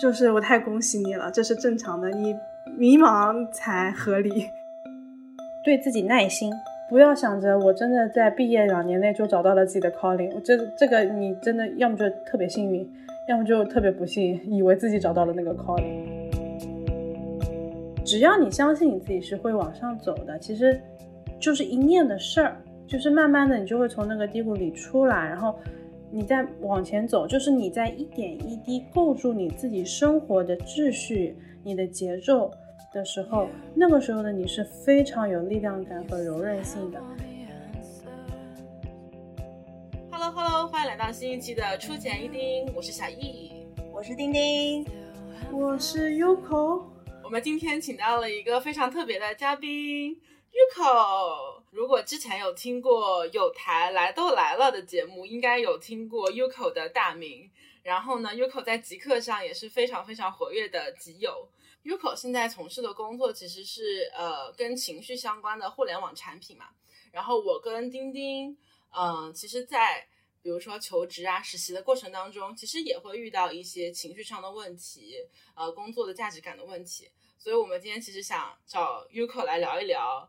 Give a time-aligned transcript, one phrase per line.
[0.00, 2.34] 就是我太恭喜你了，这是正常的，你
[2.76, 4.30] 迷茫才合理。
[5.64, 6.52] 对自己耐心，
[6.88, 12.88] 不要想着我真的在毕业两年内就找到了自己的 calling，我这这个你真的要么就特别幸运，
[13.28, 16.04] 要么就特别不幸，以为自己找到了那个 calling。
[18.04, 20.78] 只要你相信你自己是会往上走的，其实
[21.40, 22.56] 就是一念的事儿，
[22.86, 25.58] 就是慢慢的你就会从那个低谷里出来，然后。
[26.10, 32.50] 你在往前走，就是你在一点一滴构筑你自己生活的秩序、你的节奏
[32.92, 37.02] 的时候，那个时候的你是非常有力量感和柔韧性的。
[40.10, 44.86] Hello Hello，欢迎来到新一期的初见一丁，我是小易，我是丁丁，
[45.52, 46.84] 我是 Yuko。
[47.24, 50.16] 我们今天请到了一个非常特别的嘉宾
[50.52, 51.55] ，Yuko。
[51.76, 57.50] 如果之前有听过有台来都来了的节目，应该有听过 Yuko 的大名。
[57.82, 61.46] 然后呢 Yuko 在极客上也是非常非常活跃的极友。
[61.84, 66.70] Uko 现在从事的工作其实是呃跟情绪相关的互联网产品嘛。
[67.12, 68.56] 然后我跟钉钉，
[68.96, 70.08] 嗯，其实，在
[70.42, 75.16] 比如说求职啊、实习的过程当中，其实也会遇到一些情绪上的问题，
[75.54, 77.10] 呃，工作的价值感的问题。
[77.38, 80.26] 所以我们今天其实想找 Yuko 来聊一聊。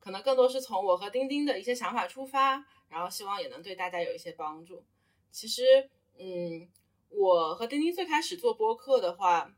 [0.00, 4.82] 可能更多是从我和丁丁的一些想法出发，然后希望也能对大家有一些帮助。
[5.30, 6.68] 其实，嗯，
[7.10, 9.52] 我和丁丁最开始做播客的话，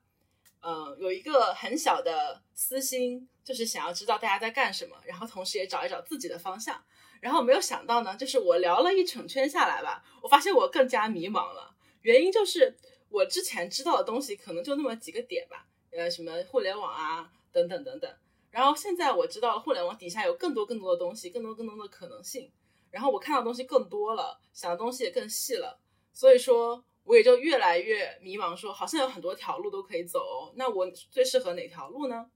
[0.60, 6.82] 嗯，有一个很小的私心，就是想要知道大家在干什么，然后同时也找一找自己的方向。
[7.20, 11.72] 然后没有想到呢，就是我聊了一整圈下来吧，我发现我更加迷茫了。
[12.00, 12.76] 原因就是
[13.08, 18.12] 我之前知道的东西可能就那么几个点吧，呃，什么互联网啊，等等等等。
[18.52, 22.52] 然后现在我知道了，互联网底下有更多更多的东西，更多更多的可能性。
[22.90, 25.80] 然后我看到东西更多了，想的东西也更细了。
[26.12, 32.30] 所以说，我也就越来越迷茫，说好像有很多条路都可以走，那我最适合哪条路呢？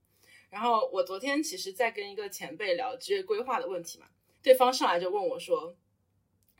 [0.49, 4.07] 然后我昨天其实在跟一个前辈聊职业规划的问题嘛，
[4.41, 5.75] 对方上来就问我说：“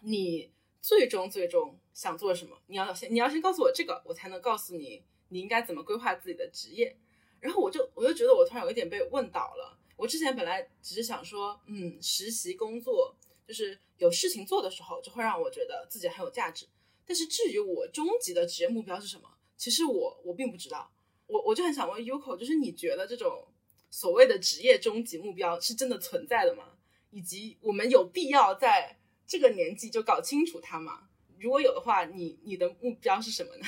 [0.02, 2.56] 你最终最终想做什么？
[2.68, 6.96] 你要先你要先告诉我这个，我才能告诉你你应该怎么规划自己的职业。”
[7.40, 9.78] 然后我就我就觉得我突然有一点被问倒了。
[9.96, 13.16] 我之前本来只是想说，嗯，实习工作
[13.48, 16.68] 就是有事情做的时候，就会让我觉得自己很有价值。
[17.06, 20.92] 但是至于我终极的职业目标是什么，其实我我并不知道。
[21.26, 23.48] 我我就很想问 Yuko，就是你觉得这种
[23.90, 26.74] 所谓的职业终极目标是真的存在的吗？
[27.10, 31.10] 以及我们有必要在这个年纪就搞清楚它吗？
[31.40, 33.66] 如果有的话，你你的目标是什么呢？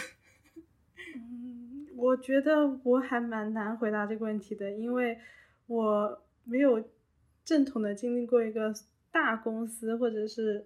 [1.99, 5.17] 我觉得我还蛮难回答这个问题的，因为
[5.67, 6.81] 我没有
[7.43, 8.73] 正统的经历过一个
[9.11, 10.65] 大公司或者是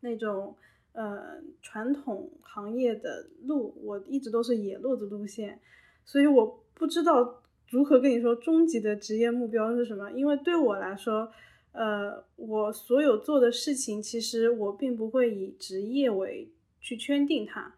[0.00, 0.56] 那种
[0.92, 5.60] 呃传统行业的路，我一直都是野路子路线，
[6.06, 10.10] 所以我不知道如何跟你说终极的职业目标是什么。
[10.12, 11.30] 因为对我来说，
[11.72, 17.74] 呃，我所有做的事情，其实我并不会以职业为去圈定它，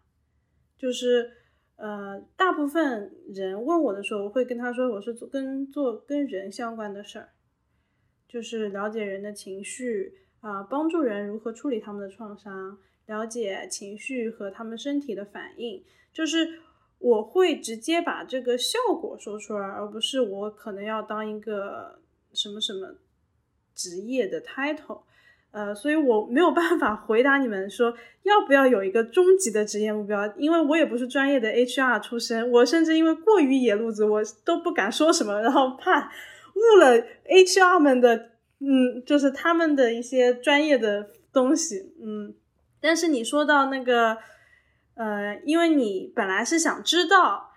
[0.77, 1.33] 就是。
[1.81, 7.29] 呃，大部分人问我的时候，我会跟他说，我是做跟做跟人相关的事儿，
[8.27, 12.77] 就是了解人的情绪啊，帮助人如何处理他们的创伤，
[13.07, 15.83] 了解情绪和他们身体的反应，
[16.13, 16.59] 就是
[16.99, 21.99] 我会直接把这个效果说出来，而不是我可能要当一个
[22.31, 22.95] 什么什么
[23.73, 25.01] 职业的 title。
[25.51, 36.09] 呃，所以我没有办法回答你们说要不要有一个终极的职业目标，因为我也不是专业的 HR 出身，我甚至因为过于野路子，我都不敢说什么，然后怕
[36.55, 38.29] 误了 HR 们的，
[38.59, 42.33] 嗯，就是他们的一些专业的东西，嗯。
[42.79, 44.17] 但是你说到那个，
[44.95, 47.51] 呃，因为你本来是想知道，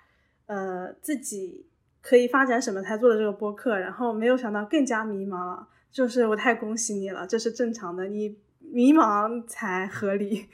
[0.46, 1.66] 呃，自己
[2.02, 5.68] 可以发展什么才做的这个播客，然后没有想到更加迷茫了。
[5.94, 10.48] 就是我太恭喜你了，这是正常的，你迷茫才合理，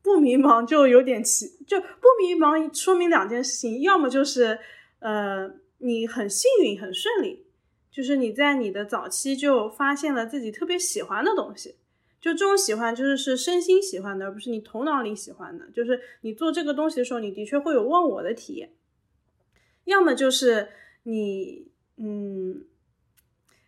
[0.00, 4.58] 不迷茫就有点奇，就不迷茫说明两件事情，要么就是
[5.00, 5.50] 呃
[5.80, 7.44] 你很幸运很顺利，
[7.90, 11.74] 就是你在你的早期就发现了自己特别喜欢的东西，
[12.18, 18.72] 就这种喜欢就是是身心喜欢的，而不是你头脑里喜欢的，就是你做这个东西的时候，你的确会有忘我的体验，
[19.84, 20.70] 要么就是
[21.02, 21.68] 你
[21.98, 22.64] 嗯。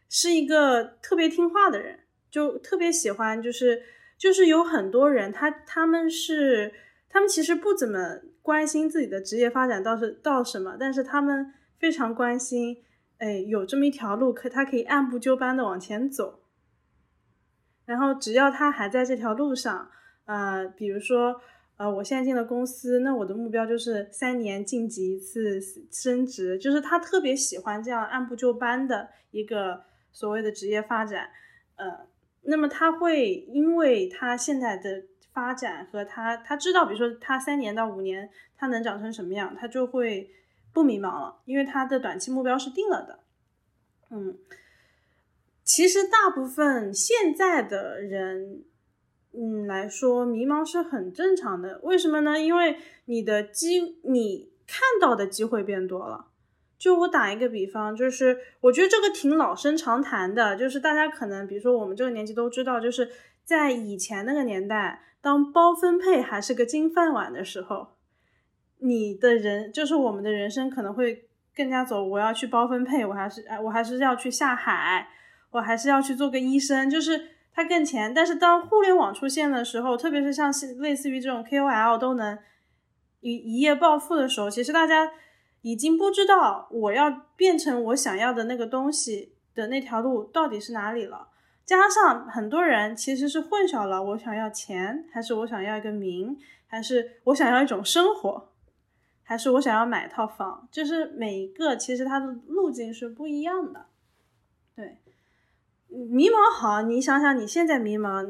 [0.09, 2.01] 是一个特别听话的人，
[2.31, 3.83] 就特别喜欢，就是
[4.17, 6.73] 就是有很多人，他他们是
[7.09, 12.79] 他们其实不怎么关心自己的职业发展到是到什么，但是他们非常关心，
[13.19, 16.41] 哎，有这么一条路，可他可以按部就班的往前走，
[17.85, 19.91] 然后只要他还在这条路上，
[20.25, 21.41] 呃，比如说
[21.77, 25.61] 呃，我现在进了公司，那我的目标就是三年晋级一次
[25.93, 29.85] 升职，就是他特别喜欢这样按部就班的一个
[30.19, 31.31] 所谓的职业发展，
[31.77, 32.09] 呃，
[32.43, 40.29] 那么他会因为他现在的发展和他他知道，比如说他三年到五年他能长成什么样，他就会
[40.73, 43.21] 不迷茫了，因为他的短期目标是定了的，
[44.11, 44.37] 嗯，
[45.63, 48.65] 其实大部分现在的人。
[49.35, 51.79] 嗯，来说迷茫是很正常的。
[51.83, 52.41] 为什么呢？
[52.41, 56.28] 因为你的机，你看到的机会变多了。
[56.79, 63.11] 就我打一个比方，就是我觉得这个挺老生常谈的，就是大家可能，比如说我们这个年纪都知道，就是
[63.45, 67.89] 在以前那个年代，当包分配还是个金饭碗的时候，
[68.79, 75.09] 你的人就是我们的人生可能会更加走，我要去包分配，我还是哎，我还是要去下海，
[75.51, 77.31] 我还是要去做个医生，就是。
[77.51, 82.39] 它更前，但是当互联网出现的时候，特别是像类似于这种 KOL 都能
[83.19, 85.11] 一一夜暴富的时候，其实大家
[85.71, 91.29] 已经不知道我要变成我想要的那个东西的那条路到底是哪里了。
[91.67, 98.53] 加上很多人其实是混淆了，我想要钱，还是我想要一个名，还是我想要一种生活，
[99.23, 103.87] 还是我想要买套房，就是每一个其实它的路径是不一样的，
[104.75, 104.99] 对。
[105.89, 108.27] 迷茫好，你想想你现在迷茫，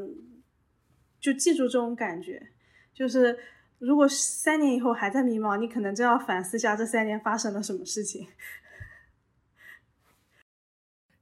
[1.20, 2.48] 就记住这种感觉。
[2.94, 3.38] 就是
[3.78, 8.28] 如果三年以后还在迷茫，你可能真要反思一下这三年发生了什么事情。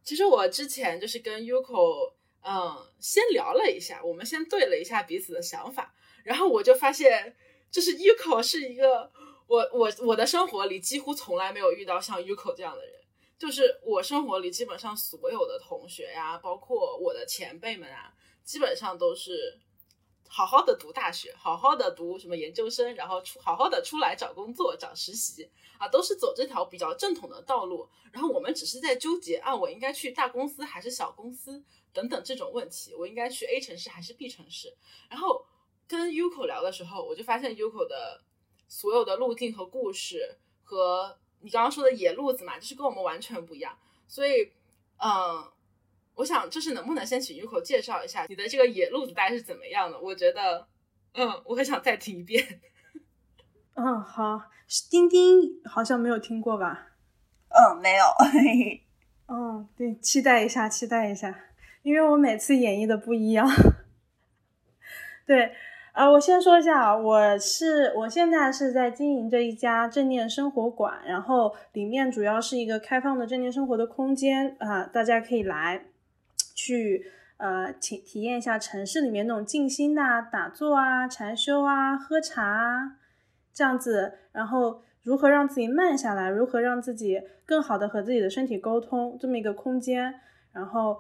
[0.03, 5.95] 其实我之前就是跟 Uko，嗯，先聊了一下，我们先对了一下彼此的想法，
[6.25, 7.37] 然后我就发现，
[7.71, 9.13] 就是 Uko 是一个
[9.47, 12.97] 我我我的生活里几乎从来没有遇到像 Uko 这样的人。
[13.39, 19.61] 就是我生活里基本上所有的同学呀，包括我的前辈们啊，基本上都是
[20.29, 27.89] 好好的读大学，好好的读什么研究生，然后出好好的出来找工作、找实习啊，都是走这条比较正统的道路。
[28.13, 31.63] 然后我们只是在纠结啊，我应该去大公司还是小公司
[31.93, 34.77] 等等这种问题，我应该去 A 城市还是 B 城市。
[35.09, 35.45] 然后
[35.87, 38.23] 跟 Uko 聊的时候，我就发现 Uko 的
[38.69, 41.19] 所有的路径和故事和。
[41.43, 43.79] 你刚刚说的野路子嘛，就是跟我们完全不一样，
[44.09, 44.51] 所以，
[44.97, 45.47] 嗯，
[46.17, 50.01] 我想就是能不能先请 Uko 介绍一下你的这个野路子大概是怎么样的？
[50.01, 50.67] 我觉得，
[51.15, 52.45] 嗯，我很想再听一遍。
[53.75, 54.41] 嗯，好，
[54.91, 56.89] 丁丁好像没有听过吧？
[57.51, 58.05] 嗯，没有。
[59.29, 61.39] 嗯，对，期待一下，期待一下，
[61.83, 63.49] 因为我每次演绎的不一样。
[65.27, 65.53] 对。
[65.93, 75.87] 啊，我先说一下啊，我是我现在是在经营着一家正念生活馆，然后里面主要是一个开放的正念生活的空间啊，大家可以来
[76.57, 77.07] 去
[77.37, 82.97] 呃体体验一下城市里面那种静心啊、打坐啊、禅修啊、喝茶啊
[83.55, 90.13] 这样子，然后如何让自己慢下来，如何让自己更好的和自己的身体沟通这么一个空间，
[90.53, 90.99] 然后。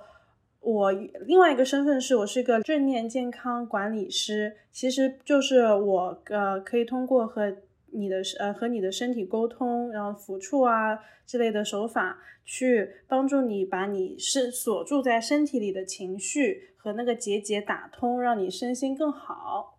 [0.60, 7.56] 我另外一个身份是我是一个正念健康管理师，其实就是我呃可以通过和
[7.96, 19.78] 你的呃和你的身体沟通，然后抚触啊之类的手法，去帮助你把你是锁住在身体里的情绪和那个结节打通，让你身心更好。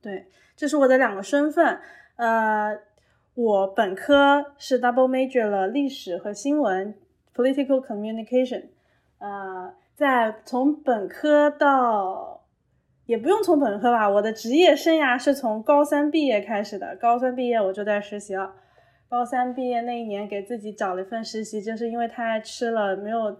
[0.00, 0.26] 对，
[0.56, 1.80] 这是我的两个身份。
[2.16, 2.78] 呃，
[3.34, 6.94] 我本科是 double major 了历史和新闻
[7.34, 8.68] （political communication）。
[9.18, 12.31] 呃，在从本科到，
[13.06, 16.96] 也不用从本科吧，我的职业生涯是从高三毕业开始的。
[16.96, 18.54] 高三毕业我就在实习了。
[19.08, 23.36] 高三毕业那一年，给自己找了一份实习，就是因为太爱吃了，没有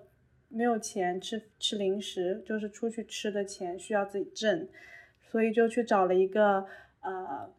[0.49, 4.69] 没有钱吃吃零食，就是出去吃的钱需要自己挣，
[5.31, 6.67] 所以就去找了一个
[7.01, 7.51] 呃，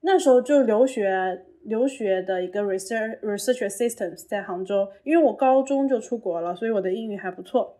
[0.00, 1.46] 那时候就留学。
[1.62, 7.76] 留学的一个 research research assistant 在杭州，因为我高中就出国了，所以我的英语还不错。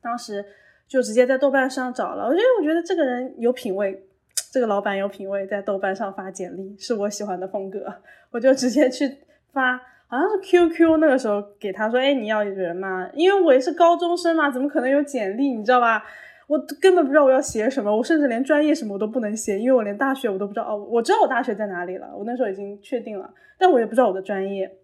[0.00, 0.44] 当时
[0.88, 4.02] 就直接在豆瓣上找了，我觉得我觉得这个人有品位，
[4.50, 7.94] 这个老板有品位，在豆瓣上发简历是我喜欢的风格，
[8.30, 9.06] 我就直接去
[9.52, 9.76] 发，
[10.06, 13.10] 好像是 QQ 那个时候给他说，哎，你要人吗？
[13.12, 15.50] 因为我也是高中生嘛，怎么可能有简历？
[15.50, 16.02] 你知道吧？
[16.46, 20.64] 我根本不知道我要写什么，我甚至连专业什么我都不能写，因为我连大学我都不知道。
[20.64, 24.78] 哦，我知道我大学在哪里了，我那时候已经确定了，但我也不知道我的专业，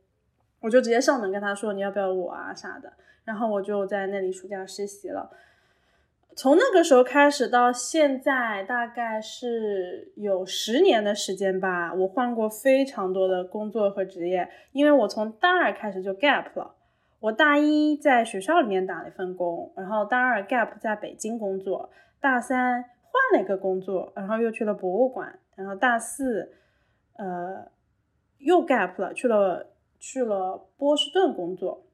[0.61, 2.93] 我就直接上门跟他说你要不要我啊啥的，
[3.25, 5.31] 然后我就在那里暑假实习了。
[6.37, 16.75] 从那个时候开始到现在，大概是有十年的时间吧，我换过非常多的工作和职业，因为我从大二开始就 gap 了。
[17.21, 21.89] 我大一在学校里面打了一份工，然后大二 gap 在北京工作，
[22.21, 26.53] 大三换了一个工作，然后又去了博物馆然后大四，
[27.17, 27.71] 呃，
[28.39, 31.87] 又 gap 了，去了去了波士顿工作，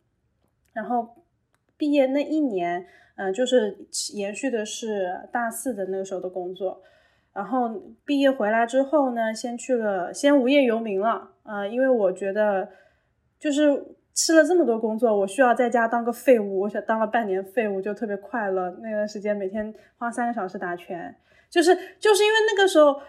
[0.73, 1.14] 然后
[1.80, 2.84] 毕业那一年，
[3.16, 3.75] 嗯，就是
[4.12, 6.82] 延续的是大四的那个时候的工作。
[7.32, 7.70] 然后
[8.04, 12.68] 毕业回来之后呢，先去了，先无业游民了，啊，因为我觉得
[13.38, 13.82] 就是
[14.14, 16.60] 吃了这么多工作，我需要在家当个废物。
[16.60, 21.16] 我想当了半年废物就特别快乐，那段时间每天花三个小时打拳，
[21.49, 23.00] 就是就是因为那个时候。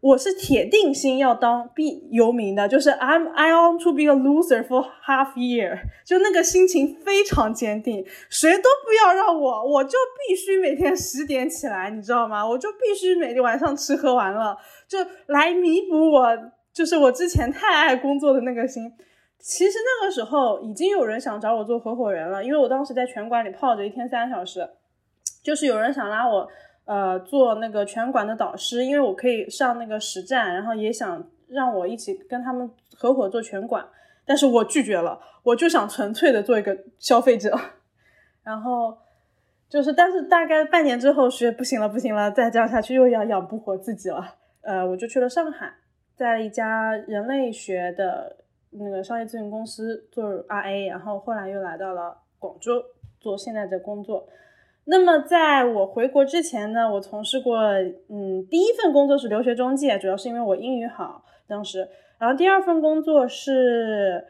[0.00, 9.96] 我是铁定心要当 B 游民的，就是 I'm I want to be a loser for half year，就那个心情非常坚定，谁都不要让我，我就
[10.28, 12.46] 必须每天十点起来，你知道吗？
[12.46, 16.38] 我就必须每天晚上吃喝玩乐，就来弥补我，
[16.72, 18.92] 就是我之前太爱工作的那个心。
[19.38, 24.68] 其实那个时候已经有人想找我做合伙人了，因为我当时在拳馆里泡着一天三小时，
[25.42, 26.46] 就是有人想拉我。
[26.86, 33.84] 呃，做那个拳馆的导师，因为我可以上那个实战，然后也想让我一起跟他们合伙做拳馆，
[34.24, 37.58] 但是我拒绝了，我就想纯粹的做一个消费者，
[38.44, 38.96] 然后
[39.68, 45.74] 就是，但是大概半年之后学不行了，不行了，再这样下去又要养不活自己了，呃，我就去了上海，
[46.14, 48.36] 在一家人类学的
[48.70, 52.80] 那个商业咨询公司做 RA，然后后来又来到了广州
[53.18, 54.28] 做现在的工作。
[54.88, 57.58] 那么在我回国之前呢，我从事过，
[58.08, 61.88] 嗯，第一份工作是留学中介，主要是因为我英语好，当时，
[62.18, 64.24] 然后第二份工作是，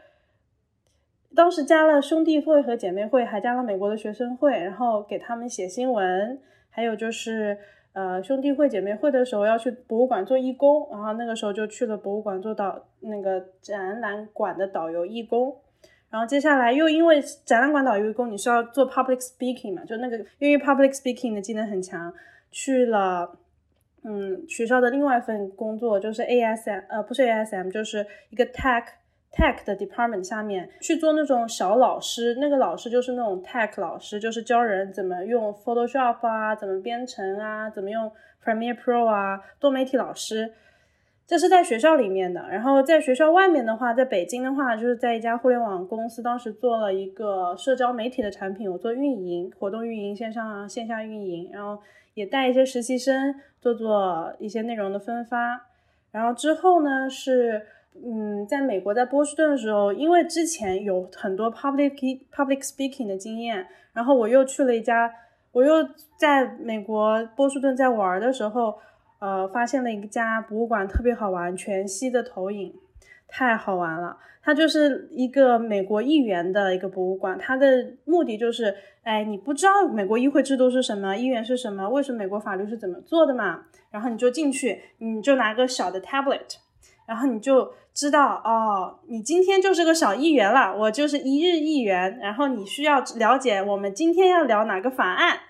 [1.34, 7.58] 当时加了兄弟会和姐妹会，还加了美国的学生会，然后给他们写新闻，还有就是，
[7.92, 15.54] 呃，兄弟会姐妹会的时候要去博物馆做义工，然后那个时候就去了博物馆做导那个展览馆的导游义工。
[16.16, 19.84] 然后接下来又因为展览馆导游工，你是要做 public speaking 嘛？
[19.84, 22.10] 就那个因为 public speaking 的技能很强，
[22.50, 23.36] 去了
[24.02, 28.84] 嗯学校的另外一份工作，就是 ASM 呃不是 ASM，就是一个 tech
[29.30, 38.10] tech 的 department 下面去做那种小老师，那个老师就是那种 tech 老师，就是教人怎么用 Photoshop 啊，怎么编程啊，怎么用
[38.42, 40.50] Premiere Pro 啊，多媒体老师。
[41.26, 51.82] 这是在学校里面的，然后在学校外面的话，在北京的话，就是在一家互联网公司，当时做了一个社交媒体的产品，我做运营、活动运营、线上线下运营，然后
[52.14, 55.60] 也带一些实习生做做一些内容的分发。
[56.12, 57.60] 然后之后呢，是
[57.94, 65.12] 嗯，在美国在波士顿的时候，因为之前有很多 public public speaking 的经验，然后我又去了一家，
[65.50, 68.78] 我又在美国波士顿在玩的时候。
[69.18, 72.74] 呃，发现了一家博物馆特别好玩，全息的投影，
[73.26, 74.18] 太好玩了。
[74.42, 83.64] 它就是一个美国议员的一个博物馆，它的目的就是，哎，你不知道美国议会制度是什么，议员是什么，为什么美国法律是怎么做的嘛？
[83.90, 86.58] 然后你就进去，你就拿个小的 tablet，
[87.06, 95.40] 然后你就知道，哦，你今天就是个小议员了，我就是一日议员，然后你需要了解我们今天要聊哪个法案。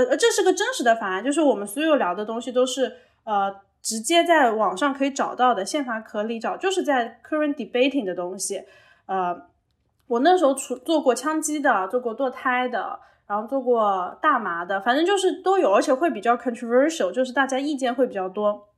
[0.00, 8.64] 呃这是个真实的法案，就是我们所有聊的东西都是呃直接在网上可以找到的，宪法可里找，就是在 current debating 的东西。
[9.06, 9.42] 呃，
[10.06, 18.68] 我那时候出做过枪击的，做过堕胎的，然后做过大麻的，反正就是都有，而且会比较 controversial，就是大家意见会比较多。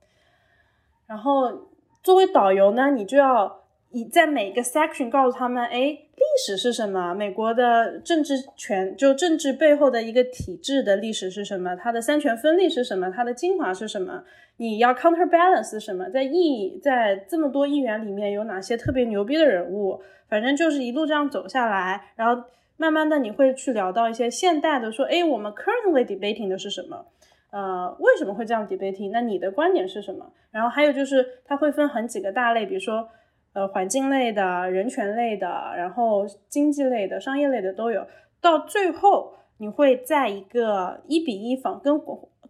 [1.07, 1.69] 然后
[2.03, 3.64] 作为导游呢，你就要。
[3.95, 7.13] 你在每个 section 告诉他们，哎，历史是什么？
[7.13, 11.73] 美国的政治权就政治背后的一个体制的历史是什么？
[11.77, 13.09] 它的三权分立是什么？
[13.09, 14.25] 它的精华是什么？
[14.57, 16.09] 你要 counterbalance 什么？
[16.09, 20.01] 在议在这么多议员里面有哪些特别牛逼的人物？
[20.27, 22.43] 反正就是一路这样走下来，然后
[22.75, 27.05] 慢慢的你会去聊到一些现代的，说，哎，我们 currently debating 的是什么？
[27.51, 29.11] 呃，为什么会这样 debating？
[29.13, 30.33] 那你的观点是什么？
[30.51, 33.07] 然后还有就是它会分很几个大类，比如说。
[33.55, 35.47] 呃，环境类的、人权类的，
[35.77, 38.05] 然后经济类的、商业类的都有。
[38.41, 41.97] 到最后，你会在一个一比一仿跟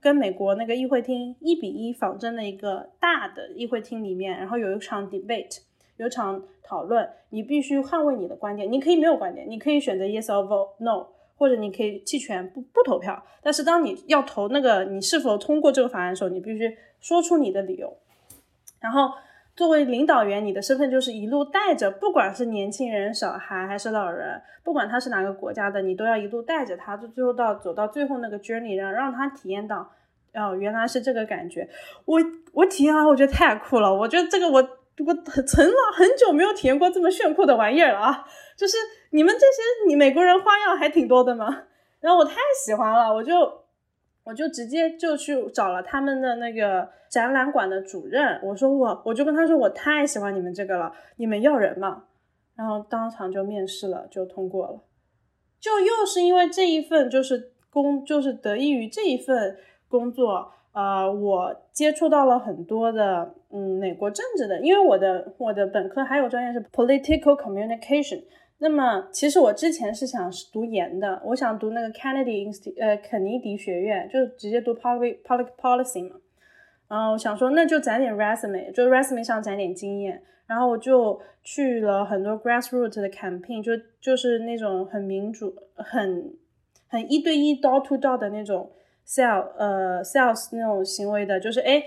[0.01, 5.59] 跟美国那个议会厅一比一仿真的一个大的议会厅里面，然后有一场 debate，
[5.97, 8.71] 有场讨论，你必须捍卫你的观点。
[8.71, 11.05] 你可以没有观点，你可以选择 yes or no，
[11.37, 13.23] 或者你可以弃权不不投票。
[13.43, 17.95] 但是当你要投那个你是否通过这个法案的时候，你必须说出你的理由，
[18.79, 19.11] 然后。
[19.55, 29.89] 作为领导员，你的身份就是一路带着，不管是年轻人、小孩还是老人，不管他是哪个国家的，你都要一路带着他，就最后到走到最后那个 journey，让让他体验到，
[30.33, 31.67] 哦，原来是这个感觉。
[32.03, 32.19] 我
[32.51, 33.93] 我体验完，我觉得太酷了。
[33.93, 38.25] 我觉得这个我我存了很久没有体验过这么炫酷的玩意儿了啊！
[38.57, 38.75] 就是
[39.11, 41.63] 你们这些你美国人花样还挺多的嘛，
[42.01, 42.35] 然后我太
[42.65, 43.33] 喜欢了，我就
[44.25, 52.05] 我就直接就去找了他们的那个展览馆的主任，我说我我就跟他说我太喜欢你们这个了，你们要人吗？
[52.55, 54.81] 然后当场就面试了，就通过了。
[55.59, 68.23] 就又是因为这一份就是工，就是得益于这一份工作，呃，我接触到了很多的嗯美国政治的，因为我的我的本科还有专业是 political communication。
[68.59, 76.15] 那么其实我之前是想读研的，我想读那个 Kennedy Inst 呃肯尼迪学院，就直接读 public public policy 嘛。
[76.87, 80.21] 然后我想说那就攒点 resume，就 resume 上攒点经验。
[80.47, 86.31] 然后我就去了很多 grassroots 的 campaign，就就是那种很民主、很
[86.87, 88.71] 很一对一 door to door 的那种
[89.05, 91.83] sell 呃 sales 那种行为的，就是哎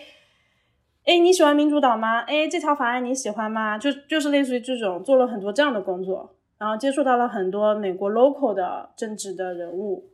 [1.04, 2.20] 哎你喜欢民主党吗？
[2.22, 3.78] 哎这条法案你喜欢吗？
[3.78, 10.10] 就就是类似于这种做了很多这样的工作，然后接触到了很多美国 local 的政治的人物，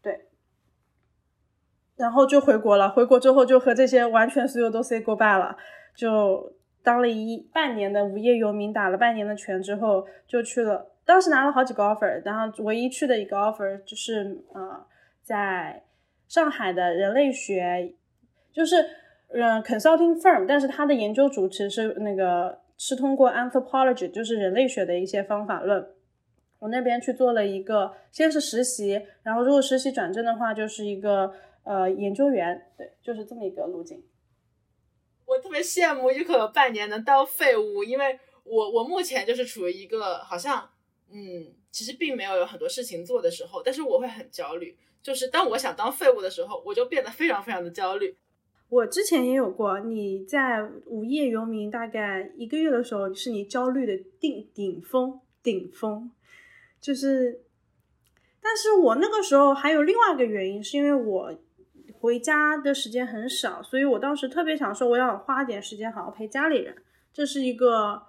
[0.00, 0.26] 对，
[1.96, 2.88] 然后就回国了。
[2.90, 5.56] 回国之后就和这些完全所有都 say goodbye 了，
[5.94, 6.52] 就。
[6.82, 10.90] 当了一半年的无业游民，打了半年的拳之后，就去了。
[11.04, 14.82] 当时拿了好几个 offer，然后唯一去的一个 offer 就是呃，
[15.22, 15.84] 在
[16.26, 17.94] 上海的人类学，
[18.50, 18.76] 就是
[19.28, 25.86] 嗯 consulting firm，但是他的研究主持是那个是通过 anthropology，就是人类学的一些方法论。
[26.60, 31.30] 我那边去做了一个，先是实习，然后如果实习转正的话，就是一个
[31.64, 34.02] 呃研究员，对，就是这么一个路径。
[35.26, 40.70] 我特别羡慕可能半年能当废物，因为我我目前就是处于一个好像
[41.10, 44.74] 嗯，其实并没有有很多事情做的时候，但是我会很焦虑。
[45.02, 48.16] 就是当我想当废物的时候，我就变得非常非常的焦虑。
[48.70, 56.10] 我之前也有过，你在无业游民大概一个月的时候，是你焦虑的顶顶峰顶峰。
[56.80, 57.42] 就是，
[58.40, 61.34] 但是我那个时候还有另外一个原因，是因为我。
[62.00, 66.74] 回家的时间很少，所以我当时特别想说，我要花点时间好好陪家里人，
[67.12, 68.00] 这是一个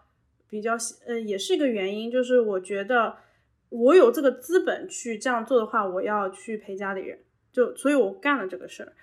[0.48, 3.18] 比较呃，也是一个原因，就是我觉得
[3.67, 7.19] 我有这个资本去这样做的话，我要去陪家里人，
[7.52, 8.93] 就所以我干了这个事儿。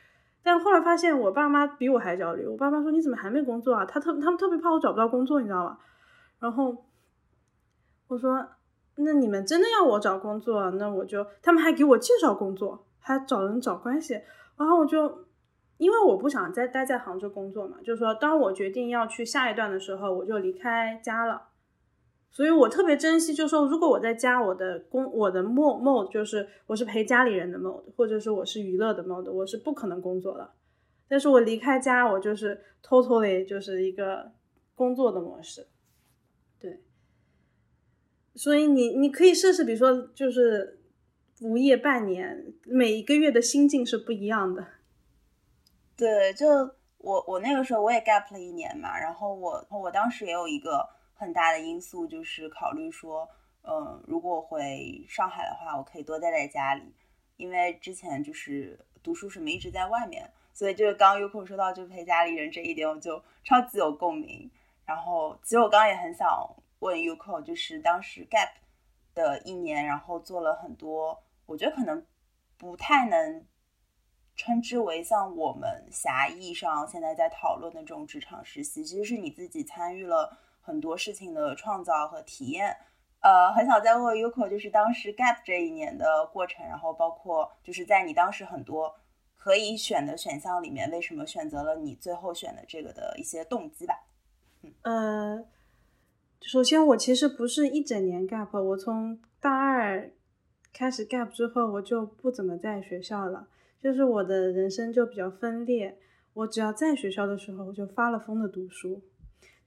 [0.50, 3.84] 但后来发现我爸妈比我还焦虑，我爸妈说你怎么还没工作啊？
[3.84, 5.78] 他特他们特别怕我找不到工作，你知道吗？
[6.40, 6.86] 然后
[8.06, 8.48] 我说
[8.96, 14.14] 那你们真的要我找工作，那我就他们还给我介绍工作，还找人找关系。
[14.56, 15.26] 然后我就，
[15.76, 21.47] 因为我不想再待在杭州工作嘛，就是说，当我决定要去下一段的时候，我就离开家了。
[22.30, 30.50] 所以我特别珍惜，就是说，如果我在家，我的工，我的 mode mode 就是我是陪家里人的 mode，或者是我是娱乐的 mode，我是不可能工作的。
[31.08, 34.32] 但是我离开家，我就是 totally 就是一个
[34.74, 35.66] 工作的模式。
[36.60, 36.80] 对。
[38.34, 40.76] 所以你你可以试试，比如说就是。
[41.40, 44.66] 无业半年，每一个月的心境是不一样的。
[45.96, 46.48] 对，就
[46.96, 50.84] 我我那个时候我也 gap 了一年嘛，然后我我当时也有一个
[51.18, 53.28] 很大的因素，就是考虑说，
[53.62, 56.94] 嗯，如果回上海的话，我可以多待在家里，
[57.36, 64.48] 因为之前就是读书什么一直在外面，所以就是刚 Yuko 说到就陪家里人这一点，我就超级有共鸣。
[64.86, 66.28] 然后其实我刚刚也很想
[66.78, 68.50] 问 Yuko，就是当时 gap
[69.12, 71.20] 的一年，然后做了很多。
[71.46, 72.06] 我觉得可能
[72.56, 73.44] 不太能
[74.36, 82.76] 称之为像我们狭义上现在在讨论的这种职场实习，其实是你自己参与了很多事情的创造和体验。
[83.20, 88.94] 呃，很想再问 Uko，就是当时 Gap 这一年的过程，然后包括就是在你当时很多
[89.36, 93.94] 可以选的选项里面，为什么选择了你最后选的这个的一些动机吧？
[94.82, 95.46] 嗯，
[96.42, 100.12] 首先我其实不是一整年 Gap，我从大二。
[100.70, 103.48] 开始 gap 之后，我就不怎么在学校了，
[103.80, 105.98] 就是我的人生就比较分裂。
[106.34, 109.00] 我只要在学校的时候，我就发了疯的读书；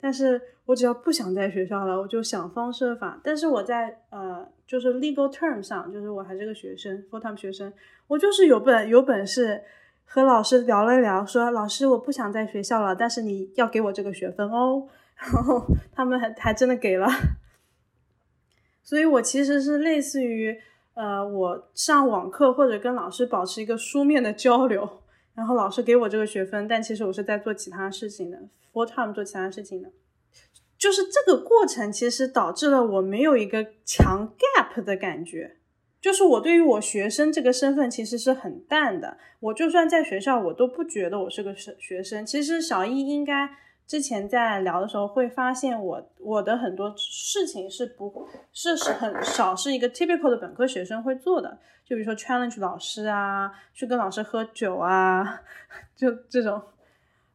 [0.01, 3.19] 但是我只要不想在学校了，我就想方设法。
[3.23, 7.71] 但是我在呃，就是 legal term 上，就是我还是个学生，full time 学生，
[8.07, 9.61] 我就是有本有本事
[10.05, 14.87] 和老师聊了聊，说老师我不想在学校了，但是你要给我这个学分哦。
[15.15, 17.07] 然后他们还还真的给了，
[18.81, 20.59] 所以我其实是类似于。
[20.93, 25.00] 呃，我上网课或者跟老师保持一个书面的交流，
[25.41, 28.37] 然后老师给我这个学分，但其实我是在做其他事情的
[28.71, 29.89] ，full time 做其他事情的，
[30.77, 35.55] 就是这个过程其实导致了我没有一个强 gap 的感觉，
[35.99, 42.23] 就是我对于我学生这个身份其实是很淡的，我就算在学校，我都不觉得我是个学学生。
[42.23, 43.49] 其实小一应该
[43.85, 55.41] 之前在聊的时候会发现我我的很多事情是不是是很少是一个 typical 的本科学生会做的，就比如说 challenge 老师啊，去跟老师喝酒啊，
[55.95, 56.61] 就这种。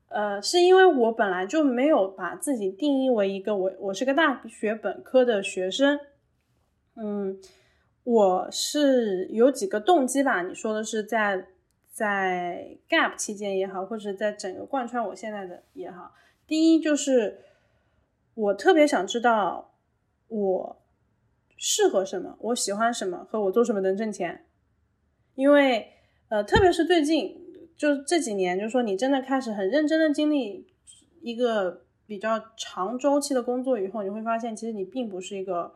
[0.09, 5.99] 呃，是因为我本来就没有把自己定义为一个我我是个大学本科的学生，
[6.95, 7.37] 嗯，
[8.05, 10.43] 我是有几个动机吧。
[10.43, 11.49] 你说的是在
[11.91, 16.13] 在 gap 期间也好，或者在整个贯穿我现在的也好，
[16.47, 17.41] 第一就是
[18.35, 19.75] 我特别想知道
[20.29, 20.83] 我
[21.57, 24.47] 适合什么，我喜欢什么，和我做什么能挣钱，
[25.35, 25.93] 因为
[26.29, 27.43] 呃，特别是最近。
[27.77, 30.67] 就这几年，就是说你真的开始很认真的经历
[31.21, 35.75] 一个比较长周期的工作以后，你会发现，其实你并不是一个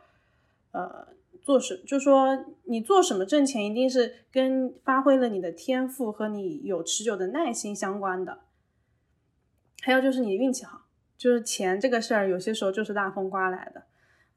[0.72, 1.08] 呃
[1.42, 8.38] 做什，就说你做什么挣钱，一定是跟发挥了你的天赋和你有持久的耐心相关的。
[9.80, 10.82] 还有就是你运气好，
[11.16, 13.82] 就是钱这个事儿，有些时候就是大风刮来的，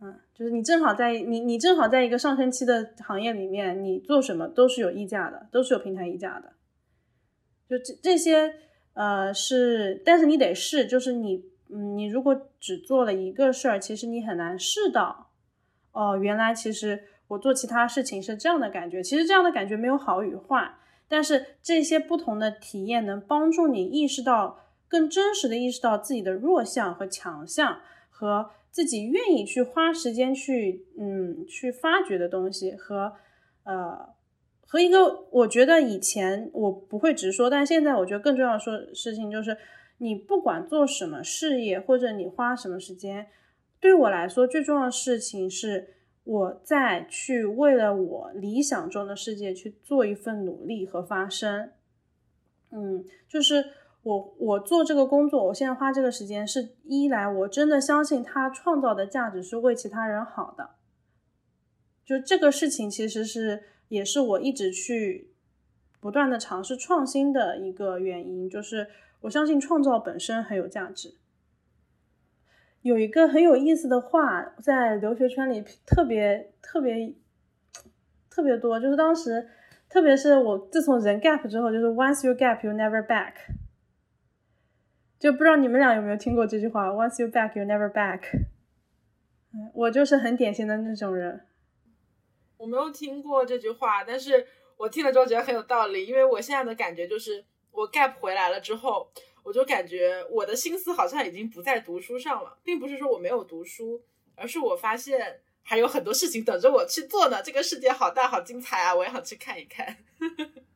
[0.02, 6.54] 嗯，就是你正好在你你正好在一个上升期的行业里面，你做什么都是有溢价的，都是有平台溢价的。
[7.70, 8.54] 就这这些，
[8.94, 15.32] 呃，是，但是你得试，就是你，嗯，你如果只做了一个事儿，其实你很难试到，
[15.92, 19.02] 哦，原来其实我做其他事情是这样的感觉。
[19.02, 20.76] 其实这样的感觉没有好与坏，
[21.08, 24.63] 但是这些不同的体验能帮助你意识到，
[24.94, 33.14] 更真实的意识到自己的弱项和强项，和自己愿意去花时间去，嗯，去发掘的东西和，
[33.64, 34.14] 呃。
[34.66, 39.56] 和一个，我觉得以前我不会直说，但现在我觉得更重要的说事情就是，
[40.00, 43.28] 你不管做什么事业，或者你花什么时间，
[43.80, 51.70] 对我来说最重要的事情是，我在去为了我理想中的世界去做一份努力和发声。
[52.72, 53.64] 嗯，就是
[54.04, 60.76] 我我做这个工作，我现在花这个时间，是一来我真的相信他创造的价值是为其他人好的，
[62.06, 63.64] 就这个事情其实是。
[63.90, 65.36] 也是我一直去
[66.00, 68.88] 不断的尝试创新的一个原因，就是
[69.22, 71.14] 我相信创造本身很有价值。
[72.82, 77.14] 有一个很有意思的话，在留学圈里特别特别
[78.32, 79.48] 特别多，就是当时，
[79.88, 83.34] 特别是我自从人 gap 之后，就是 once you gap you never back，
[85.24, 88.20] 就不知道你们俩有没有听过这句话，once you back you never back。
[89.74, 91.48] 我就是很典型的那种人。
[92.58, 96.06] 我没有听过这句话，但是我听了之后觉得很有道理。
[96.06, 99.10] 因为我现在的感觉就是，我 gap 回来了之后，
[99.44, 104.04] 我就感觉我的心思好像已经不在读书上了，并不是说我没有读书，
[104.36, 107.42] 而是我发现还有很多事情等着我去做呢。
[107.42, 108.94] 这个世界好大，好精彩啊！
[108.94, 109.96] 我也想去看一看。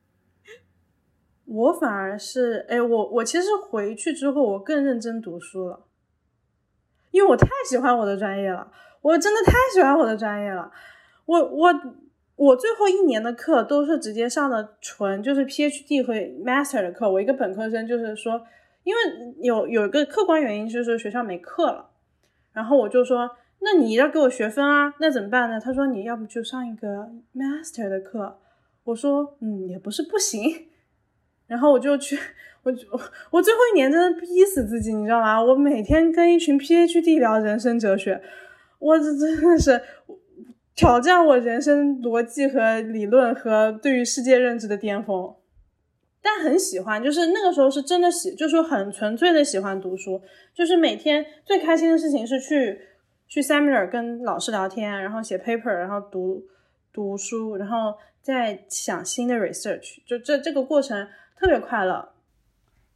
[1.50, 5.86] 我反而是，哎，我我其实回去之后，我更认真读书了，
[7.10, 10.70] 因为我太喜欢我的专业了，我真的太喜欢我的专业了。
[11.24, 11.68] 我我
[12.36, 16.12] 我最后一年的课都是直接上的纯就是 PhD 和
[16.44, 17.10] Master 的课。
[17.10, 18.42] 我一个本科生就是说，
[18.84, 19.00] 因为
[19.40, 21.90] 有有一个客观原因，就是学校没课了。
[22.52, 23.30] 然后我就说，
[23.60, 24.94] 那你要给我学分啊？
[25.00, 25.58] 那怎么办呢？
[25.58, 28.38] 他说你要不就上一个 Master 的课。
[28.84, 30.68] 我说嗯，也不是不行。
[31.48, 32.16] 然后我就去，
[32.62, 33.00] 我我
[33.32, 35.42] 我最后一年真的逼死自己，你知道吗？
[35.42, 38.22] 我每天跟一群 PhD 聊人生哲学，
[38.78, 39.82] 我这真的是。
[40.74, 45.34] 挑战我人生逻辑和理论和对于世界认知的巅峰，
[46.22, 50.22] 但很喜欢，就是那个时候是真的喜，就是很纯粹的喜欢读书，
[50.54, 52.78] 就是每天最开心的事情是去
[53.26, 56.44] 去 seminar 跟老师聊天，然后写 paper，然后读
[56.92, 61.08] 读书，然后再想新的 research，就这这个过程
[61.38, 62.12] 特别快乐。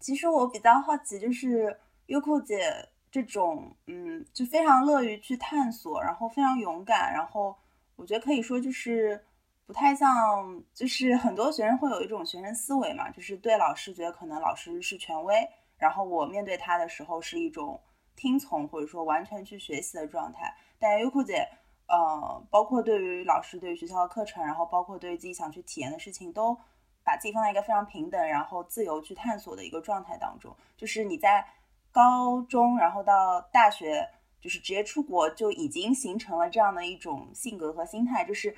[0.00, 7.56] 其实我比较好奇，就是优酷姐这种，嗯，就非常乐于去探索，然后非常勇敢，然后。
[7.94, 9.22] 我觉得可以说就是
[9.64, 17.78] 不太像，就是很多学生会有一种学生思维嘛，就是对老师觉得可能老师是权威，然后我面对他的时候是一种
[18.16, 20.52] 听从或者说完全去学习的状态。
[20.80, 21.46] 但优酷姐，
[21.86, 26.58] 呃，包括对于老师、对于学校的课程，然后包括对于自己想去体验的事情，都
[27.04, 30.56] 把自己放在一个非常平等，然后自由去探索的一个状态当中。
[30.76, 31.46] 就是你在
[31.90, 34.08] 高中，然后到大学。
[34.42, 38.50] 就是直接出国就已经形成了这样的一种性格和心态，就是，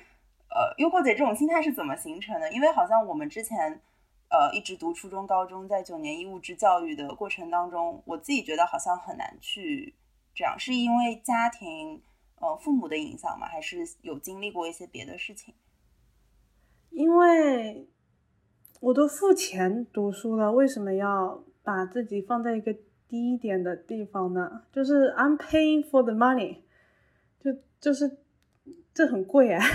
[0.49, 2.51] 呃，优酷姐这种心态是怎么形成的？
[2.51, 3.79] 因为好像我们之前，
[4.29, 9.93] 呃，一直读初中、高中，在九年义务制教育的过程当中，我自己觉得好像很难去
[10.33, 12.01] 这样，是因为家庭，
[12.37, 13.45] 呃，父母的影响吗？
[13.45, 15.53] 还是有经历过一些别的事情？
[16.89, 17.87] 因为
[18.85, 22.71] 我都付钱读书了，为什么要把自己放在一个
[23.07, 24.61] 低一点的地方呢？
[24.71, 26.57] 就是 I'm paying for the money，
[27.43, 28.17] 就就是
[28.93, 29.65] 这很贵啊。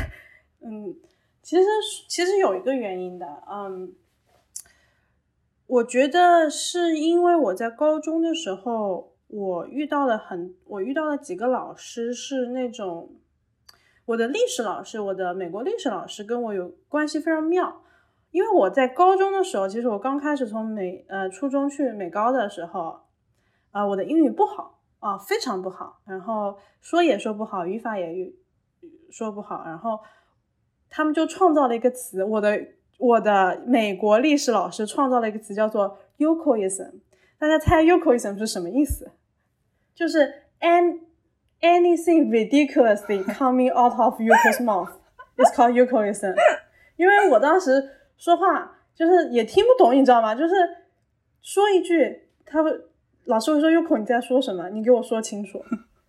[0.60, 0.94] 嗯，
[1.42, 1.64] 其实
[2.08, 3.92] 其实有一个原因的，嗯，
[5.66, 13.10] 我觉得是因为我在高中的时候，我遇到了很，我遇到了几个老师是那种，
[14.04, 17.82] 我的历史老师，我的美国历史老师跟我有关系非常妙。
[18.30, 23.00] 因为我在高中的时候，其实我刚开始从美呃初中去美高的时候，
[23.72, 28.32] 啊，我的英语不好啊，非常不好，然后说也说不好，语法也
[29.10, 29.98] 说不好，然后
[30.88, 32.56] 他们就创造了一个词，我的
[32.98, 37.00] 我的美国历史老师创造了一个词叫做 “Yukoism”，
[37.36, 39.10] 大家猜 “Yukoism” 是什么意思？
[39.92, 41.00] 就是 “an
[41.60, 44.92] anything ridiculously coming out of Yuko's mouth
[45.36, 46.36] is called Yukoism”，
[46.94, 47.96] 因为我当时。
[48.20, 50.32] 说话就是也听不懂，你知道吗？
[50.32, 50.54] 就是
[51.42, 52.70] 说一句，他会
[53.24, 54.68] 老师会说 uk 你在说什么？
[54.68, 55.60] 你给我说清楚。”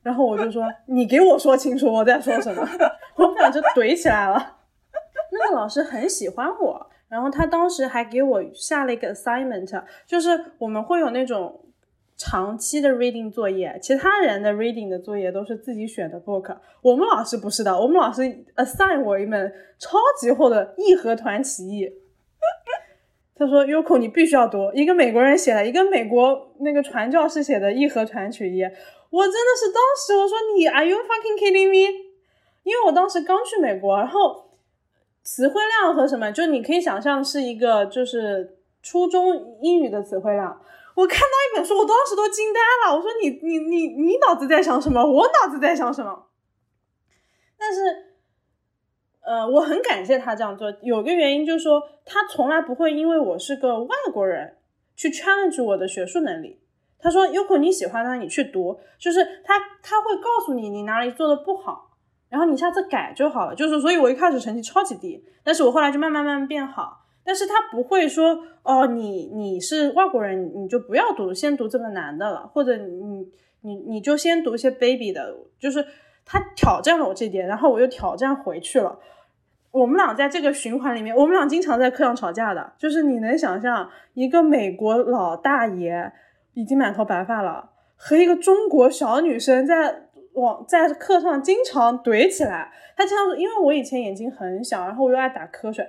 [0.03, 2.67] 然后我就说：“你给我说清楚我在说什么。”
[3.15, 4.57] 我们俩就怼起来了。
[5.31, 11.60] 那个老师很喜欢我，然后他当时还给我下了一个 assignment，就是我们会有那种
[12.23, 18.21] 长期的 reading 作业，其他人的 reading 的作业都是自己选的 book，我们老师不是的，我们老师
[18.57, 21.91] assign 我一本超级厚的义和团起义。
[23.35, 28.61] 他说：“Uko，你必须要读一个美国人写的，一个美国那个传教士写的《义和团曲义》。
[29.09, 31.91] 我真的是当时我说你 Are you fucking kidding me？
[32.61, 34.51] 因为我当时刚去美国，然后
[35.23, 40.61] 词汇量和什么，就你可以想象是一个就是初中英语的词汇量。
[40.95, 42.95] 我看到一本书，我当时都惊呆了。
[42.95, 45.03] 我说你你你你脑子在想什么？
[45.03, 46.27] 我脑子在想什么？
[47.57, 48.07] 但是。”
[49.23, 50.73] 呃，我很感谢他这样做。
[50.81, 54.57] 有个原因就是说，他从来不会因为我是个外国人
[54.95, 56.59] 去 challenge 我的学术能力。
[56.97, 61.91] 他说：“Uko，你喜欢他，你去读。”就是他他会告诉你你哪里做的不好，
[62.29, 63.53] 然后你下次改就好了。
[63.53, 67.00] 就是，所以我一开始成绩超级低，但是我后来就慢慢慢慢变好。
[67.23, 73.27] 但是他不会说：“哦，你你是外国人，你就不要读，先读这么难的了，或者你
[73.61, 75.85] 你你就先读一些 baby 的。”就是
[76.25, 78.99] 他挑战了我这点，然后我又挑战回去了。
[79.71, 82.73] 我们俩在这个循环里面，我们俩经常在课上吵架的。
[82.77, 86.11] 就是你能想象，一个美国老大爷
[86.53, 92.73] 已经满头白发了，和一个中国小女生在网在课上经常怼起来。
[92.97, 95.87] 他经常说，因为我以前眼睛很小，然后我又爱打瞌睡。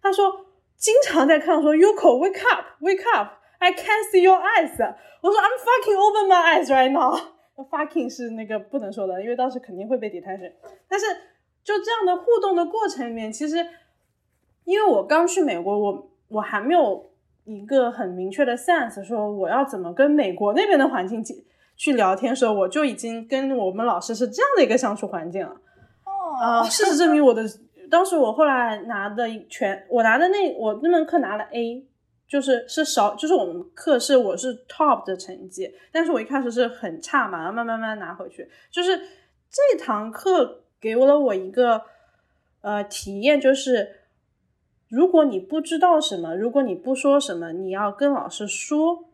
[0.00, 0.32] 他说，
[0.78, 4.94] 经常在课上说，Uko wake up wake up I can't see your eyes。
[5.20, 7.18] 我说 I'm fucking open my eyes right now。
[7.70, 10.52] fucking 是那个不能说的，因为当时肯定会被 detention。
[10.88, 11.06] 但是。
[11.64, 13.56] 就这样的互动的过程里面，其实
[14.64, 17.10] 因为我刚去美国，我我还没有
[17.44, 21.44] 一个很明确的 sense，说我要怎么跟美国那边的环境去
[21.76, 25.50] 去聊天的时候，我就已经跟我们老师是这样的一个相处环境了。
[26.04, 26.10] 哦，
[26.40, 27.42] 啊，事实证明我的
[27.90, 31.86] 当时我后来拿的全，我拿的那我那门课拿了 A，
[32.26, 38.98] 就是是少，就是我们课是我是 top 的成绩，但是我一开始是很差嘛，然后慢慢慢慢拿回去，就是
[39.50, 40.64] 这堂课。
[40.80, 41.82] 给了我一个
[42.60, 44.02] 呃体验，就是
[44.88, 49.06] 如果你不知道什么，如果你不说什么，你要跟老师说。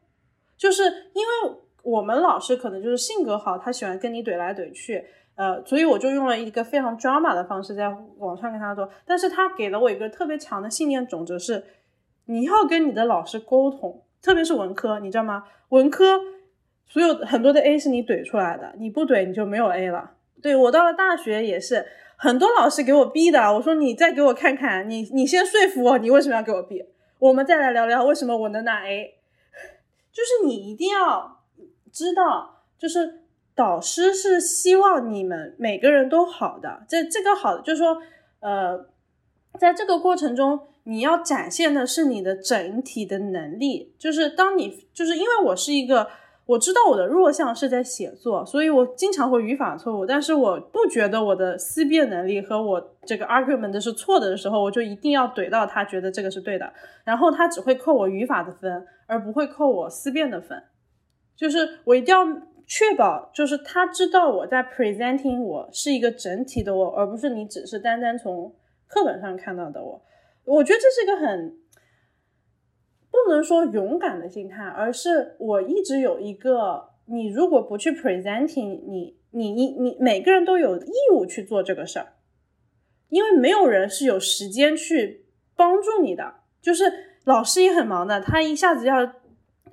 [0.59, 0.83] 就是
[1.15, 5.07] 因为我们老师可能就是性格好，他喜欢跟你怼来怼去，
[5.37, 8.89] 呃，所以我就用了一个非常 drama 的方式在网上跟他说。
[9.05, 11.65] 但是他给了我一个特别强的信念种子，是
[12.27, 15.45] 你要跟你的老师沟通，特别是文科，你知道吗？
[15.71, 16.21] 文科
[16.87, 20.13] 所有很多的 A 是你怼出来的，你不怼你就没有 A 了。
[20.41, 21.85] 对我到了大学也是
[22.17, 26.85] 很多老师给我逼的，我说你再给我看看，你你先说服我，你为什么要给我 B，？
[27.19, 29.15] 我们再来聊聊为什么我能拿 A。
[30.13, 31.41] 就是你一定要
[31.91, 33.24] 知道，就是
[33.55, 36.85] 导师是希望你们每个人都好的。
[36.89, 37.99] 这这个好，就是说，
[38.41, 38.87] 呃，
[39.59, 43.95] 在这个过程中，你要展现的是你的整体的能力。
[43.99, 46.09] 就是当你就是因为我是一个。
[46.47, 50.05] 我知道我的弱项是在写作，所以我经常会语法错误。
[50.05, 56.71] 但是我不觉得我的思辨能力和我这个 argument 是错的的时候，我就一定要怼到他觉得这个是对的，
[57.03, 60.63] 然后他只会扣我语法的分，而不会扣我思辨的分。
[61.35, 62.23] 就是我一定要
[62.67, 68.55] 确保，就是他知道我在 presenting 我是一个整体的我，而不是你只是单单从
[68.87, 70.03] 课本上看到的我。
[70.45, 71.59] 我觉得这是一个很。
[73.11, 82.15] 不能说勇敢的心态，而是我一直有一个，你如果不去 presenting，你你你你每个人都有义务去做这个事儿，
[83.11, 89.13] 因为没有人是有时间去帮助你的，就是老师也很忙的，他一下子要，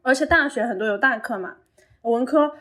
[0.04, 1.58] 而且大学很多有大课嘛，
[2.04, 2.52] 文科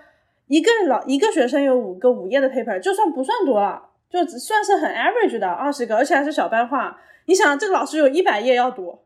[0.50, 7.00] 一个老一个学生有五个五页的 paper，就算不算多了，就只算是很 average 的二十个，而且还是小班化。
[7.26, 9.02] 你想，这个老师有一百页要读，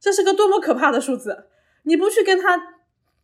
[0.00, 1.48] 这是个多么可怕的数字！
[1.82, 2.58] 你不去跟他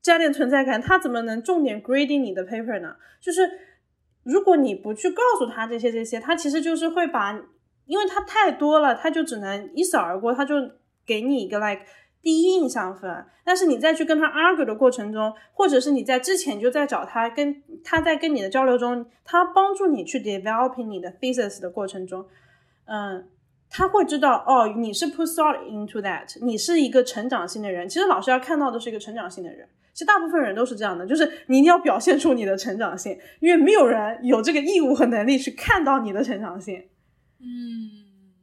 [0.03, 2.97] 加点存在感，他怎么能重点 grading 你的 paper 呢？
[3.23, 3.51] 就是
[4.23, 7.41] 如果你不去告诉他这些这些，他其实就是会把，
[7.87, 10.57] 因为他太多了，他就只能一扫而过，他就
[11.07, 11.87] 给你一个 like。
[12.27, 22.27] 第一印象分，但是你再去跟他 argue 的过程中，或者是你在之前就在找他，跟他在跟你的交流中，他帮助你去 developing 你的 thesis 的过程中，
[22.87, 23.29] 嗯，
[23.71, 27.89] 他会知道哦，你是 put thought into that，你是一个成长性的人。
[27.89, 36.89] 其实老师要看到的是一个成长性的人，其实大部分人都是这样的，就是你一定要表现出你的成长性，因为没有人有这个义务和能力去看到你的成长性。
[37.39, 38.35] 嗯，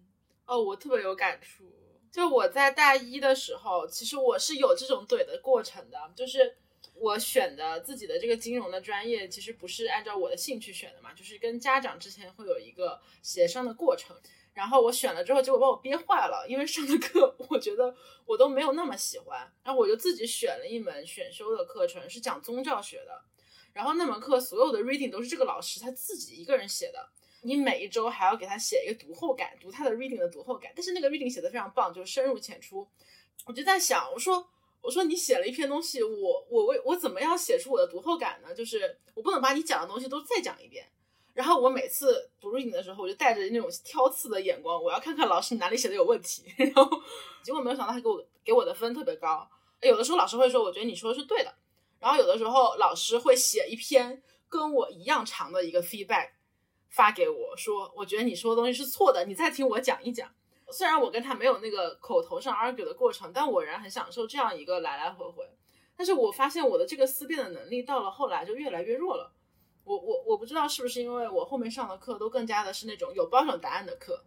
[0.46, 1.66] 哦，我特别有感触。
[2.14, 6.56] 就我在大一的时候，其实我是有这种怼的过程的，就是
[6.94, 14.16] 我选的自己的这个金融的专业，其实不是按照我的兴趣选的嘛，就是跟家长之前会有一个协商的过程。
[14.54, 17.96] 然后我选了之后，结果把我憋坏了，因为上的课我觉得
[18.28, 23.24] 我都没有那么喜欢，然后我就自己选了一门选修的课程，是讲宗教学的。
[23.74, 27.10] 然后那门课所有的 reading 都是这个老师他自己一个人写的。
[27.44, 32.88] 你每一周还要给他写一个读后感，读他的 reading 的读后感，但是那个 reading 写的非常棒，就是深入浅出。
[33.46, 34.48] 我就在想，我说，
[34.82, 38.54] 我说你写了一篇东西，我我为我怎么样写出我的读后感呢？
[38.56, 40.88] 就是我不能把你讲的东西都再讲一遍。
[41.34, 46.46] 然后我每次读 reading 的时候，我就带着那种挑刺的眼光，我要看看老师哪里写的有问题。
[46.56, 46.90] 然后
[47.44, 49.50] 结果没有想到他给我给我的分特别高。
[49.82, 51.54] 有的时候老师会说，我觉得你说的是对的。
[52.00, 56.30] 然后有的时候老师会写一篇跟我一样长的一个 feedback。
[56.94, 60.30] 发给我说，我觉得你说的东西是错的，你再听我讲一讲。
[60.72, 65.44] 虽然我跟他没有那个口头上 argue 的过程，但我仍然很享受这样一个来来回回。
[65.96, 69.34] 但是我发现我的这个思辨的能力到了后来就越来越弱了。
[69.84, 74.24] 我我我不知道是不是因为我后面上的课都更加的是那种有标准答案的课，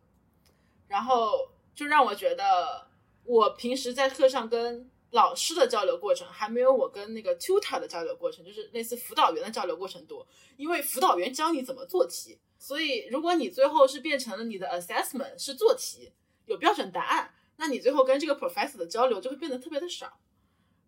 [0.89, 2.89] 然后就让我觉得
[3.25, 10.27] 我平时在课上跟老师的交流过程还没有我跟那个 tutor 的交流过程，就是类似辅导员的交流过程多，
[10.57, 12.39] 因为辅导员教你怎么做题。
[12.59, 16.13] 所以，如果你最后是变成了你的 assessment 是做题
[16.47, 20.19] 有标准答案，那你最后跟这个 professor 的交流就会变得特别的少。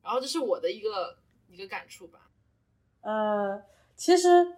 [0.03, 2.31] 然后这是我的一个一个感触吧。
[3.03, 3.63] 呃，
[3.95, 4.57] 其实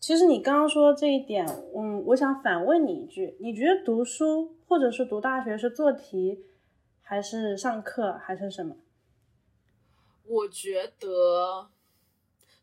[0.00, 6.44] 其实你刚刚说这一点，嗯，我想反问你一句：你觉得读书或者是读大学是做题，
[7.02, 8.76] 还是上课，还是什么？
[10.24, 11.70] 我觉得。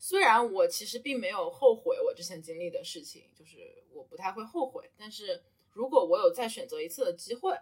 [0.08, 4.92] 虽然我其实并没有后悔我之前经历的事情，就是我不太会后悔。
[4.96, 5.42] 但是
[5.72, 7.58] 如果我有再选择一次的机会，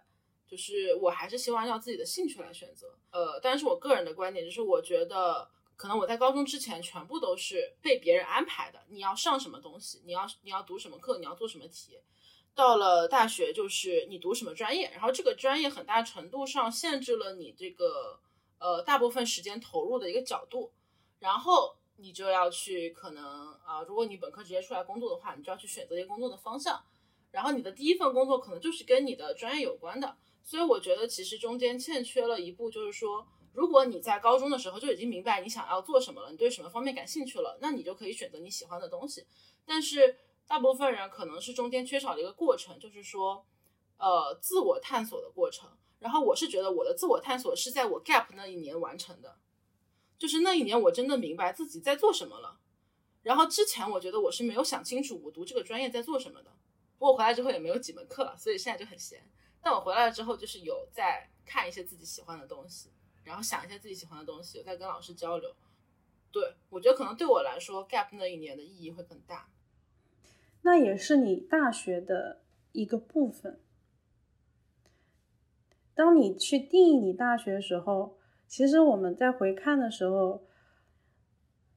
[0.45, 2.97] 就是我还是希望要自己的兴趣来选择。
[3.11, 8.83] 呃，但是我个人的观点就是，我觉得可能我在高中之前全部都是被别人安排的。
[8.89, 11.97] 你要上什么东西，你要你要读什么课，你要做什么题。
[12.53, 18.19] 到了大学，就是你读什么专业，然后这个专业很大程度上限制了你这个
[18.59, 20.73] 呃大部分时间投入的一个角度，
[21.19, 21.77] 然后。
[21.97, 23.23] 你就要去可能
[23.65, 26.83] 啊，如果你本科直接出来工作的话，你就要去选择一个工作的方向。
[27.31, 30.17] 然后你的第一份工作可能就是跟你的专业有关的。
[30.43, 39.25] 所以我觉得其实中间欠缺了一步，就是说，如果你在高中的时候就已经明白你想要做什么了，你对什么方面感兴趣了，那你就可以选择你喜欢的东西。
[39.65, 43.45] 但是大部分人可能是中间缺少了一个过程，就是说，
[43.97, 45.69] 呃，自我探索的过程。
[45.99, 49.37] 然后我是觉得我的自我探索是在我 gap 那一年完成的。
[50.23, 52.57] 就是那一年，我真的明白自己在做什么了。
[53.23, 56.49] 然后之前我觉得我是没有想清楚我读这个专业在做什么的。
[56.97, 59.21] 不过回来之后也没有几门课了，所以现在就很闲。
[59.61, 62.89] 但我回来了之后，就是有在看一些自己喜欢的东西，
[63.25, 65.53] 然后想一些自己喜欢的东西，有在跟老师交流。
[66.31, 69.49] 对我觉得可能对我来说，gap 那一年的意义会更大。
[70.61, 73.59] 那也是你大学的一个部分。
[75.93, 78.17] 当你去定义你大学的时候。
[78.53, 80.43] 其实我们在回看的时候，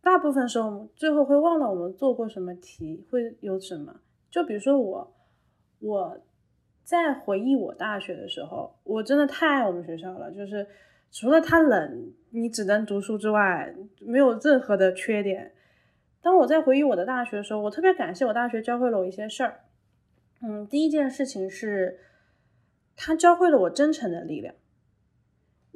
[0.02, 4.02] 大部分时候最后会忘了我们做过什么题，会有什么。
[4.30, 5.16] 就比如说我，
[5.78, 6.20] 我
[6.84, 10.30] 在回忆我大学的时候，我真的太爱我们学校了。
[10.30, 10.66] 就是
[11.10, 15.54] 除了它冷，你只能读书之外，没有任何的缺点。
[16.20, 19.60] 当我在回忆我的大学的时候，我特别感谢我大学教会了我一些事儿。
[20.42, 21.98] 嗯，第一件事情是，
[22.94, 24.54] 它教会了我真诚的力量。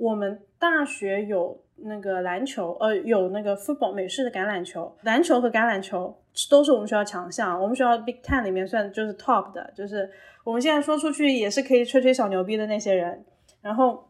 [0.00, 6.16] 我们大学有那个篮球，呃，有那个 football 美式的橄榄球，篮球和橄榄球
[6.48, 7.60] 都是我们学校强项。
[7.60, 10.10] 我们学校 Big Ten 里面算就是 top 的，就是
[10.42, 13.22] 我们现在说出去也是可以吹吹小牛逼的那些人。
[13.60, 14.08] 然后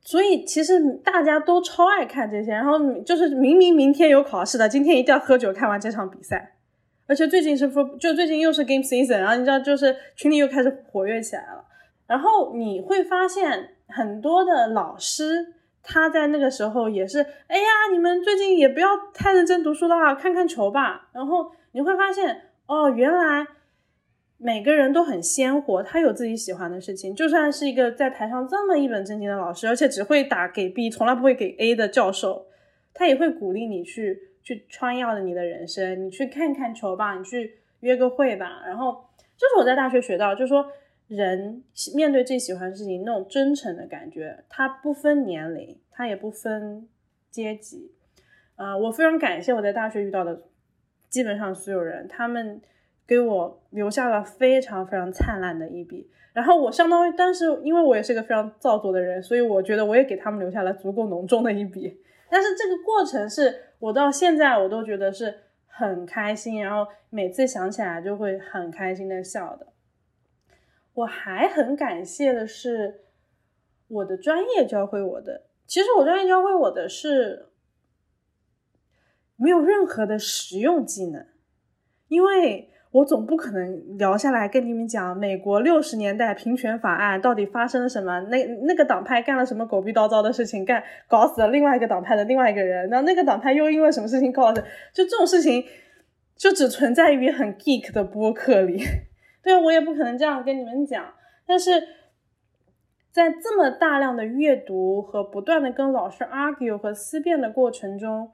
[0.00, 6.56] 所以其实大家都超爱看这些，然后就是明明明天有考试的，今天一定要喝酒看完这场比赛。
[7.06, 11.64] 而且最近是说，就最近又是 game season，然后你知道，就是群里又开始活跃起来了。
[12.06, 21.08] 然后你会发现很多的老师，他在那个时候也是，哎呀，你们最近也不要太认真读书了，看看球吧。
[21.12, 23.46] 然后你会发现，哦，原来。
[24.36, 27.14] 每个人都很鲜活，他有自己喜欢的事情。
[27.14, 32.46] 就算是一个在台上这么一本正经的老师，而且只会打给 B，从来不会给 A 的教授，
[32.92, 38.60] 他也会鼓励你去去穿耀的你的人生，你去看看球吧，你去约个会吧。
[38.66, 39.06] 然后
[39.38, 40.66] 这是我在大学学到，就是说
[41.08, 41.62] 人
[41.94, 46.88] 面对自己喜欢的事情那种真诚的感觉，它不分年龄，它也不分
[47.30, 47.92] 阶级。
[48.56, 50.42] 呃，我非常感谢我在大学遇到的
[51.08, 52.60] 基本上所有人，他们。
[53.06, 62.00] 给我留下了非常非常灿烂的一笔，然后我相当于，但是因为我也是一个非常造作的人，所以我觉得我也给他们留下了足够浓重的一笔。
[62.30, 65.34] 但是这个过程是我到现在我都觉得是
[65.66, 69.66] 很开心，然后每次想起来就会很开心的笑的。
[70.94, 73.02] 我还很感谢的是
[73.88, 77.50] 我的专业教会我的，其实我专业教会我的是
[79.36, 81.26] 没有任何的实用技能，
[82.08, 82.70] 因为。
[82.94, 95.64] 我总不可能聊下来跟你们讲美国六十年代平权法案到底发生了什么，那那个党派干了什么狗逼叨糟的事情，干搞死了另外一个党派的另外一个人，然后那个党派又因为什么事情搞死，就这种事情
[96.36, 98.84] 就只存在于很 geek 的播客里。
[99.44, 101.14] 对啊，我也不可能这样跟你们讲，
[101.46, 101.70] 但是
[103.12, 108.32] 在这么大量的阅读和不断的跟老师 argue 和思辨的过程中。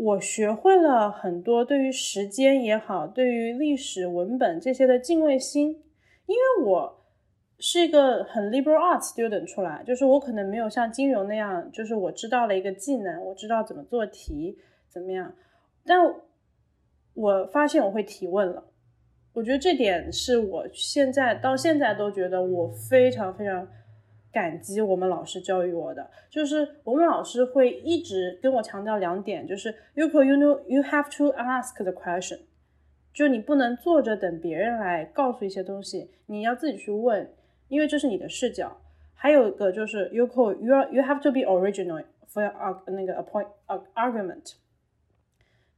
[0.00, 5.70] 我学会了很多对于时间也好，对于历史文本这些的敬畏心，
[6.26, 7.04] 因为我
[7.58, 14.56] 是一个很 liberal arts student 出来，就是我可能没有像金融那样，就是我知道了一个技能，我知道怎么做题，
[14.88, 15.34] 怎么样，
[15.84, 15.98] 但
[17.14, 18.62] 我发现我会提问了，
[19.38, 23.66] 我觉得这点是我现在到现在都觉得我非常非常。
[24.30, 32.38] 感激我们老师教育我的，就是我们老师会一直跟我强调两点，就是 you you know you have to ask the question，
[33.14, 37.26] 就你不能坐着等别人来告诉一些东西，你要自己去问，
[37.68, 38.76] 因为这是你的视角。
[39.14, 40.26] 还有一个就是 you
[40.60, 43.46] you you have to be original for your 那个 point
[43.94, 44.52] argument，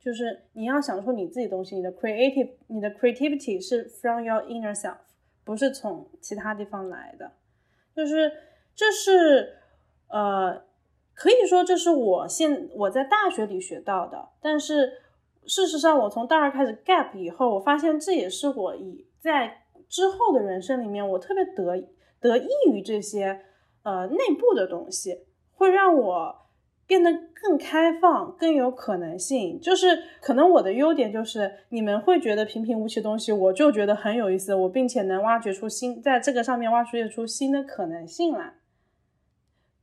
[0.00, 4.96] 就是你要想出你自己东西，你的 creative 你的 creativity 是 from your inner self，
[5.44, 7.32] 不是从其他地方来的，
[7.94, 8.32] 就是。
[8.72, 9.58] 这是，
[10.08, 10.62] 呃，
[11.12, 14.30] 可以说这是我现我在大学里学到的。
[14.40, 14.90] 但是
[15.44, 21.76] 事实上，我从大二开始 gap 以后，我发现这也是我以在之后的人生里面，我特别得
[22.20, 23.44] 得益于这些
[23.82, 26.39] 呃内部的东西，会让我
[26.90, 27.08] 变得
[27.40, 29.60] 更开放，更有可能性。
[29.60, 29.86] 就是
[30.20, 38.54] 可能我的优点就是你们会觉得平平无奇的东西，我就觉得很有意思，我并且能挖掘出新在这个上面挖掘出新的可能性来。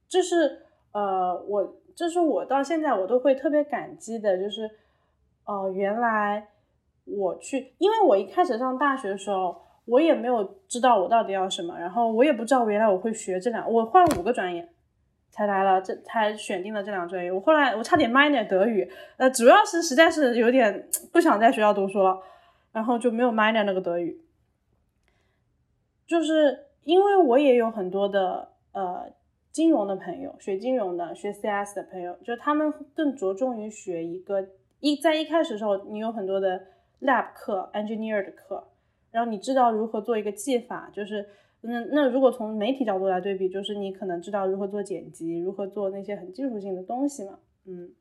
[0.10, 4.70] 这是呃，我这是我到现在我都会特别感激的，就是
[5.46, 6.50] 哦，原来
[7.06, 9.56] 我去，因为我一开始上大学的时候，
[9.86, 14.68] 我也没有知道我到底要什么，然后我也不知道原来我会学这两，我换了五个专业
[15.38, 17.32] 才来了，这才选定了这两专业。
[17.32, 22.20] 我后来我差点 minor 德语，呃，主要是实在是有点不想在学校读书了，
[22.74, 24.20] 然后就没有 minor 那个德语，
[26.08, 29.16] 就是因为我也有很多的呃。
[29.50, 34.48] 金融的朋友，学金融的、学 CS 的朋友，就他们更着重于学一个
[34.80, 36.62] 一在一开始的时候，你有很多的
[37.02, 38.68] lab 课、engineer 的课，
[39.10, 41.28] 然后你知道如何做一个技法，就是
[41.70, 47.40] 那那如果从媒体角度来对比，就是你可能知道如何做剪辑，如何做那些很技术性的东西嘛。
[47.66, 47.92] 嗯，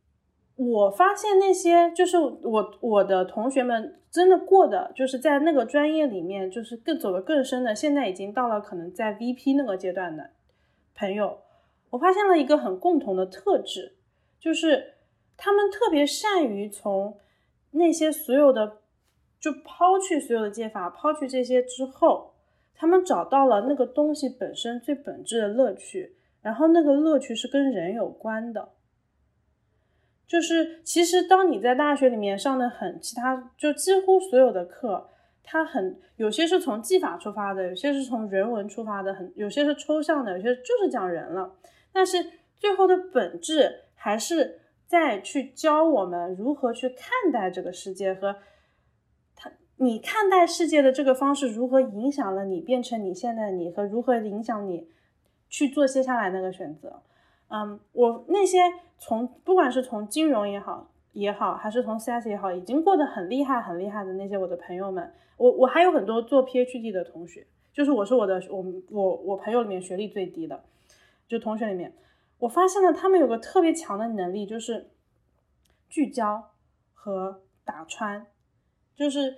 [0.54, 10.30] 我发现那些就是我我的同学们真的过的，就是在那个专业里面，就是更走得更深的，现在已经到了可能在 VP 那个阶段的
[10.94, 11.38] 朋友。
[11.90, 13.96] 我发现了一个很共同的特质，
[14.38, 14.94] 就是
[15.36, 17.18] 他们特别善于从
[17.72, 18.78] 那些所有的，
[19.40, 22.34] 就抛去所有的戒法，抛去这些之后，
[22.76, 28.68] 他们找到了那个东西本身最本质的乐趣，然后那个乐趣是跟人有关的。
[30.26, 35.08] 就是其实当你在大学里面上的很其他，就几乎所有的课。
[35.48, 41.54] 它很有些是从技法出发的，有些是从人文出发的，很有些是抽象的，有些就是讲人了。
[41.92, 42.16] 但是
[42.56, 48.34] 最后的本质还是在去教我们如何去看待这个世界和，
[49.76, 54.88] 你看待世界的这个方式如何影响了你变成你现在的你和如何影响你
[55.48, 57.02] 去做接下来那个选择。
[57.48, 58.58] 嗯，我那些
[58.98, 70.64] 从不管是从金融也好也好，还是从 CS 也好，已经过得很厉害很厉害的那些我的朋友们，我我还有很多做 PhD 的同学，就是我是我的我我我朋友里面学历最低的，
[71.28, 71.92] 就同学里面，
[72.38, 74.90] 我发现了他们有个特别强的能力，就是
[75.88, 76.50] 聚焦
[76.92, 78.26] 和打穿，
[78.96, 79.36] 就是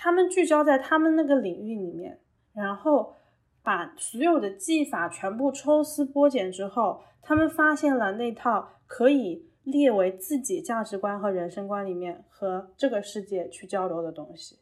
[0.00, 2.18] 他们聚焦在他们那个领域里面，
[2.54, 3.14] 然后。
[3.62, 14.58] 把所有的技法全部抽丝剥茧之后，他们发现了那套可以列为自己价值观和人生观里面和这个世界去交流的东西。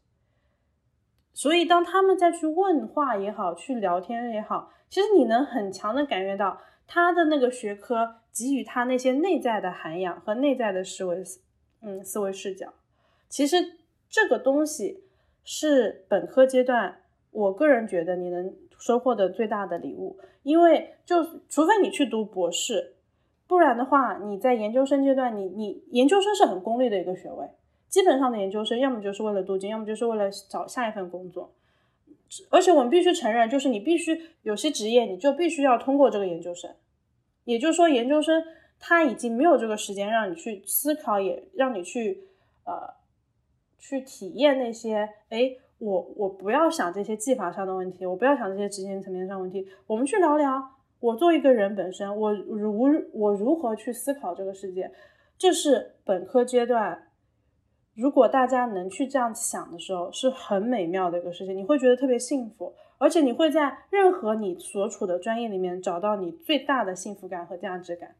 [1.33, 11.23] 所以，当他们再去问话也好，去聊天也好，其实你能很强的感觉到他的那个学科给予他那些内在的涵养和内在的思维，
[11.83, 12.75] 嗯，思维视角。
[13.29, 13.79] 其实
[14.11, 15.05] 这个东西
[15.51, 18.55] 是本科阶段，我个人觉得你能。
[18.81, 22.95] 收获的最大的礼物，因为就除非你去读博士，
[23.49, 27.45] 不然的话，你在研究生阶段，你你研究生是很功利的一个学位，
[27.89, 31.53] 基本上的研究生要么就是为了镀金，要么就是为了找下一份工作。
[32.51, 36.71] 而且我们必须承认，就是你必须有些职业，你就必须要通过这个研究生。
[37.47, 38.45] 也就是说，研究生
[38.79, 42.29] 他已经没有这个时间让你去思考，也让你去
[42.63, 42.95] 呃
[43.79, 45.57] 去体验那些哎。
[45.81, 50.61] 我我不要想这些技法上的问题，我不要想这些执行层面上问题，我们去聊聊
[50.99, 52.77] 我作为一个人本身，我如
[53.13, 54.91] 我如何去思考这个世界，
[55.39, 57.13] 这是本科阶段，
[57.95, 68.17] 如果大家能去这样想的时候，是很美妙的一个事情，你会觉得特别幸福，而且你会在任何你所处的专业里面找到你最大的幸福感和价值感。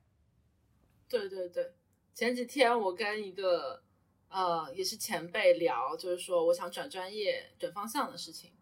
[1.09, 1.73] 对对对，
[2.15, 3.83] 前几天我跟一个。
[4.29, 8.53] 呃，也是前辈聊，就是说我想转专业、转方向的事情，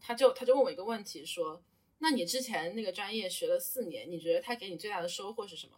[0.00, 1.60] 他就他就问我一个问题，说，
[1.98, 5.72] 那你之前那个专业学了四年，你觉得它给你最大的收获是什么？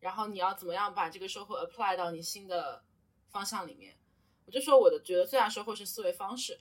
[0.00, 2.82] 然后你要怎么样把这个收获 apply 到你新的
[3.28, 3.96] 方向里面？
[4.46, 6.58] 我就说我的觉得最大收获是思维方式，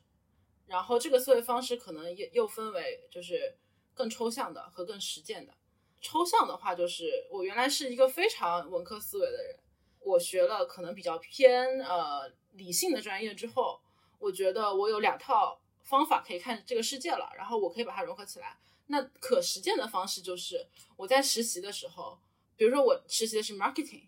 [0.68, 3.58] 然后这个思维方式可能也又分为就是
[3.96, 5.56] 更抽象的和更实践的。
[6.00, 9.60] 抽象的话就是我原来是一个非常文科思维的人。
[10.04, 13.80] 我学了可能比较偏呃理性的专业之后，
[14.20, 18.58] 我觉得我有两套方法可以看这个世界了，然后我可以把它融合起来。
[18.88, 22.20] 那可实践的方式就是我在实习的时候，
[22.56, 24.08] 比如说我实习的是 marketing，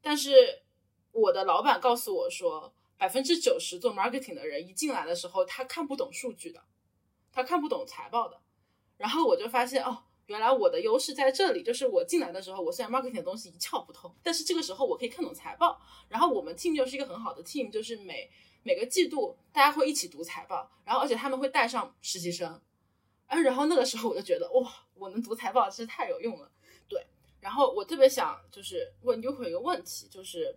[0.00, 0.62] 但是
[1.10, 6.62] 我的老板告诉我说，百分之九十做 marketing 的人一进来的时候，他看不懂数据的，
[7.32, 8.40] 他看不懂财报的，
[8.96, 10.04] 然后我就发现哦。
[10.32, 15.78] 原来我的优势在这里，就是我进来的时候，我虽然 marketing 的东西一窍不通，但是这个时候我可以看懂财报。
[16.08, 18.30] 然后我们 team 就是一个很好的 team，就是每
[18.62, 22.58] 每个季度大家会一起读财报，然后而且他们会带上实习生，
[23.26, 26.50] 啊，然后那个时候我就觉得哇，我能读财报真是太有用了。
[26.88, 27.06] 对，
[27.38, 30.56] 然后我特别想就是问 Uko 一个问题，就是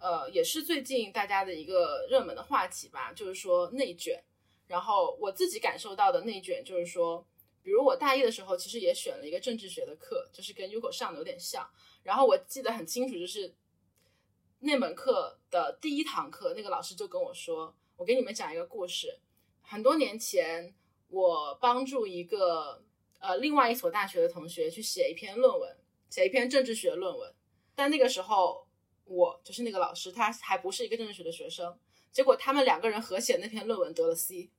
[0.00, 4.20] 呃，也是最近大家的一个热门的话题吧，就是说内卷。
[4.66, 7.24] 然后我自己感受到的内卷就是说。
[7.64, 11.66] 比如我大一的时候，其实也选了一个政治学的课，就是跟 Uko 上的有点像。
[12.02, 13.54] 然后我记得很清楚，就是
[14.58, 19.18] 那门课的第一堂课，那个老师就跟我说：“我给你们讲一个故事。
[19.62, 20.74] 很多年前，
[21.08, 22.84] 我帮助一个
[23.18, 25.74] 呃另外一所大学的同学去写一篇论文，
[26.10, 27.34] 写一篇政治学论文。
[27.74, 28.68] 但那个时候，
[29.06, 31.78] 我就是那个老师，他还不是一个政治学的学生。
[32.12, 34.50] 结果他们两个人合写那篇论文得了 C。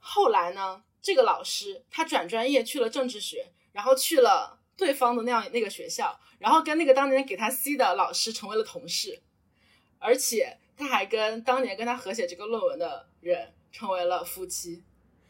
[0.00, 9.20] 后来呢？”这个老师他转专业去了政治学，然后去了对方的那样那个学校，然后跟那个当年给他 C 的老师成为了同事，
[9.98, 14.82] 而且他还跟当年跟他合写这个论文的人成为了夫妻。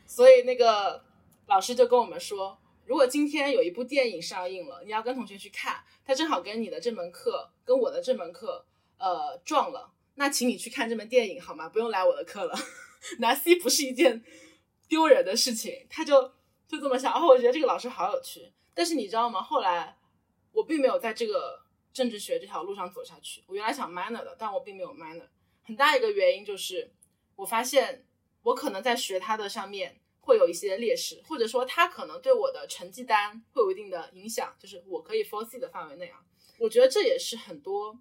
[0.07, 1.05] 所以那个
[1.47, 8.65] 老师就跟我们说，如果今天有一部电影上映了，你要跟同学去看，他正好跟你的这门课跟我的这门课
[8.99, 11.69] 呃撞了，那请你去看这门电影好吗？
[11.69, 12.59] 不用来我的课了，
[13.19, 14.25] 拿 C 不是一件。
[14.91, 16.21] 丢人的事情，他就
[16.67, 17.13] 就这么想。
[17.13, 18.53] 然后我觉得这个老师好有趣。
[18.75, 19.41] 但是你知道吗？
[19.41, 19.97] 后来
[20.51, 21.63] 我并没有在这个
[21.93, 23.45] 政治学这条路上走下去。
[23.47, 25.29] 我原来想 minor 的，但我并没有 minor。
[25.63, 26.93] 很大一个原因就是
[27.37, 28.05] 我发现
[28.43, 36.21] 我可能在学它的上面会有一些劣势，或者说它可能对我的成绩单会有一定的影响，就是我可以 f o r C 的范围内啊。
[36.59, 37.97] 我觉得这也是很多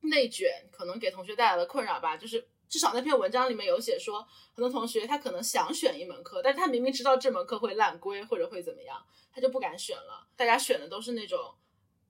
[0.00, 2.48] 内卷可能给同学带来的困扰吧，就是。
[2.68, 10.26] 至少那篇文章里面有写说，很多同学他可能想选一门课，但是他明明知道这门课会烂规或者会怎么样，他就不敢选了。
[10.36, 11.54] 大家选的都是那种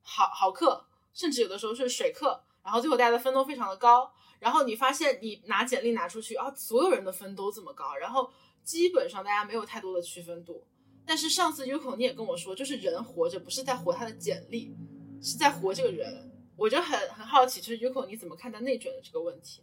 [0.02, 4.12] 好好课，甚至有的时候是水课，然后最后大家的分都非常的高。
[4.38, 8.30] 然后你发现你拿简历拿出去啊，所有人的分都这么高，然后
[8.62, 10.66] 基本上大家没有太多的区分度。
[11.06, 14.76] 但是上次 Uko 你也跟我说，就是人活着不是在活他的简历，
[15.22, 16.32] 是在活这个人。
[16.56, 19.62] 我就很很好奇，就是 Uko 你怎么看待内卷的这个问题？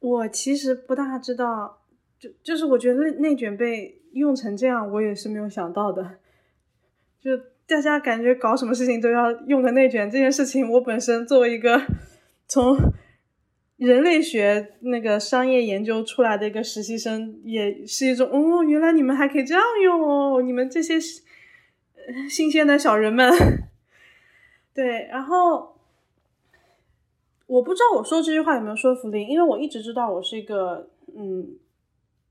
[0.00, 1.82] 我其实不大知道，
[2.18, 6.18] 就就是我觉得内卷被用成这样，我也是没有想到的。
[7.20, 7.30] 就
[7.66, 11.82] 大家感觉搞什么事情都要用个内卷这件事情，我本身作为一个
[12.48, 12.78] 从
[13.76, 20.98] 人类学那个商业研究出来的一个实习生，也是一种哦，原来你们还可以这样用哦，你们这些
[22.30, 23.30] 新鲜的小人们。
[24.72, 25.78] 对，然后。
[27.50, 31.58] 我不知道我说这句话有没有说服力，因为我一直知道我是一个，嗯，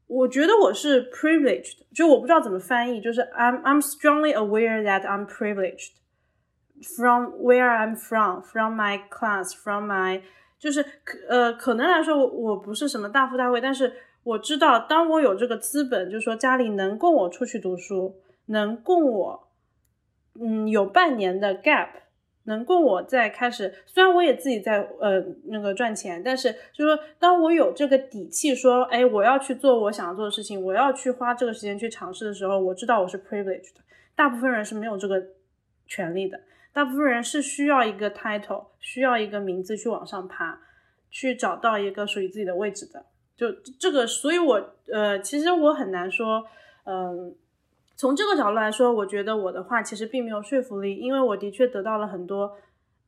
[0.08, 5.92] 我觉得我是 privileged，就我不知道怎么翻译，就是 I'm I'm strongly aware that I'm privileged
[6.96, 10.22] from where I'm from, from my class, from my，
[10.58, 10.86] 就是
[11.28, 13.92] 呃，可能来说我不是什么大富大贵，但是
[14.24, 18.16] 我知道，当我有这个资本，就是说家里能供我出去读书，
[18.46, 19.50] 能供我，
[20.40, 21.90] 嗯，有半年的 gap。
[22.50, 33.82] 能供我再开始，虽然我也自己在呃那个赚钱，但是就是说，当我有这个底气说，哎，我要去做我想要做的事情，我要去花这个时间去尝试的时候，我知道我是 privileged 的。
[34.16, 35.24] 大部分人是没有这个
[35.88, 36.38] 权利的，
[36.74, 40.60] 大部分人是需要一个 title，需要一个名字去往上爬，
[41.10, 43.06] 去找到一个属于自己的位置的。
[43.38, 46.44] 就这个，所以我呃，其实我很难说，
[46.84, 47.36] 嗯。
[48.00, 52.56] 从这个角度来说，我觉得我的话其实并没有说服力，因为我的确得到了很多，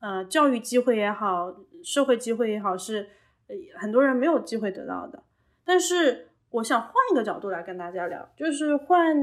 [0.02, 3.08] 呃，教育机会也好，社会机会也好，是
[3.48, 5.24] 呃很多人没有机会得到的。
[5.64, 9.16] 但是我想换一个角度来跟大家聊，就是换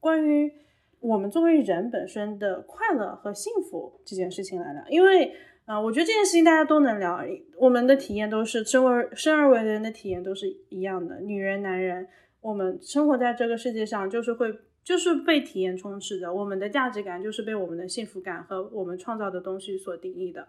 [0.00, 0.52] 关于
[0.98, 4.82] 我们作为人本身的快乐和幸福这件事情来聊。
[4.88, 5.32] 因为
[5.66, 7.20] 啊，我觉得这件事情大家都能聊，
[7.58, 12.08] 我们的体验都是生而生而为人的体验都是一样的，女人、男人，
[12.40, 14.52] 我们生活在这个世界上就是会。
[14.88, 20.48] 就是被体验充斥的，我们的价值感就是被我们的幸福感和我们创造的东西所定义的。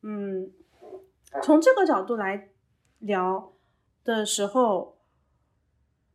[0.00, 0.50] 嗯，
[1.42, 2.48] 从这个角度来
[3.00, 3.52] 聊
[4.02, 4.96] 的时候，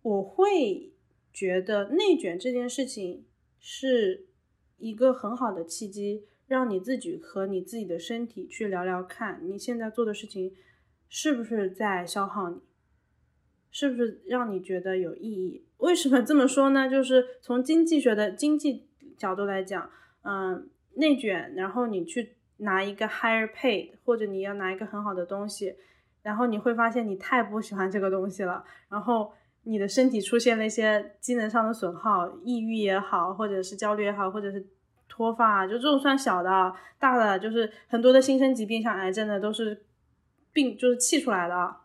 [0.02, 0.92] 我会
[1.32, 3.26] 觉得内卷这件事情
[3.60, 4.26] 是
[4.80, 10.52] 一个很好的契机，让你自己和你自己的身体去聊聊看，你现在做的事情
[11.08, 12.60] 是不是在消耗你。
[13.72, 15.66] 是不是让你觉得有意义？
[15.78, 16.90] 为什么这么说呢？
[16.90, 19.90] 就是从经济学的经济角度来讲，
[20.24, 25.74] 嗯，内卷，然后你去拿一个 higher pay，或者你要拿一个很好的东西，
[26.22, 29.32] 然后你会发现你太不喜欢这个东西了，然后
[29.64, 34.68] 你的身体出现了一些机能上的损耗，抑郁也好，或者是焦虑也好，或者是
[35.08, 39.86] 脱发，就这种算小的，大的就是很多的新生疾病，像癌症的都是
[40.52, 41.81] 病，就是气出来的。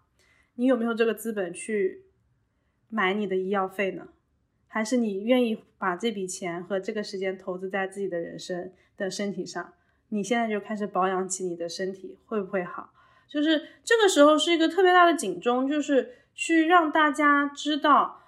[0.57, 2.05] 你有没有这个资本去
[2.89, 4.09] 买你的医药费呢？
[4.69, 9.73] 还是你愿意把这笔钱和这个时间投资在自己的人生的身体上？
[10.11, 12.93] 你现在就开始保养起你的身体，会不会好？
[13.29, 18.21] 就是这个时候是一个特别大的警钟，就是去让大家知道，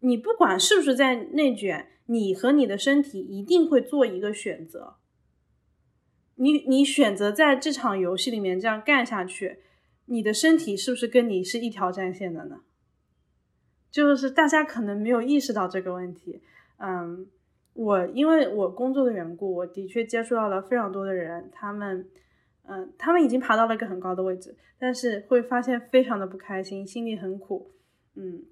[0.00, 4.96] 你不管是不是在内卷，你和你的身体一定会做一个选择。
[6.36, 9.60] 你你选择在这场游戏里面这样干下去。
[10.06, 12.62] 你的身体是不是跟你是一条战线的呢？
[13.90, 16.42] 就是大家可能没有意识到这个问题。
[16.78, 17.26] 嗯，
[17.72, 22.06] 我因为我工作的缘故，我的确接触到了非常多的人，他们，
[22.64, 27.72] 嗯，他们已经爬到了一个很高的位置，但是会发现非常的不开心，心里很苦。
[28.14, 28.44] 嗯，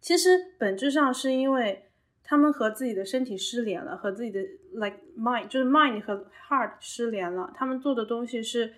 [0.00, 1.84] 其实本质上是因为
[2.22, 4.40] 他们和自己的身体失联了，和自己的
[4.72, 8.74] like mind 就是 mind 和 heart 失联了，他们做的东西是。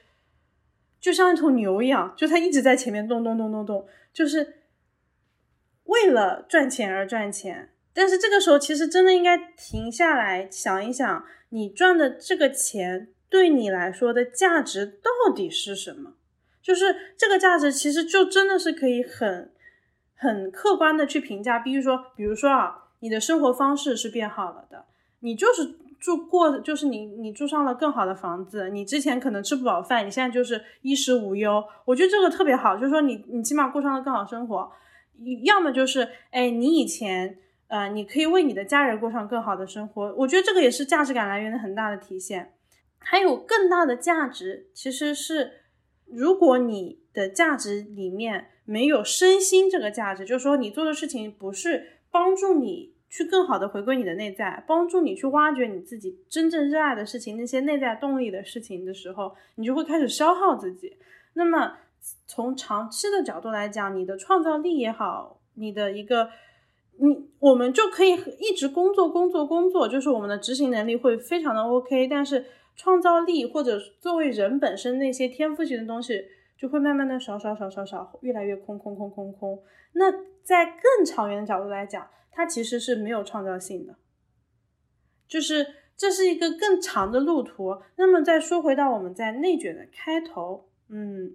[1.07, 4.65] 就像一头牛一样，就它一直在前面动动动动动，就是
[5.85, 7.71] 为了赚钱而赚钱。
[7.95, 16.15] 但是这个时候，其实真的应该停下来想一想，你赚的这个钱对你来说的价值到底是什么？
[16.61, 19.53] 就是这个价值其实就真的是可以很
[20.17, 21.61] 很客观的去评价。
[21.61, 24.87] 比如说，比如说啊，你的生活方式是变好了的，
[25.21, 25.77] 你就是。
[26.07, 28.71] 住过就是你，你住上了更好的房子。
[28.71, 31.61] 你之前可能吃不饱饭，你现在就是衣食无忧。
[31.85, 34.71] 我觉得这个特别好，就是说你，你起码过上了更好生活。
[35.43, 40.15] 要么就是，哎，你以前，呃，你可以为你的家人过上更好的生活。
[40.19, 42.53] 我觉得这个也是价值感来源的很大的体现。
[43.01, 45.51] 还有更大的价值，其实是
[46.05, 52.95] 如果你的价值里面没有身心这个价值，就是说你做的事情不是帮助你。
[53.17, 60.99] 去更好的回归你的内在，帮助你去挖掘你自己真正热爱的事情，那些内在动力的事情的时候，你就会开始消耗自己。
[61.33, 61.79] 那么
[62.27, 66.29] 从长期的角度来讲，你的创造力也好，你的一个
[66.99, 72.07] 你，我们就可以一直工作，工作，工作，就是我们的执行能力会非常的 OK。
[72.09, 72.45] 但是
[72.77, 76.23] 创造力或者作为人本身那些天赋型的东西，
[76.59, 79.63] 就会慢慢的少少少少少，越来越空空空空空。
[79.95, 80.13] 那
[80.43, 82.07] 在更长远的角度来讲，
[82.37, 83.97] 它其实是没有创造性的，
[85.27, 85.67] 就是
[85.97, 87.81] 这是一个更长的路途。
[87.97, 91.35] 那么再说回到我们在内卷的开头，嗯，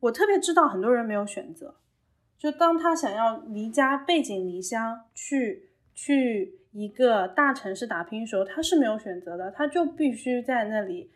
[0.00, 1.76] 我特别知道很多人没有选择，
[2.38, 6.56] 就当他想要离家背井离乡去去。
[6.72, 11.10] 一个大城市打拼的时候，他是没有选择的，他就必须在那里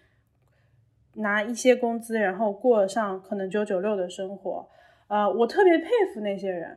[1.12, 4.68] 拿一些工资，然后过上可能九九六的生活。
[5.06, 6.76] 呃，我特别佩服那些人。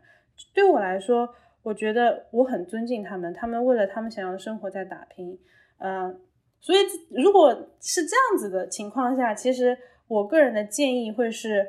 [0.53, 1.33] 对我来说，
[1.67, 5.37] 我觉得我很尊敬他们，他们为了他们想要的生活在打拼。
[5.79, 6.19] 嗯，
[6.59, 6.79] 所以
[7.11, 11.67] 如果是这样子的情况下，其实我个人的建议会是。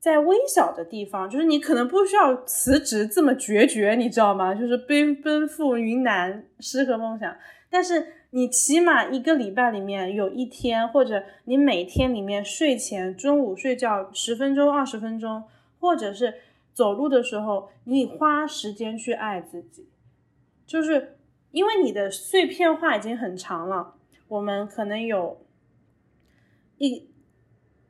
[0.00, 4.54] 在微小的地方，就是你可能不需要辞职这么决绝，你知道吗？
[4.54, 7.36] 就是奔奔赴云南诗和梦想，
[7.68, 15.42] 但是你起码一个礼拜里面有一天，或者你每天里面睡前、中午睡觉十分钟、二十分钟，
[15.80, 16.32] 或者是
[16.78, 19.88] 走路的时候，你花时间去爱自己，
[20.64, 21.18] 就是
[21.50, 23.96] 因为你的碎片化已经很长了，
[24.28, 25.44] 我们可能有
[26.76, 27.10] 一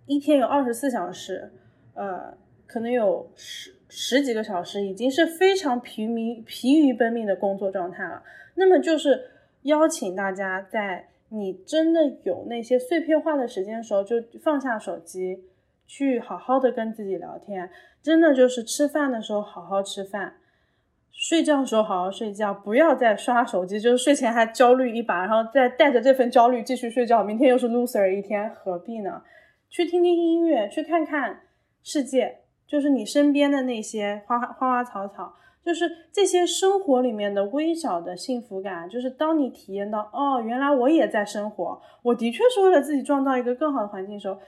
[0.06, 1.52] 一天有二十四小时。
[1.92, 8.22] 呃，可能有十十几个小时，已经是非常疲迷、疲于奔命的工作状态了。
[8.54, 9.32] 那么，就是
[9.64, 15.44] 邀请大家，在你真的有那些碎片化的时间的时候，就放下手机，
[15.86, 17.68] 去好好的跟自己聊天。
[18.08, 20.36] 真的就是吃饭的时候好好吃饭，
[21.12, 29.22] 睡觉的时候好好睡觉，不要再刷手机，就是睡前还焦虑一把，然后再带着这份焦虑继续睡觉，明天又是 loser 一天，何必呢？
[29.68, 31.40] 去听听音乐，去看看。
[31.82, 38.88] 世界就是你身边的那些花花花草草，就是这些生活里面的微小的幸福感。
[38.88, 44.38] 就是当你体验到哦，原来我也在生活，我的确是为了自己创造一个更好的环境的时候，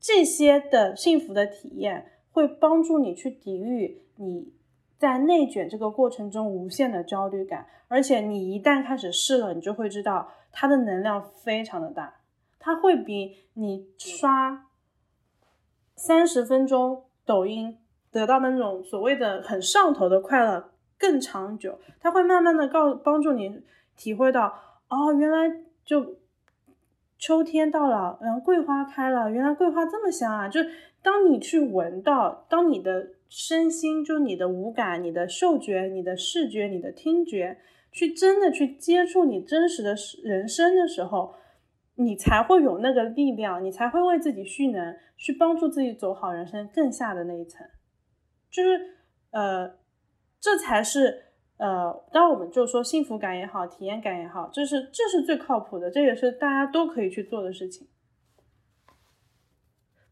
[0.00, 4.52] 这些的幸福的体验会帮助你去抵御你
[4.98, 7.66] 在内卷这个过程中无限的焦虑感。
[7.88, 12.14] 而且你一旦开始试了，你就会知道它的能量非常的大，
[12.58, 14.66] 它会比你刷。
[15.94, 17.78] 三十分钟抖音
[18.10, 23.62] 得到的那种所谓的很上头的快乐更长久，它会慢慢的告帮助你
[23.96, 24.52] 体会到，
[24.88, 26.16] 哦，原来就
[27.16, 30.48] 秋天到了，然后桂花开了，原来桂花这么香啊！
[30.48, 30.60] 就
[31.04, 37.58] 当你去闻到，当你的身心，就你的五感、你的嗅觉、你的视觉、你的听觉，
[37.92, 39.94] 去真的去接触你真实的
[40.24, 41.34] 人生的时候。
[41.96, 47.64] 你才会有那个力量，你才会为自己蓄能，去帮助自己走好人生更下的那一层，
[48.50, 48.80] 就是
[49.30, 49.78] 呃，
[50.40, 51.22] 这才是
[51.56, 57.86] 呃，当我们就说幸福感也好，体验感也好，这是这是最靠谱的，这也是大家都可以去做的事情。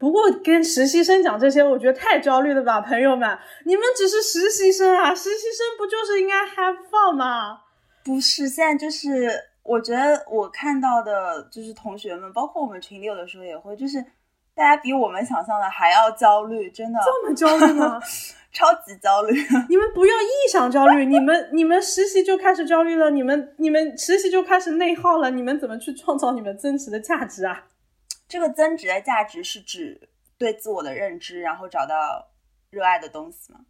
[0.03, 7.61] 不过跟实习生讲这些，我觉得太焦虑了吧，朋友们，你们只是实习生啊，实习生不就是应该 have fun 吗？
[8.05, 9.31] 不是，现在就是。
[9.65, 14.05] 我觉得我看到的就是同学们，包括我们群里有的时候也会，就是
[14.57, 18.01] 大家比我们想象的还要焦虑，真的这么焦虑吗？
[18.53, 19.41] 超级焦虑！
[19.69, 27.63] 你们不要臆想焦虑，你们你们实习就开始焦虑了，你们你们实习就开始内耗了，你们怎么去创造你们真实的价值啊？
[28.33, 30.09] 这个增值的价值是指
[30.39, 32.31] 对自我的认知，然后找到
[32.71, 33.67] 热爱的东西吗？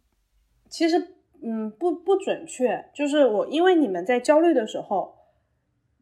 [0.69, 5.17] 其实，嗯，不不准确，就是我因为你们在焦虑的时候。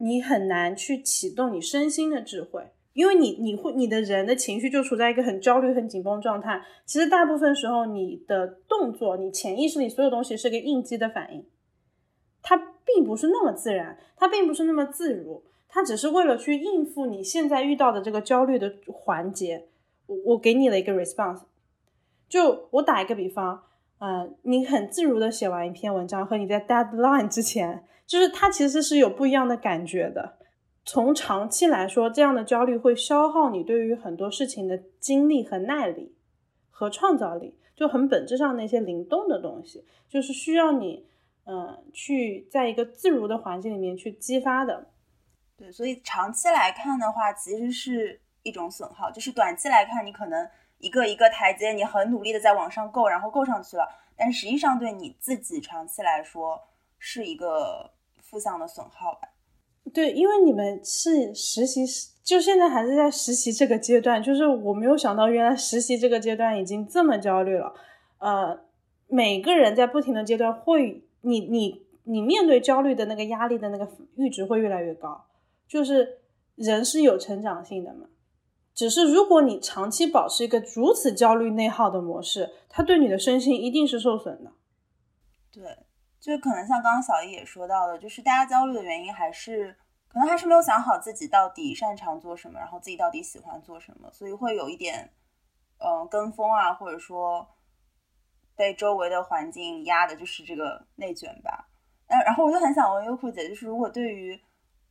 [0.04, 6.60] 你很难去启动你身心的智慧，因为你你会你的人的情绪就处在一个很焦虑、很紧绷状态。
[6.88, 11.46] 其实大部分时候，你的动作、你潜意识里所有东西是个应激的反应，
[12.42, 15.44] 它并不是那么自然，它并不是那么自如，
[15.74, 19.70] 它只是为了去应付你现在遇到的这个焦虑的环节。
[20.06, 21.44] 我我给你了一个 response，
[22.28, 23.64] 就我打一个比方，
[24.00, 27.86] 嗯，你很自如的写完一篇文章，和你在 deadline 之前。
[28.06, 30.34] 就是它其实是有不一样的感觉的。
[30.84, 36.14] 从长期来说，这样的焦虑会消耗你对于很多事情的精力和耐力
[36.70, 41.06] 和创造力，就很本质上那些灵动的东西，就是需要你，
[41.46, 44.88] 嗯，去在一个自如的环境里面去激发的。
[45.62, 49.12] 对，所以长期来看的话，其实是一种损耗。
[49.12, 50.50] 就是短期来看，你可能
[50.80, 53.88] 一个一个台阶，你很努力的在往上够，然后够上去了，
[54.18, 56.60] 但实际上对你自己长期来说
[56.98, 57.92] 是一个。
[58.24, 59.28] 负向的损耗吧，
[59.94, 61.86] 对，因为你们是实习，
[62.24, 67.74] 就现在还是在实习这个阶段，就是我没有想到，原来实习这个阶段已经这么焦虑了。
[68.20, 68.58] 呃，
[69.08, 73.86] 每个人在不停的阶段会，你你你面对焦虑的那个压力的那个
[74.16, 75.26] 阈值会越来越高，
[75.72, 76.20] 就是
[76.56, 78.08] 人是有成长性的嘛。
[78.74, 84.52] 只是如果你长期保持一个如此焦虑内耗的模式，它对你的身心一定是受损的。
[85.50, 85.64] 对，
[86.20, 89.78] 就可能像刚刚小易也说到的，就是大家焦虑的原因还是
[90.10, 95.10] 可能还是没有想好自己到底擅长做什么，然后自己到底喜欢做什么，所以会有一点
[95.78, 97.48] 嗯跟风啊，或者说
[98.58, 101.70] 被周围的环境压的，就是这个内卷吧。
[102.08, 104.38] 但然后我就很想问优酷姐，就是如果对于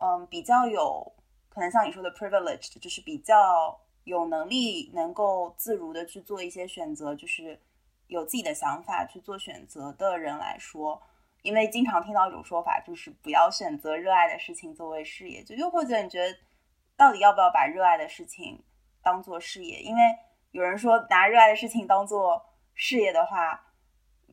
[0.00, 1.12] 嗯比较有
[1.48, 7.60] 可能像你说的 privileged，就是比较有能力能够自如的去做一些选择，就是
[8.06, 11.00] 有自己的想法去做选择的人来说，
[11.42, 15.42] 因为经常听到一种说法，就是不要选择热爱的事情作为事业。
[15.44, 16.38] 就又或者你觉得
[16.96, 18.62] 到底要不要把热爱的事情
[19.02, 19.80] 当做事业？
[19.80, 20.02] 因为
[20.50, 22.42] 有人说拿热爱的事情当做
[22.74, 23.72] 事业的话，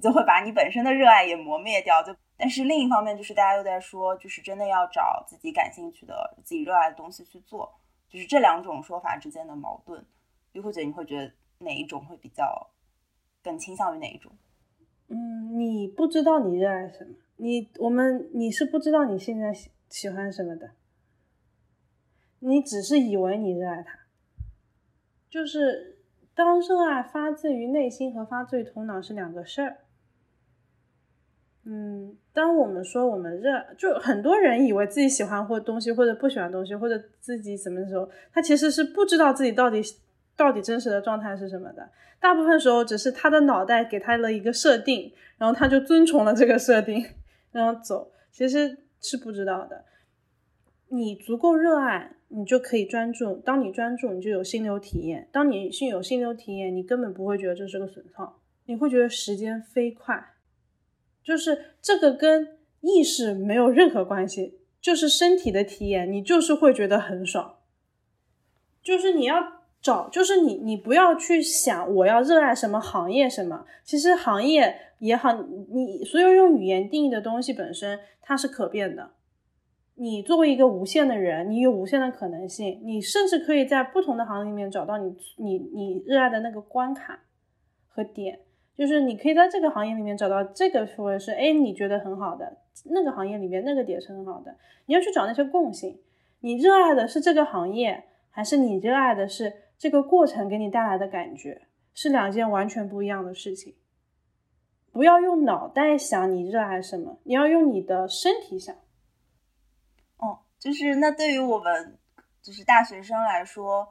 [0.02, 2.02] 就会把你本身的热爱也磨灭掉。
[2.02, 10.06] 就但是另一方面，就是大家又在说，就是真的要找自己感兴趣的、自己热爱的东西去做，就是这两种说法之间的矛盾，
[10.52, 12.70] 又或者你会觉得哪一种会比较
[13.42, 14.32] 更倾向于哪一种？
[15.08, 20.72] 嗯，你不知道你热爱什么，你我们你是不知道你现在喜喜欢什么的，
[22.40, 23.98] 你只是以为你热爱它，
[25.28, 26.04] 就是
[26.36, 29.87] 当热爱发自于内心和发自于头脑是两个事儿。
[31.70, 39.82] 嗯，当我们说我们热，就很多人以为自己喜欢或东西或者不喜欢东西，或者自己怎么的时候，他其实是不知道自己到底
[40.38, 41.90] 到底真实的状态是什么的。
[42.22, 47.06] 大部分时候只是他的脑袋给他了一个设定，然后他就遵从了这个设定，
[47.52, 49.84] 然后走，其实是不知道的。
[50.88, 53.36] 你足够热爱，你就可以专注。
[53.40, 55.28] 当你专注，你就有心流体验。
[55.34, 60.37] 当你心有心流体验，你根本不会觉得这是个损耗，你会觉得时间飞快。
[61.28, 67.56] 就是这个跟意识没有任何关系，就是身体的体验，你就是会觉得很爽。
[68.82, 69.36] 就是你要
[69.82, 75.34] 找，就是你你不要去想我要热爱什么行业什么，其实行业也好，
[75.70, 79.12] 你所有用语言定义的东西本身它是可变的。
[79.96, 87.26] 你作为一个无限的人，你有无限的可能性，你甚至可以在不同的行业里面找到你你你热爱的那个关卡
[87.90, 88.40] 和点。
[88.78, 94.56] 就是你可以在这个行业里面找到这个部分是，哎，你觉得很好的那个行业里面那个点是很好的，
[94.86, 96.00] 你要去找那些共性。
[96.42, 103.76] 你热爱的是这个行业，还是你热爱的是这个过程给你带来的感觉，是两件完全不一样的事情。
[104.92, 108.76] 不要用脑袋想你热爱什么，你要用你的身体想。
[110.18, 111.98] 哦，就是那对于我们
[112.44, 113.88] 就是大学生来说，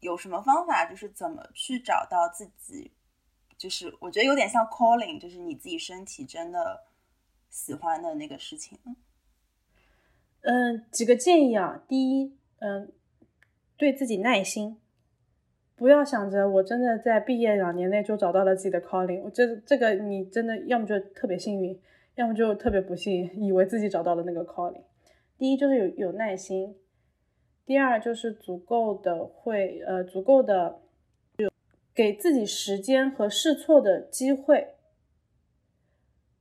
[0.00, 2.92] 有什么方法，就是怎么去找到自己？
[3.62, 6.80] 就是我觉得有点像 calling，就是你自己身体真的
[7.48, 8.76] 喜欢的那个事情。
[10.40, 11.80] 嗯，几个建议啊。
[11.86, 12.90] 第一，嗯，
[13.76, 14.80] 对自己耐心，
[15.76, 19.22] 不要想着我真的在毕业两年内就找到了自己的 calling。
[19.22, 21.80] 我这这个你真的要么就特别幸运，
[22.16, 24.82] 要么就特别不幸，以为自己找到了那个 calling。
[25.38, 26.76] 第一就是有有耐心，
[27.64, 30.81] 第二就是足够的会呃足够的。
[31.94, 34.74] 给自己时间和试错的机会，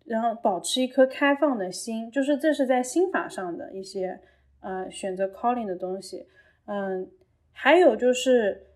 [0.05, 4.21] 然后保持一颗开放的心，就是这是在心法上的一些
[4.61, 6.25] 呃选择 calling 的东西，
[6.65, 7.11] 嗯，
[7.51, 8.67] 还有就是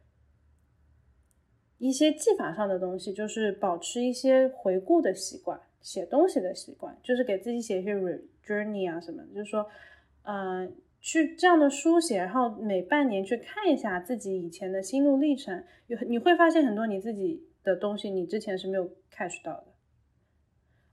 [1.77, 7.93] 一些技法上的东西，就是保持一些回顾的习惯，写东西的习惯，就是给自己写一些
[8.45, 9.65] journey 啊什么，就是说，
[10.23, 10.75] 嗯。
[11.05, 19.65] 去这样的书写，然后每半年去看一下自己以前的心路历程，有你会发现很多你自己的东西，你之前是没有 catch 到的。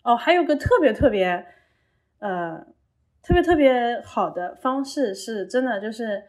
[0.05, 1.47] 哦，还有个特别特别，
[2.19, 2.59] 呃，
[3.23, 6.23] 特别特别好的方式是真的，就是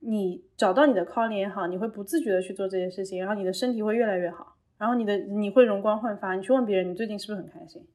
[0.00, 6.34] 你找到你的 calling 也好，你会不自觉的去做这些事情，然后你的身体会越来越好，然后你的你会容光焕发。
[6.34, 7.88] 你去问别人，你最近是不是很开心？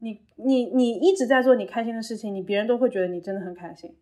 [0.00, 3.96] 你你你一直在做你开心的事情，你别人都会觉得你真的很开心。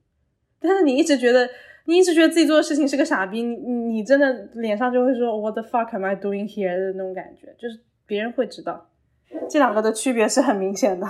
[0.67, 1.47] 但是你一直觉得，
[1.85, 8.89] 你一直觉得自己做的事情是个傻逼，你你真的脸上就会说 What the fuck am I doing here 的那种感觉，就是别人会知道，
[9.51, 11.07] 这两个的区别是很明显的。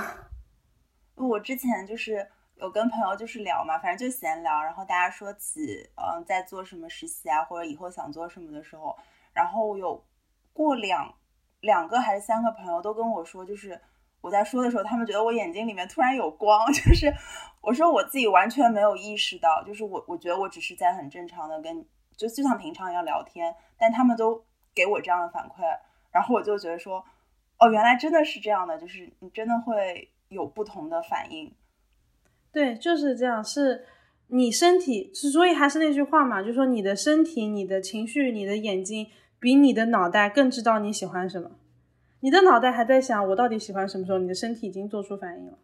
[1.15, 2.27] 我之前就是
[2.57, 8.97] 有跟朋友就是聊嘛，反正就闲聊，然后大家说起嗯在做什么实习啊，或者以后想做什么的时候，
[9.33, 10.05] 然后有
[10.53, 11.15] 过两
[11.61, 13.81] 两个还是三个朋友都跟我说，就是。
[14.25, 17.13] 我在说的时候，他们觉得我眼睛里面突然有光， 就是
[17.61, 21.85] 我说我自己完全没有意识到，就是我我觉得我只是在很正常的跟
[22.17, 24.43] 就就像平常一样聊天，但他们都
[24.75, 25.61] 给我这样的反馈，
[26.11, 27.05] 然后我就觉得说，
[27.59, 31.55] 哦，原来真的是这样的，就是你真的会有不同的反应。
[32.51, 33.85] 对，就是这样，是
[34.29, 39.07] 你身体，所以还是那句话嘛，就说你的身体、你的情绪、你的眼睛，
[39.39, 41.51] 比你的脑袋更知道你喜欢什么。
[42.25, 45.59] 你的脑袋还在想我到底喜欢什么时候，你的身体已经做出反应了。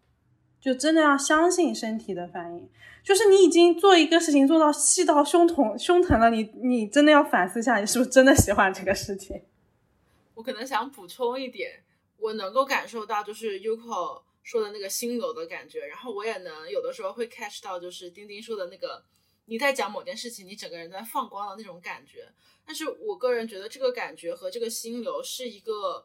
[0.60, 2.68] 就真的要相信身体的反应，
[3.02, 9.40] 就是你已经做一个事情做到气到胸痛胸疼了，你你真的要反思一下，你是不是真的喜欢这个事情。
[10.36, 11.82] 我可能想补充一点，
[12.18, 19.02] 我能够感受到就是 Yuko 说的那个心流的感觉，然后我也能有的时候会 catch 到就是丁丁说的那个
[19.46, 22.28] 你在讲某件事情，你整个人在放光的那种感觉。
[22.66, 26.04] 但是我个人觉得这个感觉和这个心流是一个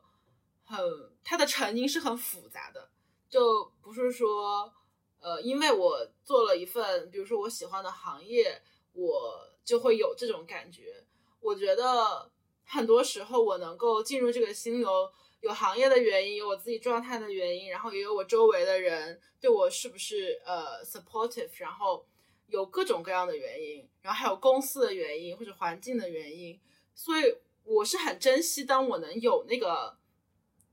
[0.65, 0.77] 很
[1.23, 2.89] 它的成因是很复杂的。
[3.29, 4.71] 就不是说，
[5.19, 8.61] 呃，因为我做了一份，比如说我喜欢的行业，
[8.93, 11.03] 我就会有这种感觉。
[11.41, 12.31] 我觉得
[12.63, 15.11] 很多时候我能够进入这个心流，
[15.41, 22.05] 有行业的原因，有我自己状态的原因，然后也有我周围的人对我是不是呃 supportive，然后
[22.47, 26.59] 有各种各样的原因，然后还有公司的原因或者环境的原因，
[26.93, 29.97] 所以我是很珍惜当我能有那个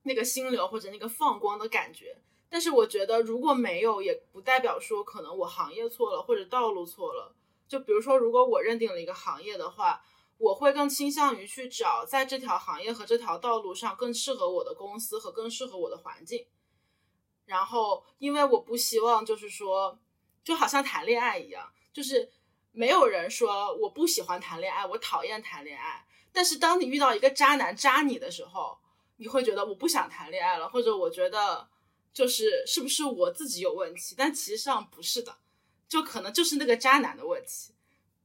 [0.02, 2.16] 那个心流或者那个放光的感觉。
[2.48, 7.34] 但是我觉得，如果没有，也不代表说可能我行业错了或者道路错了。
[7.66, 10.04] 就比如说，如果我认定了一个行业的话，
[10.36, 16.46] 我会更倾向于去找在这条行业和这条道路上更适合我的公司和更适合我的环境。
[17.46, 19.98] 然后，因为我不希望就是说，
[20.44, 22.30] 就好像谈恋爱一样，就是
[22.72, 26.06] 没有人说我不喜欢谈恋爱，我讨厌谈恋爱。
[26.32, 28.78] 但是当你遇到一个渣男渣你的时候，
[29.22, 31.68] 你会觉得我不想谈恋爱了，或者我觉得。
[32.14, 34.14] 就是是不是我自己有问题？
[34.18, 35.34] 但其实上不是的，
[35.88, 37.72] 就可能就是那个渣男的问题，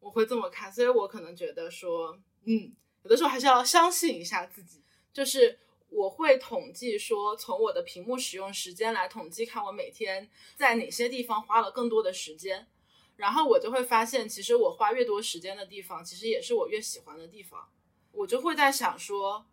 [0.01, 0.69] 我会这么看。
[0.69, 4.81] 所以我可能觉得说，嗯，有的时候还是要相信一下自己。
[5.13, 12.67] 就是我会统计说，从我的屏幕使用时间来统计，看我每天在哪些地方花了更多的时间，
[13.15, 17.69] 然后我就会发现，其实我花越多时间的地方，其实也是我越喜欢的地方。
[18.11, 19.45] 我就会在想说，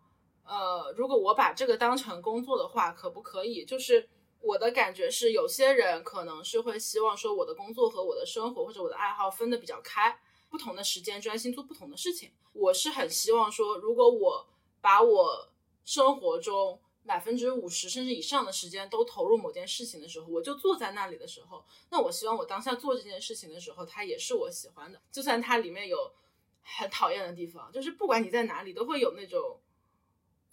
[0.45, 3.65] 呃，如果我把这个当成工作的话，可不可以？
[3.65, 4.09] 就是。
[4.41, 10.19] 我的感觉是，有些人可能是会希望说，我的工作和我的生活或者我的爱好分得比较开，
[10.49, 12.31] 不同的时间专心做不同的事情。
[12.53, 14.47] 我是很希望说，如果我
[14.81, 15.49] 把我
[15.83, 26.13] 生活中百分之五十甚至以上的时间都投入某件事情的时候，我就坐在那里的时候，那我希望我当下做这件事情的时候，它也是我喜欢的，就算它里面有
[26.61, 29.59] 很讨厌的地方，就是不管你在哪里，都会有那种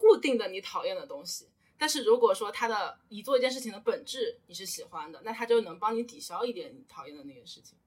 [0.03, 1.47] 固定的你讨厌的东西。
[1.77, 7.77] 但是如果说他的你做一件事情的本质你是喜欢的，那他就能帮你抵消一点你讨厌的那个事情。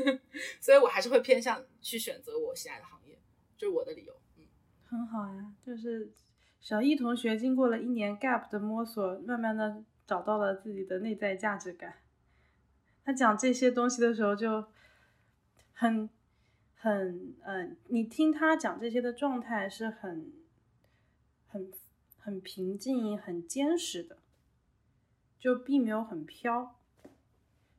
[0.58, 3.18] 所以我还是会偏向去选择我喜爱的行业，
[3.58, 4.14] 这是我的理由。
[4.38, 4.46] 嗯，
[4.86, 6.12] 很好呀，就是
[6.60, 11.94] 小易同学经过了一年 gap 的摸索，慢慢的找到了自己的内在价值感。
[13.04, 14.66] 他讲这些东西的时候就
[15.72, 16.10] 很
[16.74, 20.32] 很嗯，你听他讲这些的状态是很
[21.50, 21.70] 很。
[22.22, 24.18] 很平静、很坚实的，
[25.38, 26.76] 就并没有很飘，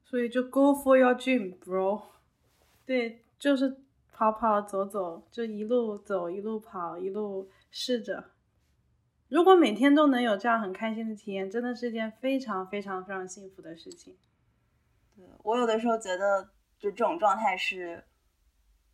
[0.03, 2.01] 所以就 Go for your dream, bro。
[2.84, 3.78] 对，就是
[4.11, 8.32] 跑跑走走，就一路走一路跑，一路试着。
[9.30, 14.17] 如果每天都能有这样很开心的体验，真的是一件非常非常非常幸福的事情。
[15.15, 16.49] 对我有的时候觉得，
[16.80, 18.03] 就这种状态是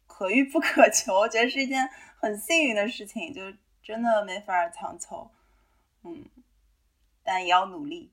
[0.05, 1.87] 可遇不可求，我觉得是一件
[2.19, 3.41] 很幸运的事情，就
[3.87, 5.31] 真的没法强求。
[6.03, 6.25] 嗯，
[7.23, 8.11] 但也要努力。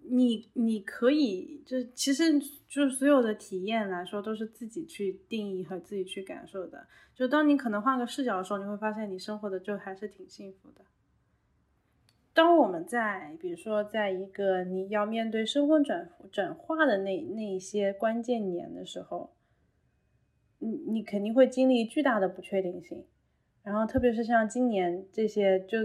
[0.00, 6.84] 你你可以，就其实就是所有的体验来说，都是自己去定义和自己去感受的。
[7.14, 10.84] 就当你可能换个视角的时候，你会发现你生活的就还是挺幸福的。
[12.32, 19.32] 当我们在比如说在一个你要面对身份转转化的那那一些关键年的时候，
[20.58, 23.06] 你你肯定会经历巨大的不确定性。
[23.64, 25.78] 然后特别是像今年这些就。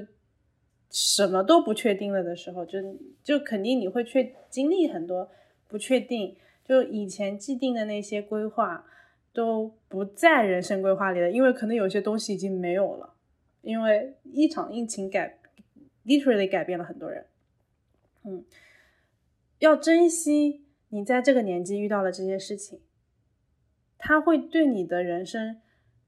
[0.92, 2.80] 什么都不确定了的时候，就
[3.24, 5.30] 就肯定你会去经历很多
[5.68, 8.84] 不确定，就以前既定的那些规划
[9.32, 13.14] 都不在人生规划里了，因为可能有些东西已经没有了，
[13.62, 15.38] 因为一场疫情改
[16.06, 17.28] ，literally 改变了很多人。
[18.24, 18.44] 嗯，
[19.60, 22.82] 要珍惜你在这个年纪遇到的这些事情，
[24.00, 25.62] 它会对你的人生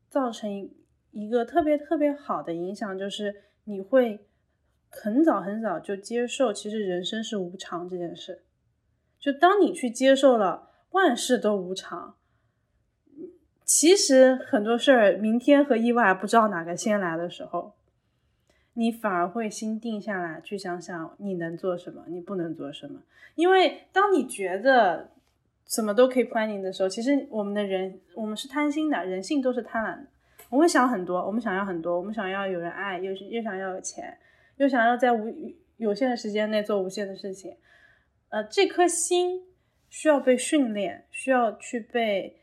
[0.10, 0.72] 造成
[1.12, 4.26] 一个特别特别好的影响，就是你会。
[4.94, 8.42] 很早很早就接受，其实人生是无常这件事。
[9.18, 12.18] 就当你去接受了万事都无常，
[13.64, 17.72] 其实很多事儿，明天和意外不知道哪个先来的时候，
[18.74, 23.02] 你反而会心定下来，去想想你能做什么，你不能做什么。
[23.36, 25.12] 因为当你觉得
[25.66, 30.08] 什么都可以 planning 的时候，其实我们的人，我们是贪心的，人性都是贪婪的。
[30.52, 34.18] 我们想很多，我们想要很多，我们想要有人爱，又又想要有钱，
[34.58, 35.34] 又想要在无
[35.78, 37.56] 有限的时间内做无限的事情。
[38.28, 39.42] 呃，这颗心
[39.90, 42.42] 需要被训练，需要去被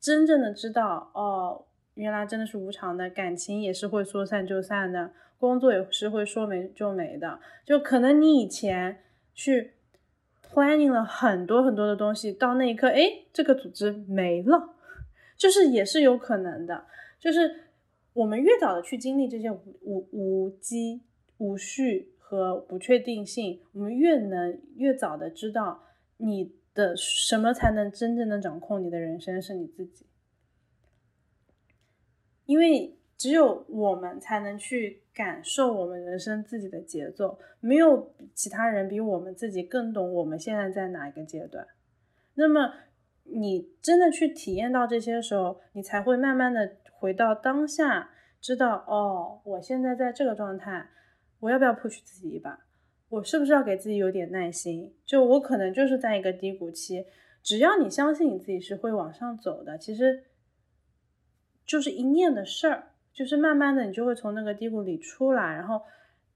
[0.00, 7.38] 真正的知道，哦，原来真的是无常的，感情也是会说散就散的，工作也是会说没就没的。
[7.66, 9.02] 就可能你以前
[9.34, 9.74] 去
[10.42, 14.74] planning 了很多很多的东西，到那一刻，哎，这个组织没了，
[15.36, 16.86] 就是也是有可能的。
[17.22, 17.54] 就是
[18.14, 21.02] 我们越早的去经历这些无无无机、
[21.38, 25.84] 无序和不确定性，我们越能越早的知道
[26.16, 30.04] 你的什么才能真正的掌控你的人生是你自己，
[32.44, 41.64] 因为只有我们才能去感受我们人生自己的节奏，没有其他人比我们自己更懂我们现在在哪一个阶段。
[42.34, 42.74] 那么
[43.22, 46.78] 你真的去体验到这些时候，你才会慢慢的。
[47.02, 50.88] 回到当下，知道哦，我现在在这个状态，
[51.40, 52.60] 我要不要 push 自己一把？
[53.08, 54.94] 我是不是要给自己有点耐心？
[55.04, 57.04] 就我可能就是在一个低谷期，
[57.42, 60.22] 只要你相信你自己是会往上走的，其实
[61.66, 65.82] 就是一念的事儿，就是慢慢的你就会从那个低谷里出来，然后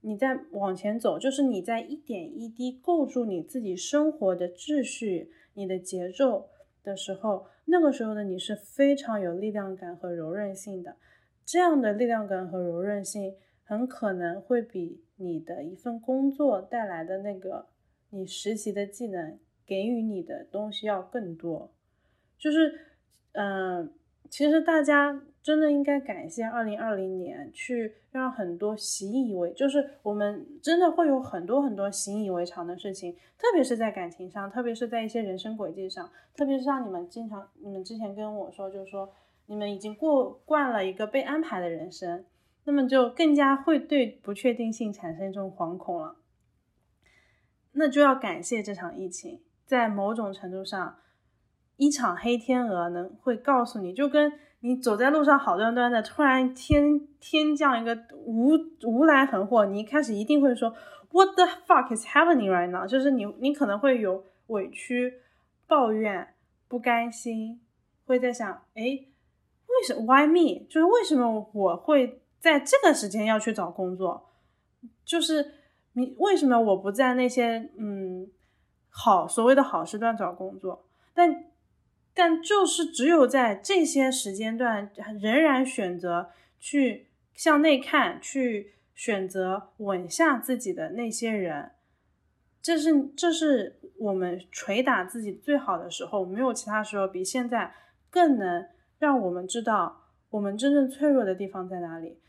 [0.01, 6.49] 你再往前走，就是你在一点一滴构筑你自己生活的秩序、你的节奏
[6.87, 7.45] 的时候。
[7.65, 10.95] 那个时候的你是非常有力量感和柔韧性的，
[11.45, 13.35] 这样的力量感和柔韧性
[13.65, 17.67] 很可能会比你的一份工作带来的那个
[18.11, 21.73] 你实习的技能给予你的东西要更多。
[22.37, 22.79] 就是，
[23.33, 23.93] 嗯，
[24.29, 25.21] 其实大家。
[25.47, 39.09] 真的应该感谢二零二零年，去让很多习以为，就是我们真的会有很多很多习以为常的事情，特别是在感情上，特别是在一些人生轨迹上，特别是像你们经常，你们之前跟我说，就是说
[39.45, 42.25] 你们已经过惯了一个被安排的人生，
[42.65, 46.17] 那么就更加会对不确定性产生一种惶恐了。
[47.71, 50.97] 那就要感谢这场疫情，在某种程度上，
[51.77, 54.33] 一场黑天鹅能会告诉你就跟。
[54.59, 58.51] 你走在路上好端端的，突然天天降一个无
[58.83, 60.73] 无来横祸，你一开始一定会说
[61.11, 62.87] What the fuck is happening right now？
[62.87, 65.21] 就是你你可能会有委屈、
[65.67, 66.33] 抱怨、
[66.67, 67.61] 不甘心，
[68.05, 70.65] 会在想，哎，为什么 Why me？
[70.67, 74.29] 就是为什么我会在这个时间要去找工作？
[75.05, 75.53] 就是
[75.93, 78.27] 你为什么我不在那些嗯
[78.89, 80.85] 好所谓的好时段找工作？
[81.13, 81.45] 但
[82.17, 84.89] 但就是只有在这些时间段，
[85.21, 91.73] 仍然选择去向内看，去选择稳下自己的那些人，
[92.59, 96.25] 这是这是我们捶打自己最好的时候。
[96.25, 97.71] 没有其他时候比现在
[98.09, 98.65] 更能
[98.97, 100.01] 让我们知道
[100.31, 102.19] 我们真正脆弱的地方在哪里。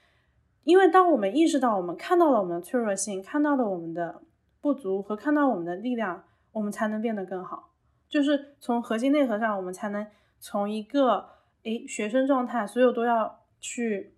[0.64, 4.20] 因为当我们意识到，我们看到了我们的脆弱性，看到了我们的
[4.60, 7.67] 不足和看到我们的力量，我们才能变得更好。
[8.08, 10.06] 就是从核心内核上，我们才能
[10.40, 11.28] 从一个
[11.64, 14.14] 诶学生状态，所有都要去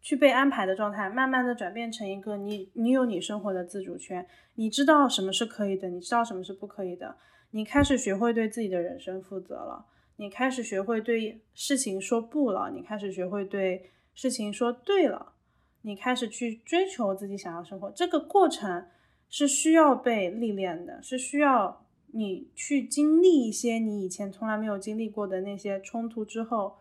[0.00, 7.16] 去被安排的状态，慢慢的转变成一个你你有你生活的自主权，你知道什么是可以的，你知道什么是不可以的，
[7.50, 9.84] 你开始学会对自己的人生负责了，
[10.16, 15.34] 你开始学会对事情说不了，你开始学会对事情说对了，
[15.82, 18.86] 你开始去追求自己想要生活，这个过程
[19.28, 21.84] 是需要被历练的，是需要。
[22.12, 26.78] 你去经历一些你以前从来没有经历过的那些冲突之后，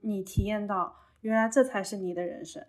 [0.00, 2.64] 你体验到原来这才是你的人生。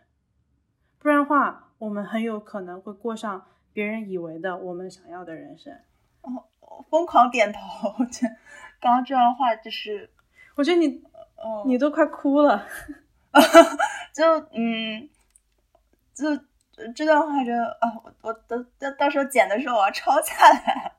[1.00, 5.74] 不然的话，我们很有可能会过上别人以为的我们想要的人生。
[6.22, 6.46] 哦，
[6.90, 7.92] 疯狂点头。
[8.82, 10.10] 刚刚这段话就是，
[10.56, 11.04] 我觉得你，
[11.38, 12.66] 哦，你都快哭了。
[14.14, 14.24] 就
[14.54, 15.10] 嗯，
[16.14, 16.26] 就
[16.94, 20.94] 这段话就啊，我我到到到时候剪的时候我要抄下来。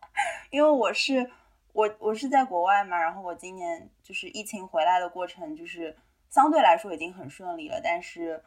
[0.51, 1.31] 因为我是
[1.73, 5.97] 我我是在国外嘛，然后我今年就是疫情回来的过程，就是
[6.31, 8.43] 相对来说已经很顺利了，但是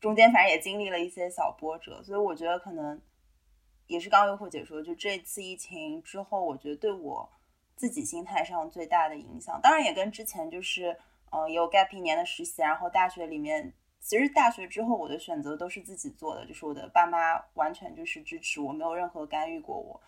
[0.00, 3.00] 中间反正也经历了一些小波折，所以我觉得可能
[3.86, 7.30] 也是刚优酷姐说，就这次疫情之后，我觉得对我
[7.76, 10.96] 自己心态上最大的影响，当然也跟之前就是
[11.32, 20.00] 嗯有 gap 一年的实习，然后大学里面，其实大学之后我的选择都是自己做的，就是我的爸妈完全就是支持我，没有任何干预过我。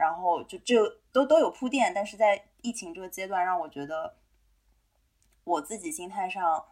[0.00, 0.74] 然后就这
[1.12, 4.16] 都都有铺垫，但是在疫情这个阶段，让我觉得
[5.44, 6.64] 我自己心态上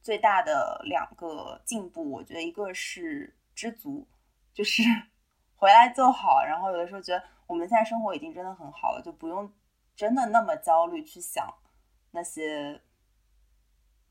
[0.00, 4.06] 最大的两个进步，我觉得一个是知足，
[4.54, 4.84] 就是
[5.58, 6.44] 回来就好。
[6.44, 9.52] 然后有的时候觉得我们现在生活已经真的很好了，就不用
[9.96, 11.52] 真的那么焦虑去想
[12.12, 12.80] 那些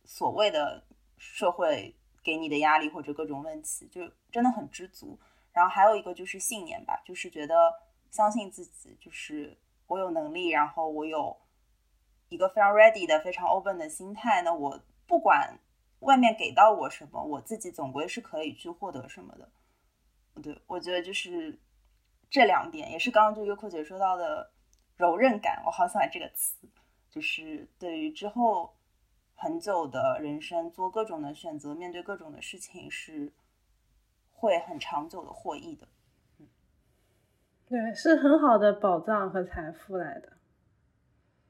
[0.04, 0.84] 所谓的
[1.18, 5.18] 社会给你的压力或者各种问题，就真的很知足。
[5.54, 7.74] 然后还有一个就是信念吧，就是觉得
[8.16, 11.38] 相信自己，就是我有能力，然后我有
[12.30, 14.42] 一个非常 ready 的、非常 open 的心态。
[14.44, 15.60] 那我不管
[16.00, 19.52] 外面给到我什么，我自己总归是可以去获得什么的。
[20.42, 21.60] 对，我觉得就是
[22.30, 24.54] 这两点，也是刚刚就优酷姐说到的
[24.96, 26.56] 柔韧感，我好喜欢这个词，
[27.10, 28.78] 就是对于之后
[29.34, 33.34] 很久的人生做各种的选择，面对各种的事情是。
[34.38, 35.88] 会很长久的获益的，
[37.68, 40.34] 对，是很好的宝藏和财富来的。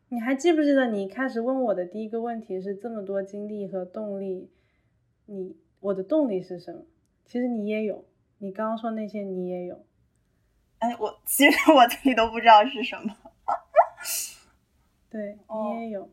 [0.09, 4.49] 你还记不记得你一开始问我的第一个问题是这么多精力和动力，
[5.25, 6.81] 你我的动力是什么？
[7.25, 8.05] 其实你也有，
[8.37, 9.83] 你刚刚说那些你也有。
[10.79, 13.15] 哎，我其实我自己都不知道是什么。
[15.09, 16.09] 对你也有，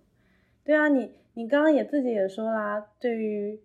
[0.64, 3.60] 对啊，你你刚刚也自己也说啦，对于。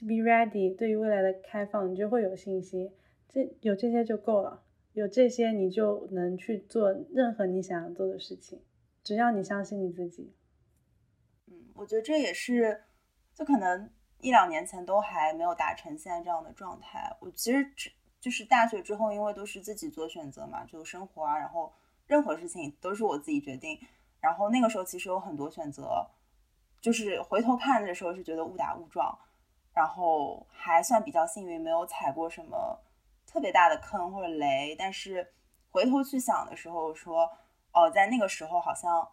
[0.00, 2.88] Be ready，对于未来的开放，你就会有信心。
[3.28, 4.62] 这有这些就够了，
[4.92, 8.62] 有这些你就能去做任何你想要做的事情。
[9.04, 10.34] 只要你相信你自己。
[11.46, 12.84] 嗯，我觉得这也是，
[13.34, 13.90] 就可能
[14.20, 17.16] 一两年前都还没有达成现在这样的状态。
[17.20, 17.90] 我其实只
[18.20, 21.72] 就是大学之后，因为都是自己做选择嘛，就生活啊，然后
[22.06, 23.78] 任何事情都是我自己决定。
[24.20, 26.04] 然后那个时候其实有很多选择，
[26.80, 29.16] 就是回头看的时候是觉得误打误撞。
[29.72, 32.76] 然后还算比较幸运，没有踩过什么
[33.30, 34.74] 特别大的坑或者雷。
[34.78, 35.32] 但是
[35.70, 37.30] 回头去想的时候，说
[37.72, 39.06] 哦，在那个时候好像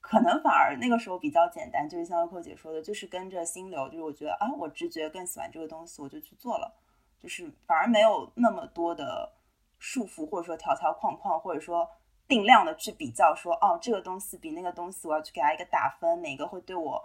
[0.00, 6.72] 可能反而那个时候比较简单，就是像扣姐说的，就是跟着心流，就是我觉得啊，我直觉更喜欢这个东西，我就去做了，
[7.18, 9.32] 就是反而没有那么多的
[9.78, 11.88] 束缚，或者说条条框框，或者说
[12.28, 17.02] 定量的去比较，说哦，这个东西比那个东西，我要去给他一个打分，哪个会对我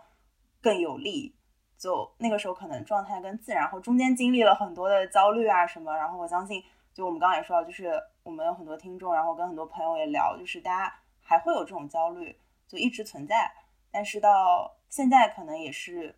[0.61, 1.34] 更有利。
[1.78, 6.64] 就那个时候可能状态更自然，然后中间经历了很多的焦虑啊什么，然后我相信，
[6.94, 7.91] 就我们刚刚也说到，就是
[8.24, 13.52] 我们有很多听众，然后跟很多朋友也聊，就是大家还会有这种焦虑，就一直存在。
[13.91, 16.16] 但是到现在可能也是，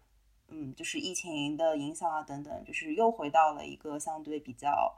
[0.50, 4.94] 嗯，就是疫情的影响啊等等，就是又回到了一个相对比较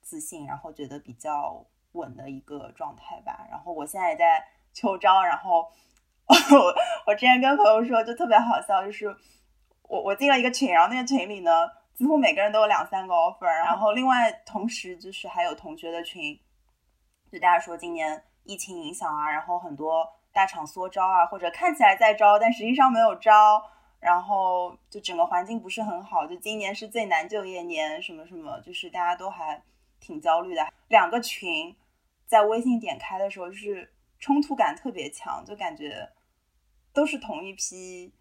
[0.00, 3.46] 自信，然后觉得比较稳的一个状态吧。
[3.50, 5.68] 然后我现在也在 秋招，然后
[6.28, 6.74] 我
[7.08, 9.16] 我之前跟朋友说，就特别好笑，就是。
[9.92, 16.40] 我我进了一个群，然后那个群里呢，几乎每个人都有两三个 offer，然后另外同时就是还有同学的群，
[17.30, 23.62] 就大家说今年疫情影响啊，然后很多大厂缩招啊，或者看起来在招，但实际上没有招，
[24.00, 29.62] 然后就整个环境不是很好，就今年是最难就业年，什么什么，就是大家都还
[30.00, 30.66] 挺焦虑的。
[30.88, 31.76] 两个群
[32.26, 36.08] 在微信点开的时候，就是冲突感特别强，就感觉
[36.94, 38.14] 都是同一批。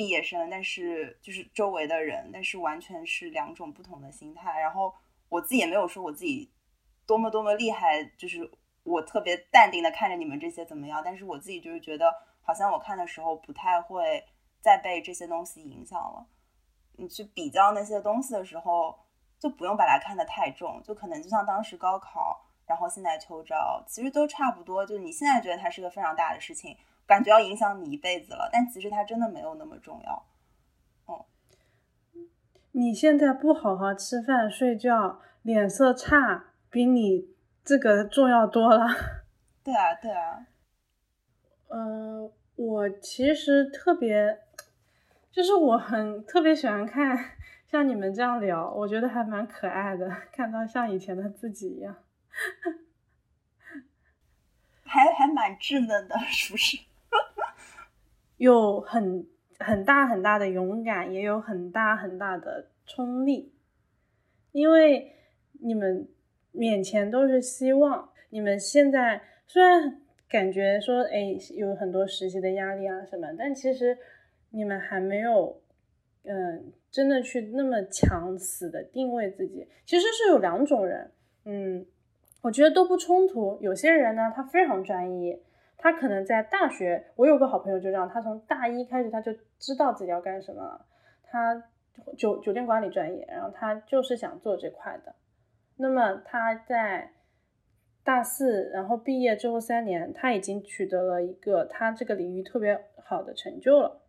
[0.00, 4.58] 毕业生，但是就是周围的人，但是完全是两种不同的心态。
[4.58, 4.94] 然后
[5.28, 6.50] 我自己也没有说我自己
[7.06, 8.50] 多么多么厉害，就是
[8.82, 11.02] 我特别淡定的看着你们这些怎么样。
[11.04, 12.10] 但是我自己就是觉得，
[12.40, 14.24] 好像我看的时候不太会
[14.62, 16.26] 再被这些东西影响了。
[16.96, 18.98] 你去比较那些东西的时候，
[19.38, 24.86] 就不用把它看得太重，就可能就像当时高考，然后现在秋招，其实都差不多。
[24.86, 26.74] 就你现在觉得它是个非常大的事情。
[27.10, 30.24] 感觉要影响你一辈子了，但其实它真的没有那么重要。
[31.06, 31.26] 哦，
[32.70, 37.26] 你现在不好好吃饭睡觉，脸色差，比你
[37.64, 38.86] 这个重要多了。
[39.64, 40.46] 对啊，对啊。
[41.70, 44.38] 嗯，我其实特别，
[45.32, 47.32] 就是我很特别喜欢看
[47.66, 51.96] 像你们这样聊，我觉得还蛮可爱的，看到像以前的自己一样，
[54.86, 56.78] 还还蛮稚嫩的，是不是？
[58.40, 59.26] 有很
[59.58, 63.52] 很大很大的勇敢，也有很大很大的冲力，
[64.52, 65.12] 因为
[65.60, 66.08] 你们
[66.50, 68.08] 面前都是希望。
[68.30, 73.98] 你们现在虽然感觉说，哎，有很多实习的压力啊什么，但其实
[74.48, 75.60] 你们还没有，
[76.24, 79.68] 嗯，真的去那么强死的定位自己。
[79.84, 81.10] 其实是有两种人，
[81.44, 81.84] 嗯，
[82.40, 83.58] 我觉得都不冲突。
[83.60, 85.38] 有些人呢，他非常专一。
[85.82, 90.86] 他可能在大学，我有个好朋友就这样，他从大一开始他就知道自己要干什么了。
[91.24, 91.64] 他
[92.18, 95.14] 酒酒店管理专业，然后他就是想做这块的。
[95.78, 97.12] 那么他在
[98.04, 104.02] 大四，然后毕业之后三年，他已经取得了一个他这个领域特别好的成就了，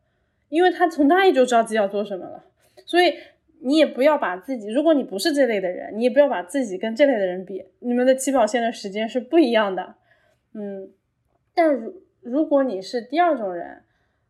[0.49, 2.43] 因为他从大一就知道自己要做什么了。
[2.85, 3.13] 所以
[3.61, 9.95] 你也不要把自己，如果你不是这类的人，你也不要把自己跟这类的人比，你们的起跑线的时间是不一样的。
[10.53, 10.91] 嗯。
[11.53, 13.83] 但如如果你是第二种人，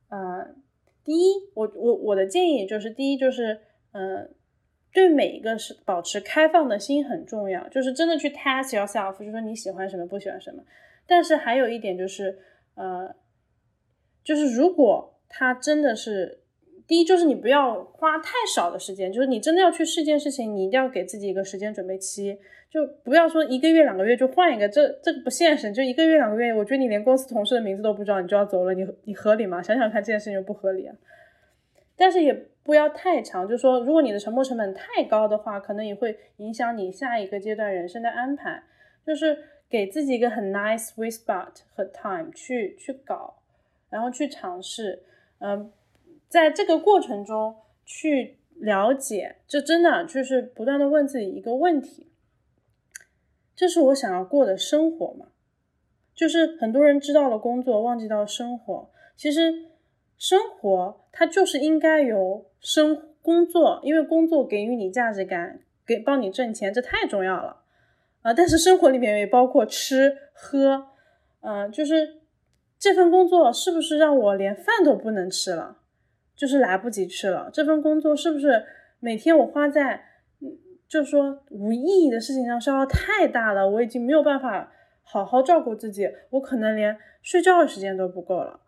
[0.10, 0.56] 呃，
[1.03, 3.61] 第一，我我我的建议就是，第一就是，
[3.91, 4.34] 嗯，
[4.93, 10.64] 对每一个是保持开放的心很重要，就是真的去 test yourself，就说你喜欢什么，不喜欢什么。
[11.07, 12.39] 但是还有一点就是，
[12.76, 13.15] 呃，
[14.23, 16.40] 就是如果他真的是。
[16.91, 22.38] 第一就是你不要花太少的时间，就是你真的要去试一件事情，你一定要给自己一个时间准备期，
[22.69, 25.72] 就不要说一个月两个月就换一个，这这个不现实。
[25.72, 29.63] 就一个月两个月，我觉得你连公司同事的名字都不知道，你就要走了，你你合理吗？
[29.63, 30.93] 想想看，这件事情就不合理啊。
[31.95, 38.61] 但是也不要太长，就是说，如果你的沉没成本太高的话，可能也会影响你下一个阶段人生的安排。
[39.07, 39.38] 就是
[39.69, 43.38] 给自己一个很 nice sweet spot 和 time 去去搞，
[43.89, 45.01] 然后去尝试，
[45.39, 45.72] 嗯。
[46.32, 52.10] 在这个过程中去了解，这真的就是不断的问自己一个问题：
[53.53, 55.26] 这是我想要过的生活吗？
[56.16, 58.90] 就是很多人知道了工作，忘记到生活。
[59.18, 59.72] 其实
[60.18, 67.64] 生活它就是应该由生工作，因为工作给予你价值感，给帮你挣钱，这太重要了
[68.22, 68.34] 啊！
[68.34, 70.88] 但是生活里面也包括吃喝，
[71.41, 72.22] 嗯，就是
[72.80, 75.80] 这份工作是不是让我连饭都不能吃了？
[76.41, 77.51] 就是来不及吃了。
[77.53, 78.65] 这份工作是不是
[78.99, 80.03] 每天我花在，
[80.88, 83.69] 就是说无意义的事情上消耗太大了？
[83.69, 84.72] 我已经没有办法
[85.03, 88.59] 好好照顾自己，我可能连睡觉的时间都不够了。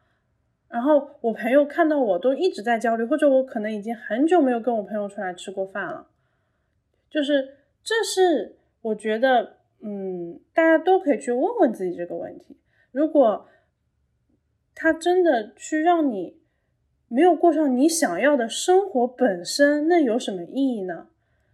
[0.69, 6.05] 然后我朋友看到我都一直在焦虑，或者我可能已经很久没有跟我朋友出来吃过饭了。
[7.09, 12.55] 就是这是我觉得，嗯，大家都可以去问问自己这个问题。
[12.91, 13.47] 如果
[14.75, 16.42] 他真的去让你。
[17.13, 21.05] 没有过上你想要的生活本身，那有什么意义呢？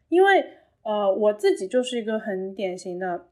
[0.08, 0.46] 因为
[0.84, 3.26] 呃，我自己就是一个很典型的，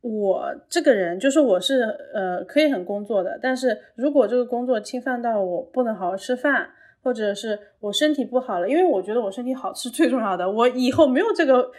[0.00, 1.82] 我这个人就是我是
[2.14, 6.70] 呃可以很工作的，但是如果这个工作侵犯到我不能好好吃饭，
[7.02, 11.70] 或者是我身体不好了，因为我觉得我身体好是最重要的，我以后没有这个，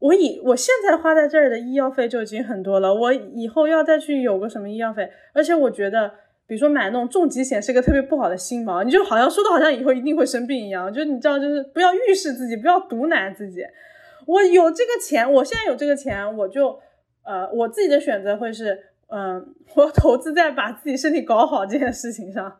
[0.00, 6.12] 我以我现在花在这儿的医药费就已经很多了，我以后要再去有个什么医药费，而且我觉得。
[6.50, 13.62] 比如说买那种重疾险是一个特别不好的心锚，你就好像说的好像以后一定会生病一样，就是你知道，就是不要预示自己，不要毒奶自己。
[14.26, 16.76] 我有这个钱，我现在有这个钱，我就
[17.24, 22.58] 呃，我自己的选择会是，嗯，我投资在把自己身体搞好这件事情上。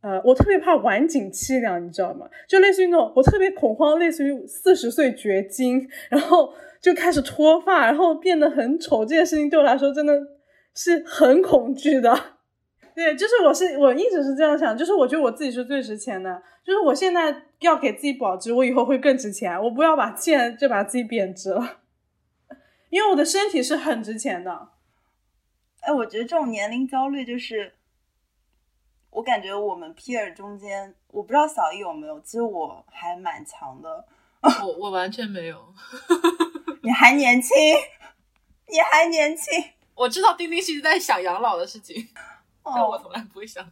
[0.00, 2.26] 呃，我特别怕晚景凄凉，你知道吗？
[2.48, 10.18] 就类似于那种我特别恐慌，类似于四十岁绝经，然后就开始脱发，然后变得很丑，这件事情对我来说真的
[10.74, 12.18] 是很恐惧的。
[12.94, 21.80] 对，就是我是我一直是这样想，就是我觉得我自己是最值钱的，就是我现在要给自己保值，我以后会更值钱，我不要把现就把自己贬值了，
[22.90, 24.68] 因为我的身体是很值钱的。
[25.80, 27.72] 哎，我觉得这种年龄焦虑就是，
[29.10, 34.04] 我感觉我们 peer 中间，我不知道小易有没有，其实我还蛮强的。
[34.42, 35.74] 我我完全没有，
[36.82, 37.56] 你还年轻，
[38.66, 39.44] 你还年轻。
[39.94, 42.08] 我知道丁丁是在想养老的事情。
[42.62, 43.68] 但我从来不会想，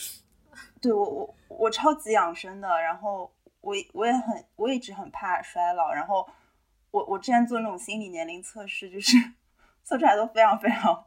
[0.80, 6.28] 对我我我超级养生的，然后我我也很我一直很怕衰老，然后
[6.90, 9.16] 我我之前做那种心理年龄测试，就是
[9.82, 11.04] 测出来都非常非常，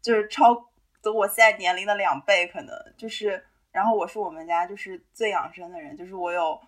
[0.00, 0.54] 就是超
[1.02, 6.60] 的我现在年龄的两倍可能，就是然后我是我们家就是最养生的人，就是我有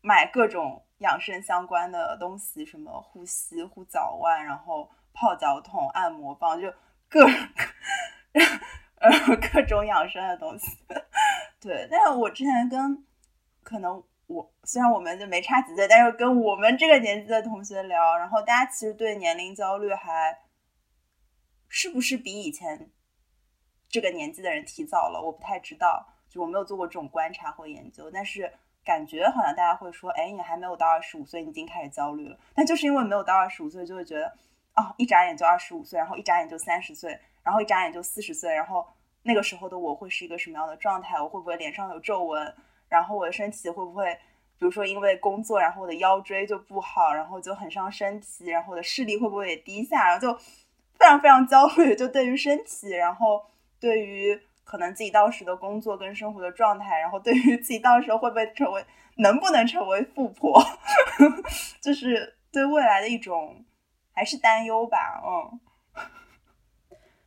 [0.00, 6.72] 买各种养生相关的东西，什么护膝、护脚腕，然后泡脚桶、按摩棒，就
[7.08, 7.26] 各。
[8.98, 10.78] 呃，各种养生的东西，
[11.60, 11.86] 对。
[11.90, 13.04] 但是我之前跟
[13.62, 20.38] 可能我虽然我们就没差几岁，但是跟我们这个年纪的同学聊，然后大家其实对年龄焦虑还
[21.68, 22.90] 是不是比以前
[23.88, 25.22] 这个年纪的人提早了？
[25.22, 28.52] 我不太知道，就我没有做过这种观察或研究，但是
[28.84, 32.38] 感觉好像大家会说，哎，你还没有到二十五岁，你已经开始焦虑了。
[32.54, 34.32] 但就是因为没有到二十五岁，就会觉得，
[34.76, 37.18] 哦，一眨眼就二十五岁，然后一眨眼就三十岁。
[37.42, 38.84] 然后一眨眼就四十岁，然后
[39.22, 41.20] 那个时候的我会是一个什么样的状态？
[41.20, 42.54] 我会不会脸上有皱纹？
[42.88, 44.12] 然后我的身体会不会，
[44.58, 50.06] 比如说因为工作，然后我的腰椎就不好，然后就很伤身体，然后我的视力会不会也低下？
[50.08, 50.36] 然后就
[50.98, 53.40] 非常非常焦虑，就对于身体，然后
[53.78, 58.84] 对于可能自己到时的工作跟生活的状态，然后对于自己到时候会不会成为，
[59.18, 60.60] 能不能成为富婆，
[61.80, 63.64] 就是对未来的一种
[64.16, 65.60] 还是担忧吧，嗯。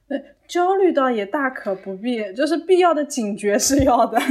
[0.07, 4.19] 对， 焦虑倒也大可不必，就是必要的警觉是要的。
[4.19, 4.25] 对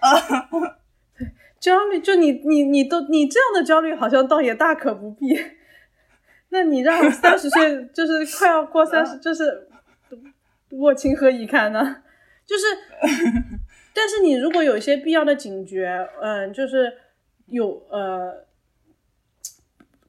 [1.60, 5.38] 焦虑就你你你都你这样的焦虑好像倒也大可不必，
[6.48, 9.68] 那你让三十岁就是快要过三十，就是
[10.70, 12.02] 我情何以堪呢？
[12.46, 12.64] 就是，
[13.92, 16.90] 但是你如果有一些必要的警觉，嗯，就是
[17.48, 18.46] 有呃。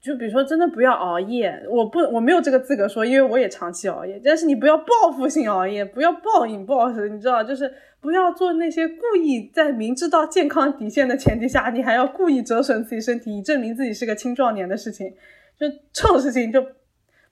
[0.01, 1.63] 就比如说，真的不要熬夜。
[1.69, 4.19] 我不，我没有这个资格说，因为我也长期熬夜。
[4.25, 15.15] 但是你不要报复性熬夜，不要暴饮暴食，你知道，就是不要做那些故意在明知道健康底线的前提下，你还要故意折损自己身体，以证明自己是个青壮年的事情。
[15.55, 16.65] 就这种事情就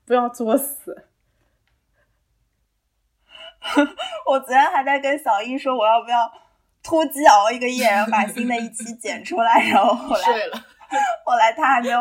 [0.06, 1.08] 不要作死。
[4.30, 6.30] 我昨天还在跟小易说，我要不要
[6.84, 10.22] 突击熬一个夜，然后把新的一期剪出来，然后后来
[11.26, 11.98] 后来他还没有。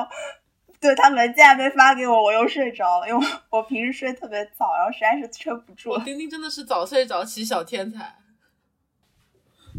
[0.80, 5.98] 对他文件还没发给我，我又睡着了，因为我平时睡特别早，然后实在是撑不住。
[6.00, 8.16] 丁丁真的是早睡早起小天才。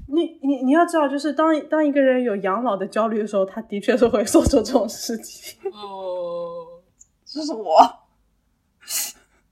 [0.09, 5.59] 你你你要知道，就是当当一个人有养老的焦虑的时候，他的确是会做出这种事情。
[5.73, 6.83] 哦，
[7.25, 7.79] 这是我。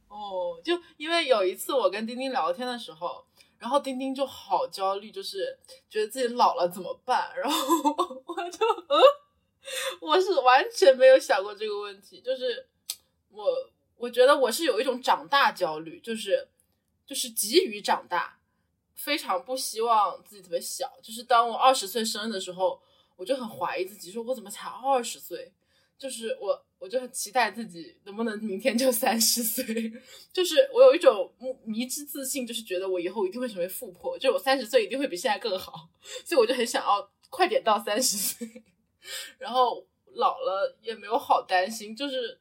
[0.08, 3.24] 哦，就因为有一次我跟丁丁聊天的时候，
[3.58, 5.56] 然后丁丁就好焦虑，就是
[5.88, 7.56] 觉得自己老了怎么办，然后
[8.26, 9.00] 我就嗯。
[10.00, 12.66] 我是完全没有想过这个问题，就是
[13.30, 13.46] 我
[13.96, 16.48] 我觉得我是有一种长大焦虑，就是
[17.06, 18.38] 就是急于长大，
[18.94, 20.98] 非常不希望自己特别小。
[21.02, 22.80] 就是当我二十岁生日的时候，
[23.16, 25.52] 我就很怀疑自己，说我怎么才二十岁？
[25.98, 29.92] 就是我我就很期待自己能不能明天就三十岁。
[30.32, 31.34] 就是我有一种
[31.64, 35.88] 迷之自信，就是觉得我以后一定会成为富婆，就是我三十岁一定会比现在更好，
[36.24, 38.62] 所以我就很想要快点到三十岁。
[39.38, 42.38] 然后老了也没有好担心，就是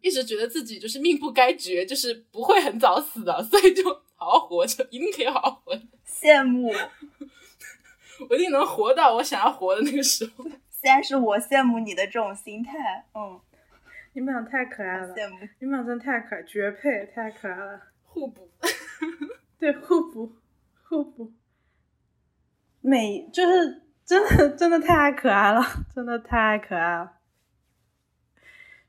[0.00, 5.74] 一直觉得自己就是命不该绝，就是不会很早死的，所以就好好活着，一定可以好好活。
[6.06, 6.72] 羡慕，
[8.28, 10.44] 我一定能活到我想要活的那个时候。
[10.70, 13.40] 现在是我羡慕你的这种心态，嗯，
[14.12, 18.48] 你们俩太可爱了，羡慕你们俩真的太可爱，绝配，太可爱了，互补，
[19.58, 20.32] 对，互补，
[20.84, 21.32] 互补，
[22.80, 23.82] 每就是。
[24.08, 25.62] 真的真的太可爱了，
[25.94, 27.12] 真的太可爱了。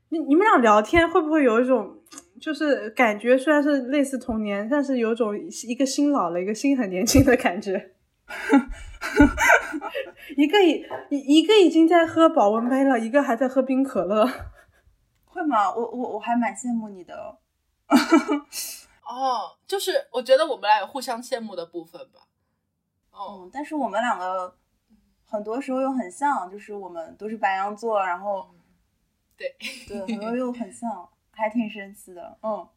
[0.08, 1.98] 你你们俩聊天会不会有一种，
[2.40, 5.38] 就是感觉虽然是类似童年，但是有种
[5.68, 7.92] 一个心老了，一个心很年轻的感觉。
[10.38, 14.26] 一个已一个已经在喝保温杯了，一个还在喝冰可乐。
[15.26, 15.70] 会吗？
[15.70, 17.36] 我我我还蛮羡慕你的。
[19.04, 22.20] 哦，就是我觉得我们俩有互相羡慕的部分吧。
[23.10, 24.56] 哦，但是我们两个。
[25.30, 28.50] 很多时候又很像，就是我们都是白羊座，然后，
[29.36, 29.54] 对
[29.86, 32.68] 对，很多又很像， 还挺神奇的，嗯，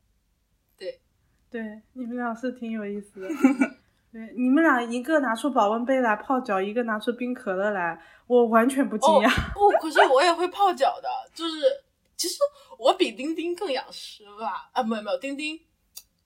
[0.78, 1.02] 对
[1.50, 3.28] 对，你们俩是挺有意思的，
[4.14, 9.54] 对，你们俩一个拿出保温杯来泡脚，一个拿出冰可乐来，我完全不惊讶。
[9.54, 11.84] 不，可是我也会泡脚的，就是
[12.16, 12.36] 其实
[12.78, 14.70] 我比丁丁更养生吧？
[14.74, 15.60] 啊，没有没有，丁丁，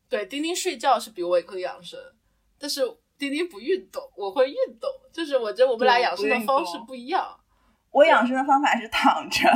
[0.10, 1.98] 对，丁丁睡觉是比我更养生，
[2.60, 2.82] 但是。
[3.18, 7.38] 丁丁不运动，我会运动，就是我觉得我们俩养生的方式不一样。
[7.92, 9.50] 我养生的方法是躺着，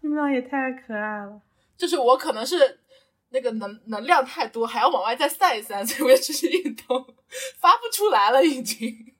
[0.00, 1.40] 你们俩也太可爱了。
[1.76, 2.80] 就是我可能是
[3.30, 7.14] 那个能能量太多，还要往外再散一散，所以我要出去运动，
[7.58, 9.12] 发不出来了已经。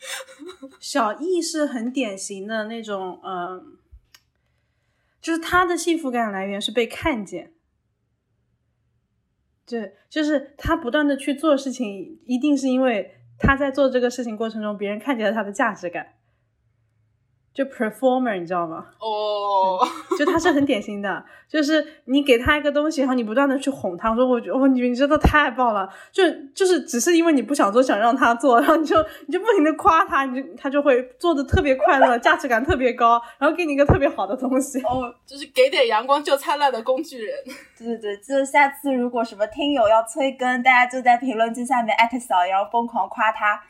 [0.80, 3.76] 小易是很典型的那种，嗯，
[5.20, 7.52] 就是他的幸福感来源是被看见。
[9.68, 16.06] 对，就是他不断的去做事情，一定是因为他在做这个事情过程中，别人看见了他的价值感。
[17.52, 18.86] 就 performer，你知道吗？
[19.00, 19.80] 哦，
[20.16, 26.22] 就他是很典型的，就是你给他一个东西，然后你不断的去哄他，我说我觉哦，你你真的太棒了，就
[26.54, 28.96] 就是只是因为你不想做，想让他做，然后你就
[29.26, 34.80] 你就不停的夸他，你就他就会做的特别快乐，价值感特别高，然后给你一个特别好的东西。
[34.82, 37.36] 哦，就是给点阳光就灿烂的工具人。
[37.76, 43.60] 对对对，就下次如果什么听友要催更，大家就在评论区下面艾特小杨，疯狂夸他。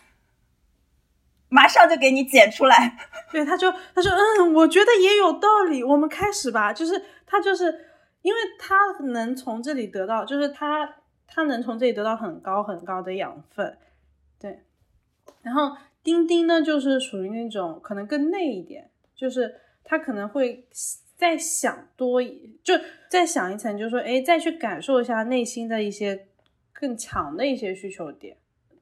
[1.48, 2.96] 马上就给你剪出来。
[3.32, 6.72] 对，他就他说，嗯，我觉得也有道理，我们开始吧。
[6.72, 7.66] 就是他就是
[8.22, 10.96] 因为他能从这里得到，就是他
[11.26, 13.78] 他能从这里得到很高很高的养分。
[14.40, 14.62] 对，
[15.42, 20.66] 然后丁丁呢，就是属于那种可能更内一点，就是他可能会
[21.16, 22.22] 再想多，
[22.62, 22.74] 就
[23.08, 26.28] 再想一层，就是说，哎，再去感受一下内心的一些
[26.72, 28.36] 更强的一些需求点。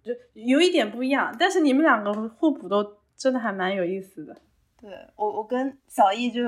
[0.07, 4.41] 就有一点不一样，但是你们两个互补都真的还蛮有意思的。
[4.81, 6.41] 对我，我跟小易就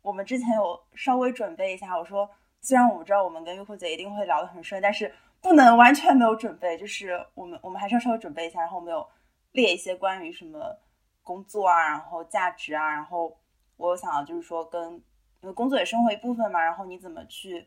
[0.00, 2.30] 我们之前有稍微准备一下，我说
[2.60, 9.04] 虽然我们知道我们跟优酷姐一定会聊得很顺，但是不能完全没有准备，就是我们我们还是要稍微准备一下，然后我们有
[9.52, 10.78] 列一些关于什么
[11.22, 13.36] 工作啊，然后价值啊，然后
[13.76, 14.92] 我想就是说跟
[15.40, 17.66] 因为工作也生活一部分嘛，然后你怎么去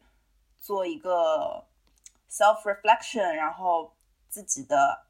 [0.59, 1.65] 做一个
[2.29, 3.91] self reflection，然后
[4.29, 5.05] 自己的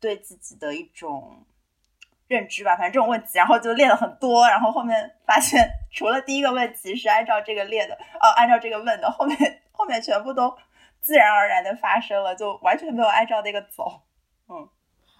[0.00, 1.44] 对自己的一种
[2.26, 10.56] 认知吧，反正这种问题，然后就列了很多，然后后面发现除了第一个问题是按照这个列的，哦，按照这个问的，后面后面全部都
[11.00, 14.02] 自然而然的发生了，就完全没有按照那个走，
[14.48, 14.68] 嗯，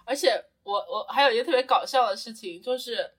[0.05, 3.13] 而且我我还有一个特别搞笑的事情就是。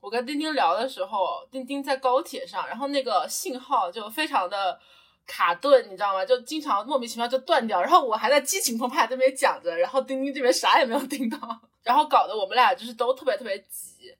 [0.00, 4.78] 我跟丁丁聊的时候，丁丁在高铁上，然后那个信号就非常的
[5.26, 6.24] 卡顿，你知道吗？
[6.24, 7.80] 就经常莫名其妙就断掉。
[7.80, 11.38] 然后我还在激情澎湃这边讲着，然后丁丁这边啥也没有听到，
[11.82, 14.14] 然后搞得我们俩就是都特别特别急。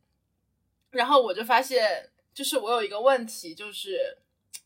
[0.90, 4.18] 然后我就发现，就是我有一个问题，就是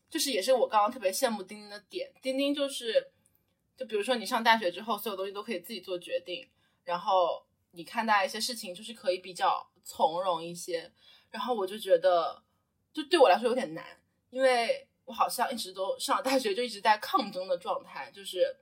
[0.09, 2.11] 就是也是我刚刚特别羡慕丁丁的点。
[2.21, 3.11] 丁丁就是，
[3.75, 6.47] 就比如说你上大学之后，所有东西都可以自己做决定，
[6.83, 10.91] 然后你看待一些事情就是可以比较从容一些。
[11.31, 12.43] 然后我就觉得，
[12.91, 13.85] 就对我来说有点难，
[14.31, 18.55] 因为我好像一直都上了大学就一直在抗争的状态，就是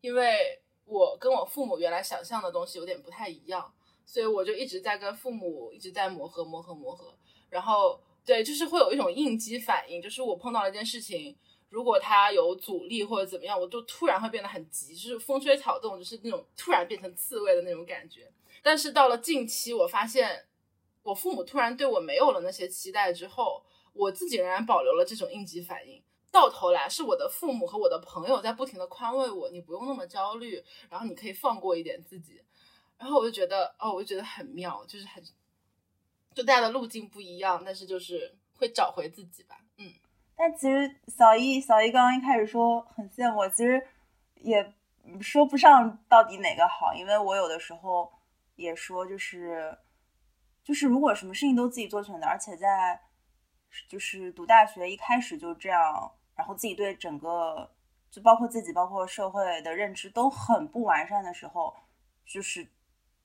[0.00, 3.70] 因为我跟我父母原来想象的东西有点不太一样，
[4.06, 7.14] 所以我就一直在跟父母一直在磨合磨合磨合。
[7.50, 11.36] 然后对，就是会有一种应激反应，就是我碰到了一件事情，
[11.68, 18.32] 如果它有阻力或者怎么样，我就突然会变得很急，就是风吹草动，就是那种突然变成刺猬的那种感觉。
[18.62, 20.46] 但是到了近期，我发现。
[21.04, 23.60] 我父母突然对我没有了那些期待之后，
[23.92, 26.02] 我自己仍然保留了这种应激反应。
[26.30, 32.42] 到头来是我的父母和我的朋友在不停的宽慰我，你不用那么焦虑，然后你可以放过一点自己。
[32.96, 35.22] 然后我就觉得，哦，我就觉得很妙，就是很，
[36.34, 39.60] 就大家的路径不一样，但是就是会找回自己吧。
[39.76, 39.92] 嗯。
[40.34, 43.86] 但其实小易，小易刚刚一开始说很羡慕，其实
[44.36, 44.74] 也
[45.20, 48.10] 说不上到底哪个好，因为我有的时候
[48.56, 49.78] 也说就是。
[50.64, 53.00] 就是如果什么事情都自己做选择，而且在
[53.88, 57.70] 就是读大学一开始就这样，然后自己对整个
[58.10, 61.74] 就包括自己包括社会的认知都很不完善的时候，
[62.24, 62.66] 就是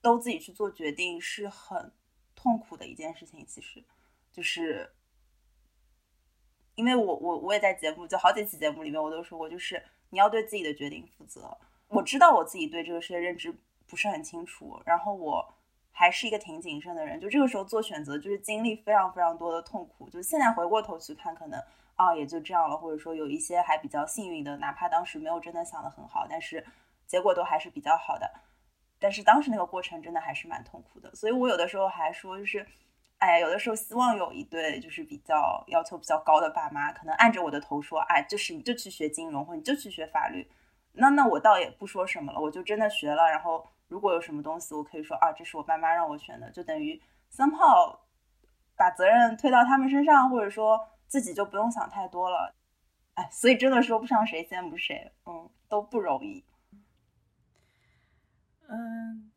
[0.01, 1.91] 都自己去做决定是很
[2.35, 3.45] 痛苦的一件事情。
[3.45, 3.83] 其实
[4.31, 4.93] 就是
[6.75, 11.57] 因为我我我也在节目就好几期节目里面我都说过，就是你要对自己的决定负责。
[11.87, 13.53] 我知道我自己对这个世界认知
[13.85, 15.53] 不是很清楚，然后我。
[15.99, 20.07] 还是一个挺谨慎的人，就这个时候做选择，就是经历非常非常多的痛苦。
[20.11, 21.59] 就现在回过头去看，可能
[21.95, 26.63] 啊也就这样了，或者说有一些还比较幸运的，哪怕当时没有真的想的很好，但是
[27.07, 28.31] 结果都还是比较好的。
[28.99, 32.63] 但是当时那个过程真的还是蛮痛苦的，所以我有的时候还说，就是
[33.17, 40.47] 哎呀，有的时候希望有一对就是比较要求比较高的爸妈，可能按着我的头说，哎，就是你就去学金融，或你就去学法律，
[40.93, 43.65] 那那我倒也不说什么了，我就真的学了，然后。
[43.87, 48.05] 如果有什么东西，我可以说啊，这是我爸妈让我选的，就等于三炮
[48.75, 52.53] 把责任推到他们身上，或者说自己就不用想太多了。
[53.13, 56.43] 哎，所以真的说不上谁羡慕谁，嗯，都不容易。
[58.67, 59.31] 嗯，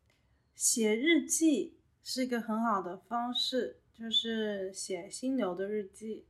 [0.53, 6.27] 写日记是一个很好的方式，就是写心流的日记。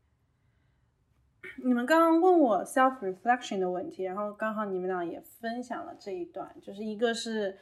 [1.64, 7.58] 你们刚刚问我 self reflection 的问题，然后刚好你们俩也分享了这一段，就是一个是。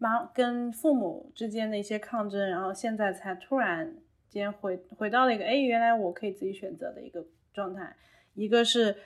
[0.00, 3.94] 妈跟父母之间的一些抗争，然后现在才突然
[4.30, 7.94] 间回回到了一个，哎，原来我可以自己选择的一个状态。
[8.34, 8.96] 一个是，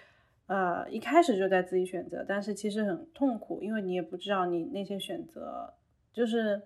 [0.47, 5.75] 呃，一开始就在自己选择，但是其实很痛苦，因为你也不知道你那些选择
[6.13, 6.63] 就是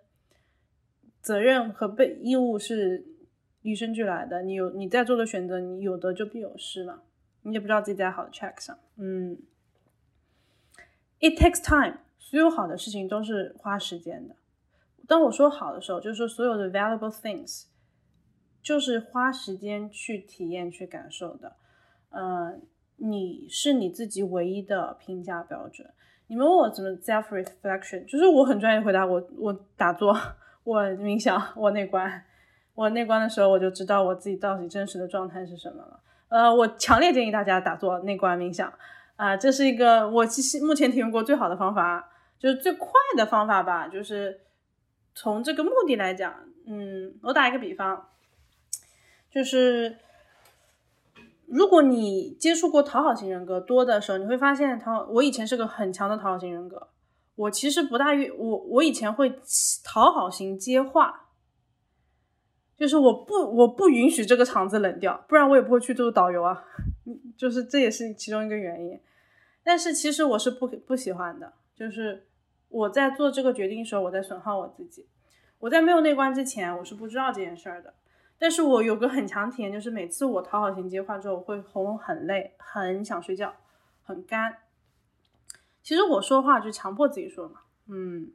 [1.23, 3.07] 责任和被义务是
[3.63, 4.43] 与生俱来的。
[4.43, 7.01] 你有你在做的选择，你有得就必有失嘛，
[7.43, 8.79] 你也不知道自己在好的 track 上。
[8.97, 9.39] 嗯
[11.21, 12.01] ，it takes time。
[12.31, 14.37] 所有好的事情都是花时间的。
[15.07, 17.65] 当我说好的时候，就是说所有的 valuable things，
[18.63, 21.57] 就是花时间去体验、去感受的。
[22.11, 22.61] 嗯，
[22.97, 25.89] 你是你自己唯一的评价标准。
[26.27, 29.07] 你们问我怎么 self reflection，就是我很专业回答。
[29.07, 30.15] 我我打坐，
[30.65, 32.23] 我冥想，我内观。
[32.75, 36.01] 我内观的时候，我就知道我自己到底真实的状态是什么了。
[36.29, 38.71] 呃，我强烈建议大家打坐、内观、冥想。
[39.17, 42.11] 啊，这是一个我其实目前体验过最好的方法。
[42.39, 44.40] 就是最快的方法吧，就是
[45.15, 46.35] 从这个目的来讲，
[46.66, 48.09] 嗯，我打一个比方，
[49.31, 49.97] 就是
[51.47, 56.89] 如果你接触过讨好型人格多的时候，你会发现讨我以前是个很强的讨好型人格，
[57.35, 59.40] 我其实不大愿我我以前会
[59.82, 61.28] 讨好型接话，
[62.77, 66.65] 就是我不我不允许这个场子冷掉，不然我也不会去做导游啊，
[67.36, 69.01] 就是这也是其中一个原因，
[69.65, 72.25] 但是其实我是不不喜欢的，就是。
[72.71, 75.09] 我在做这个决定的时候，我在损耗我自己。
[75.59, 77.95] 我在没有内观之前，我是不知道这件事儿的。
[78.39, 83.55] 但是我有个很强体验，就是每次我讨好型接话之后，我会喉咙很累，很想睡觉，
[84.03, 84.55] 很干。
[85.83, 88.33] 其实我说话就强迫自己说嘛，嗯。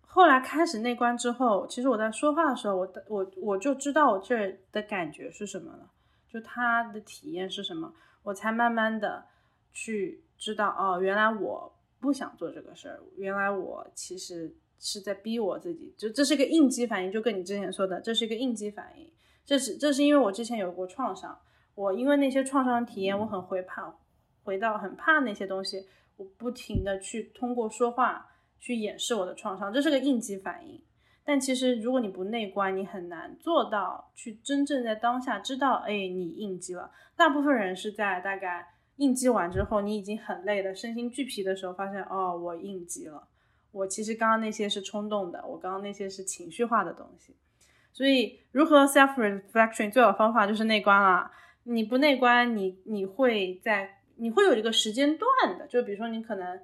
[0.00, 5.90] 后来开始内观之后，其实我在说话的时候，我我我就知道我这的感觉是什么了，
[6.26, 7.92] 就他的体验是什么，
[8.22, 9.26] 我才慢慢的
[9.70, 19.12] 去知道，哦，原来我不想做这个事儿，原来我其实是在逼我自己，就这是个应激反应，就跟你之前说的，这是一个应激反应，
[19.44, 21.38] 这是这是因为我之前有过创伤，
[21.74, 23.94] 我因为那些创伤体验，我很回怕，
[24.42, 25.86] 回到很怕那些东西，
[26.16, 28.26] 我不停的去通过说话。
[28.62, 30.78] 去掩饰我的创伤，这是个应激反应。
[31.24, 36.90] 但其实，如果你不内观，你很难做到去真正在当下知道，哎，你应激了。
[37.16, 38.66] 大部分人是在大概
[39.00, 43.26] 应激完之后，你已经很累的，身心俱疲的时候，发现哦，我应激了。
[43.72, 47.34] 我其实刚刚那些是冲动的，我刚刚那些是情绪化的东西。
[47.92, 51.30] 所以，如何 self reflection 最好方法就是内观了。
[51.62, 56.60] 你不内观，你你会在你会有一个时间段的，就比如说你可能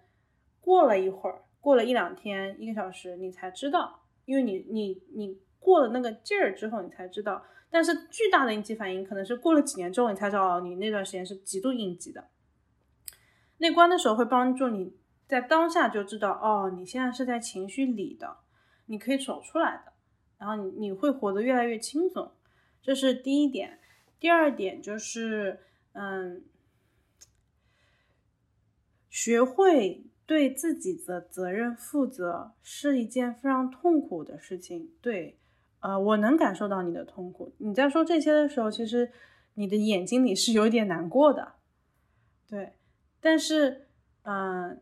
[0.61, 1.43] 过了一会儿。
[1.61, 7.43] 过了一两天，一个小时，你才知道，因为你你你过了那个劲儿之后，你才知道。
[7.71, 12.29] 但是巨大的应激反应可能是过了几年之后，你才知道你那段时间是极度应激的。
[13.59, 18.39] 内观的时候会帮助你在当下就知道，哦，你现在是在情绪里的，
[18.87, 19.93] 你可以走出来的，
[20.39, 22.33] 然后你你会活得越来越轻松。
[22.83, 23.79] 这是第一点。
[24.19, 25.61] 第二点就是，
[25.93, 26.45] 嗯，
[29.11, 30.05] 学会。
[30.27, 34.91] 对自己的责任负责是一件非常痛苦的事情。
[35.01, 35.39] 对，
[35.87, 37.53] 呃，我能感受到你的痛苦。
[37.59, 39.11] 你在说这些的时候，其实
[39.55, 41.53] 你的眼睛里是有点难过的。
[42.49, 42.73] 对，
[43.21, 43.87] 但是，
[44.23, 44.81] 嗯，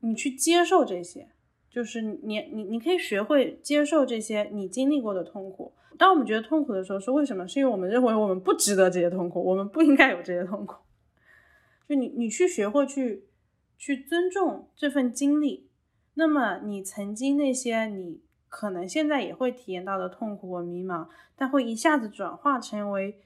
[0.00, 1.28] 你去接受这些，
[1.70, 5.72] 就是你你你可以学会接受这些你经历过的痛苦。
[5.96, 7.46] 当我们觉得痛苦的时候，是为什么？
[7.46, 10.76] 是因为我们认为我们不值得这些痛苦，我们不应该有这些痛苦。
[11.88, 13.28] 就你你去学会去。
[13.78, 15.68] 去尊重这份经历，
[16.14, 18.20] 那么你曾经那些你
[18.52, 23.16] 可能现在也会体验到的痛苦和迷茫，但会一下子转化成为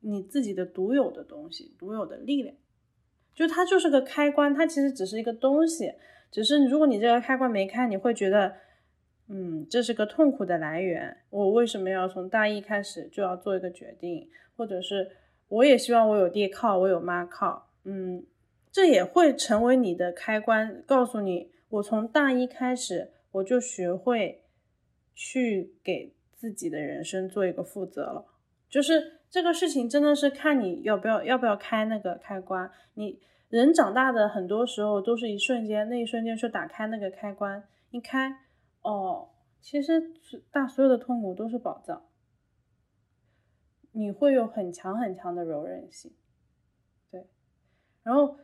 [0.00, 2.56] 你自己的独有的东西，独有的力量。
[3.32, 5.92] 就它就是个开关，它其实只是一个东西，
[6.28, 8.56] 只是如果你这个开关没开，你会觉得，
[9.28, 11.18] 嗯，这是个痛苦的来源。
[11.30, 14.28] 我为什么要从大一开始就要做一个决定？
[14.56, 15.08] 或者是
[15.46, 18.26] 我也希望我有爹靠，我有妈靠，嗯。
[18.72, 24.42] 这也会成为你的开关，告诉你，我从大一开始，我就学会
[25.14, 28.26] 去给自己的人生做一个负责了。
[28.68, 32.70] 就是这个事情真的是看你要不要，要不要开那个开关。
[32.94, 38.36] 你人长大的很多时候都是一瞬间，那一瞬间去打开那个开关，一开，
[38.82, 39.30] 哦，
[39.60, 40.12] 其实
[40.50, 42.04] 大所有的痛苦都是宝藏，
[43.92, 46.12] 你会有很强很强的柔韧性，
[47.10, 47.26] 对，
[48.02, 48.38] 然后。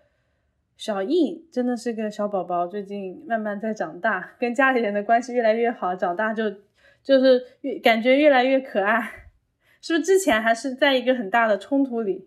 [0.80, 6.50] 小易真的是个小宝宝，最近慢慢在长大，跟家里人的关系越来越好，长大就
[7.04, 9.28] 就是越感觉越来越可爱，
[9.82, 10.04] 是不是？
[10.06, 12.26] 之前还是在一个很大的冲突里，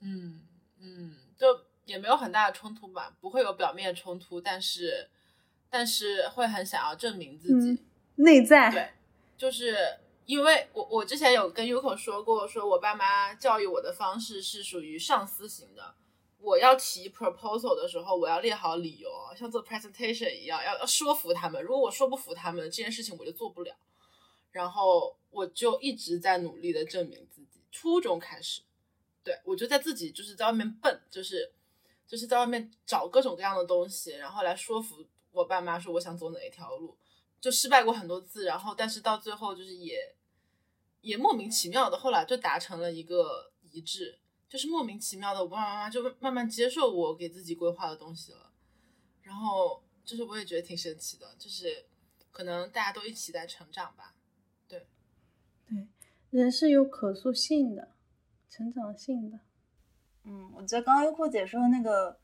[0.00, 0.40] 嗯
[0.80, 1.46] 嗯，就
[1.84, 5.08] 也没有很大的冲突吧，不会有表面冲突，但是
[5.70, 7.80] 但是会很想要证明自己，
[8.16, 8.88] 内在对，
[9.36, 9.76] 就是
[10.26, 15.94] 因为我我之前有跟 Uko 说过，说我爸妈教育我的方式是属于上司型的。
[16.40, 21.62] 我要提 proposal 的时候，我要列好理由，像做 presentation 一样，要要说服他们。
[21.62, 23.74] 如果我说不服他们，这件事情我就做不了。
[24.50, 27.60] 然后我就一直在努力的证明自己。
[27.70, 28.62] 初中开始，
[29.22, 31.52] 对我就在自己就是在外面笨，就是
[32.06, 36.96] 就是在外面找各种各样的东西，然后来说服我爸妈说我想走哪一条路。
[37.40, 40.14] 就失败过很多次，然后但是到最后就是也
[41.02, 44.18] 也莫名其妙的，后来就达成了一个一致。
[44.48, 48.50] 就是莫名其妙的，我爸爸妈妈就慢慢接受我给自己规划的东西了，
[49.20, 51.84] 然后就是我也觉得挺神奇的，就是
[52.30, 54.14] 可能大家都一起在成长吧，
[54.66, 54.86] 对，
[55.66, 55.86] 对，
[56.30, 57.94] 人是有可塑性的，
[58.48, 59.38] 成长性的，
[60.24, 62.18] 嗯，我觉得刚刚优酷姐说的那个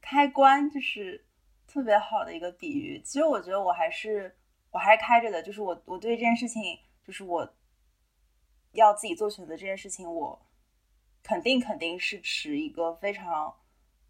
[0.00, 1.26] 开关就是
[1.66, 4.34] 特别好的一个比喻，其实我觉得我还是
[4.70, 7.46] 我还是开着的，就是我我对这件事情，就是我
[8.72, 10.42] 要自己做选择这件事情，我。
[11.28, 13.54] 肯定肯定是持一个非常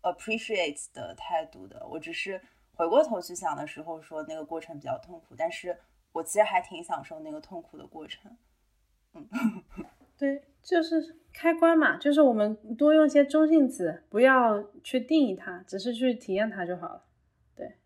[0.02, 1.84] appreciate 的态度的。
[1.88, 2.40] 我只是
[2.74, 5.76] 回过头去想的时候，说那个过程比较痛苦，但是
[6.12, 8.36] 我其实还挺享受那个痛苦的过程。
[9.14, 9.28] 嗯，
[10.16, 17.04] 对，就是开关嘛，就是我们多用一些中性词，不要去定义它，只是去体验它就好了。
[17.56, 17.78] 对，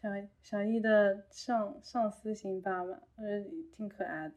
[0.00, 0.08] 小
[0.40, 3.42] 小易的上上司型爸爸，呃，
[3.76, 4.34] 挺可爱的。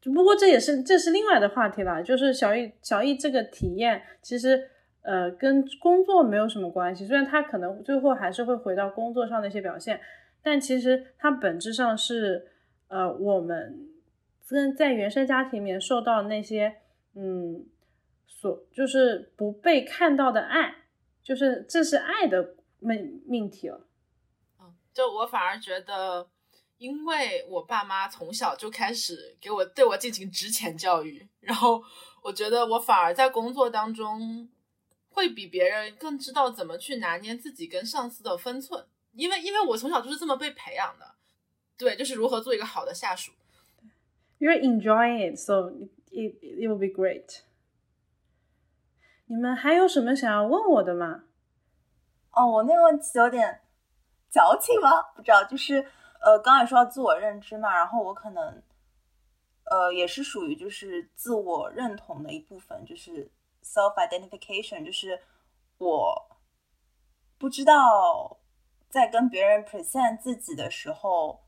[0.00, 4.70] 只不过这也是这是另外的话题了，就是小易小易这个体验其实
[5.02, 10.00] 呃跟工作没有什么关系，虽然他可能最后还是会回到工作上的一些表现，
[10.40, 12.46] 但其实它本质上是
[12.86, 13.88] 呃我们
[14.48, 16.76] 跟在原生家庭里面受到那些
[17.14, 17.66] 嗯
[18.26, 20.76] 所就是不被看到的爱，
[21.24, 23.86] 就是这是爱的命命题了。
[24.60, 26.28] 嗯，就我反而觉得。
[26.78, 31.82] 因为我爸妈从小就开始给我对我进行值钱教育，然后
[32.22, 34.48] 我觉得我反而在工作当中
[35.10, 41.16] 会比别人更知道怎么去拿捏自己跟上司的分寸，因为因为我从小就是这么被培养的，
[41.76, 43.32] 对，就是如何做一个好的下属。
[44.38, 45.72] You're enjoying it, so
[46.12, 47.40] it it will be great.
[49.26, 51.24] 你们还有什么想要问我的吗？
[52.30, 53.62] 哦，我那个问题有点
[54.30, 55.02] 矫情吗？
[55.16, 55.84] 不知道，就是。
[56.28, 58.62] 呃，刚才说到自我认知嘛，然后我可能，
[59.64, 63.32] 呃，也是属于就是自我认同的一部分，就是
[63.62, 65.22] self identification，就是
[65.78, 66.36] 我
[67.38, 68.38] 不知道
[68.90, 71.40] 在跟别人 present 自己的时候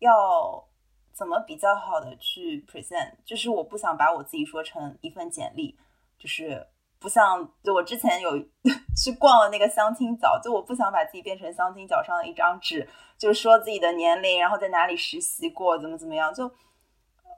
[0.00, 0.68] 要
[1.14, 5.78] 怎么比较好的去 present，就是我不想把我自己说成一份简历，
[6.18, 6.66] 就是。
[7.00, 8.30] 不像就我之前有
[8.96, 16.44] 去逛了那个相亲角，就我不想把自己变成相亲角上的一张纸，就说自己的年龄，然后在哪里实习过，怎么怎么样，就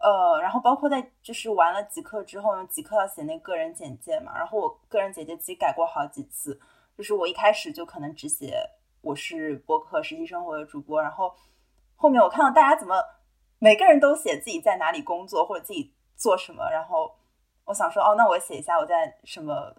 [0.00, 6.58] 呃，然后包括在就是完了极客之后，用极客要写那个人简介嘛，然后我个人简介其实改过好几次，
[6.96, 8.54] 就是我一开始就可能只写
[9.02, 11.34] 我是博客实习生活的主播，然后
[11.96, 12.96] 后面我看到大家怎么
[13.58, 17.14] 每个人都写自己在哪里工作或者自己做什么，然后。
[17.70, 19.72] 我想说，哦，那我写一下我在什么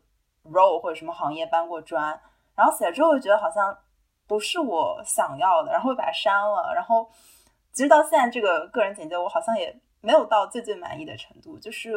[0.46, 2.18] role 或者什么行业搬过砖，
[2.56, 3.78] 然后写了之后，觉得好像
[4.26, 6.72] 不是我想要的，然后把它删了。
[6.74, 7.12] 然后
[7.74, 11.60] 其实到现在，这个个人简介我好像也没有到最最满意的程度。
[11.60, 11.92] 就是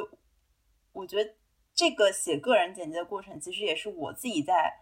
[0.92, 1.30] 我觉得
[1.72, 4.74] 这个写个人简介的过程，其实也是我自己在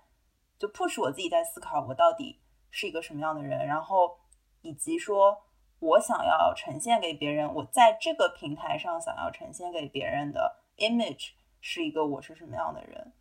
[0.59, 2.41] 就 push 我自己在思考，我到底
[2.71, 4.19] 是一个什么样的人，然后
[4.63, 5.37] 以及说
[5.79, 10.61] 我想要呈现给别人，我在这个平台上想要呈现给别人的。
[10.79, 11.31] Image
[11.61, 13.13] 是一个我是什么样的人，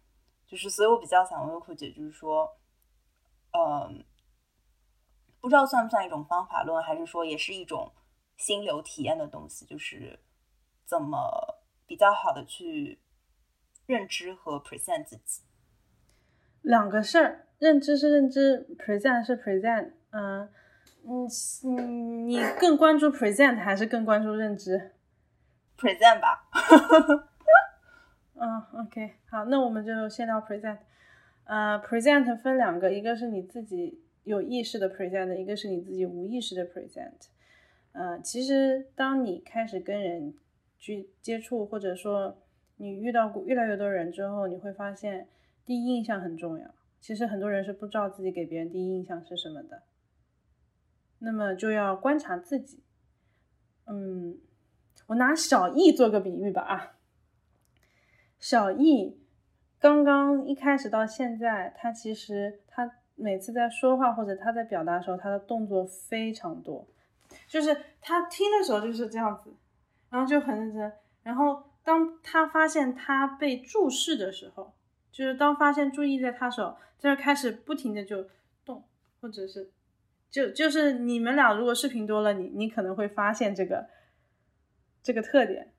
[0.47, 2.57] 就是所以我比较想问酷姐，就是说，
[3.51, 4.03] 嗯，
[5.39, 7.93] 不知道算不算一种方法论，还是说也是一种
[8.37, 10.19] 心流体验的东西，就是
[10.85, 12.99] 怎么比较好的去
[13.85, 15.43] 认知和 present 自己。
[16.61, 20.49] 两个事儿，认知是认知，present 是 present，嗯
[21.05, 21.27] 嗯
[21.63, 24.95] 嗯，你更关注 present 还是更关注认知
[25.77, 26.49] ？present 吧。
[28.43, 30.79] 嗯，OK，好，那我们就先聊 present。
[31.43, 37.27] 呃，present 分两个，一个是你自己有意识的 present，一个是你自己无意识的 present。
[37.91, 40.33] 呃，其实当你开始跟人
[40.79, 42.35] 去接触，或者说
[42.77, 45.27] 你遇到过越来越多人之后，你会发现
[45.63, 46.73] 第一印象很重要。
[46.99, 49.83] 其实很多人是不知道自己给别人第一印象是什么的。
[51.19, 52.81] 那么就要观察自己。
[53.85, 54.39] 嗯，
[55.05, 56.97] 我拿小易做个比喻吧啊。
[58.41, 59.17] 小易
[59.79, 66.87] 刚刚一开始到现在，他其实他每次在说话或者他在表达的时候，他的动作非常多，
[67.47, 69.53] 就是他听的时候就是这样子，
[70.09, 70.91] 然后就很认真。
[71.21, 74.73] 然后当他发现他被注视的时候，
[75.11, 78.25] 就是当发现注意在他手，就开始不停的就
[78.65, 78.83] 动，
[79.21, 79.69] 或者是
[80.31, 83.87] 就就是你们俩如果视频多了，你你可能会发现这个
[85.03, 85.71] 这个特点。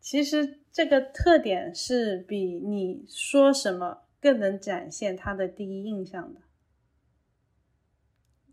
[0.00, 6.40] 其实这个特点是比你说什么更能展现他的第一印象的，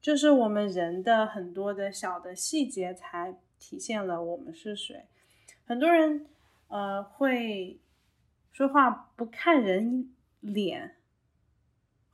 [0.01, 5.05] 就是我们人的很多的小的细节才体现了我们是谁。
[5.65, 6.27] 很多人
[6.67, 7.79] 呃会
[8.51, 10.95] 说话不看人脸，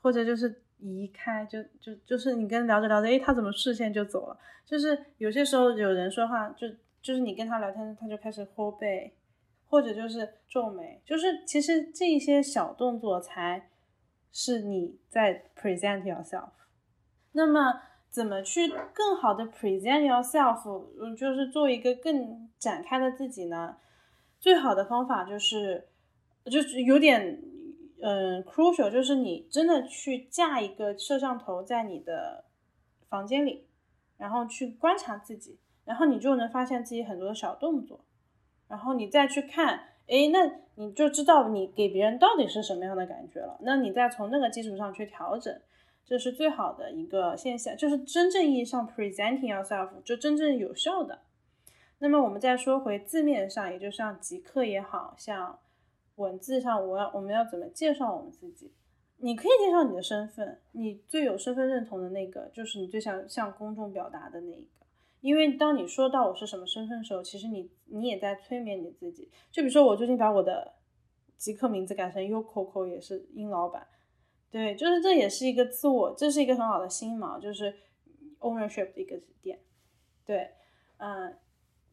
[0.01, 4.39] 或者就是移开，就就就是你跟聊着聊着，诶，他怎么视线就走了？
[4.65, 6.67] 就是有些时候有人说话，就
[7.01, 9.13] 就是你跟他聊天，他就开始后背。
[9.71, 13.69] 或者就是皱眉，就是其实这些小动作才
[14.29, 16.49] 是你在 present yourself。
[17.31, 23.77] 那么怎么去更好的 present yourself，嗯，就是做一个更展开的自己呢？
[24.41, 25.87] 最好的方法就是，
[26.43, 27.41] 就是有点
[28.01, 32.43] 嗯 crucial，就是你真的去架一个摄像头在你的
[33.07, 33.65] 房间里，
[34.17, 38.03] 然后去观察自己，然后你就能发现自己很多的小动作。
[38.71, 39.75] 然后你再去看，
[40.07, 43.57] 哎，那你就知道你给别人到底是什么样的感觉了。
[43.59, 45.53] 那你再从那个基础上去调整，
[46.05, 51.19] 这是最好的一个现象，就是真正意义上 presenting yourself 就真正有效的。
[51.99, 55.59] 那么我们再说回字面上，也就像极客也好像
[56.15, 58.71] 文字上，我要我们要怎么介绍我们自己？
[59.17, 64.80] 你可以介绍你的身份，你最有身份认同的那个，就是你最想向公众表达的那一个。
[65.21, 69.31] 因为当你说到我是什么身份的时候，其实你你也在催眠你自己。
[69.51, 70.73] 就比如说我最近把我的
[71.37, 73.87] 极客名字改成 Ucoco，也是殷老板。
[74.49, 77.73] 对，就是这也是一个自我，这是一个很好的新锚，就是
[78.39, 79.59] ownership 的一个点。
[80.25, 80.51] 对，
[80.97, 81.37] 嗯。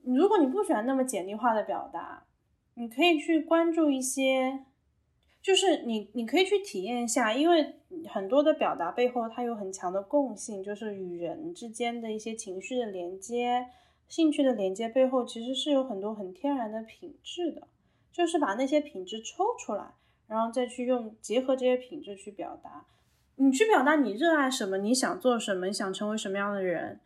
[0.05, 2.25] 如果你不喜欢那么简历化的表达，
[2.75, 4.65] 你可以去关注一些，
[5.43, 7.74] 就是你你可以去体验一下，因为
[8.09, 13.66] 很多的表达背后它有很强的共性，就是与人之间的一些情绪的连接、
[14.09, 17.69] 兴趣的连接背后其实是有很多很天然的品质的，
[18.12, 19.94] 就是把那些品质抽出来，
[20.27, 22.86] 然后再去用结合这些品质去表达，
[23.36, 27.01] 你去表达你热爱什么，你想做什么，你想成为什么样的人。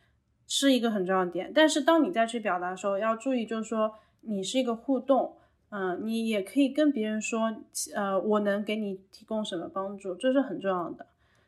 [0.45, 5.35] 是一个很重要的点，但是当你再去表达的时候，要注意，就是说你是一个互动，
[5.73, 7.51] 嗯，你也可以跟别人说，
[7.95, 11.07] 呃，我能给你提供什么帮助，这是很重要的。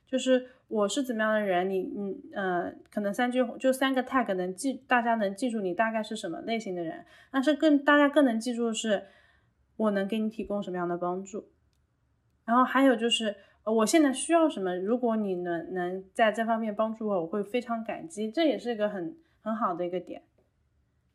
[0.08, 9.04] 就是我是怎么样的人，你，你，呃，可能三句就三个 tag 能记，大家能记住你大概是什么类型的人，但是更大家更能记住的是，
[9.76, 11.50] 我能给你提供什么样的帮助，
[12.44, 13.36] 然后还有就是。
[13.66, 14.76] 我现在需要什么？
[14.76, 18.30] 如果你能能在这方面帮助我，我会非常感激。
[18.30, 20.22] 这也是一个很很好的一个点，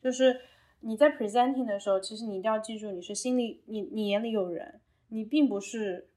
[0.01, 0.35] 就是
[0.81, 4.79] 你在 presenting 的时候，其实你一定要记住，你是心里你你眼里有人，
[5.09, 6.09] 你并不是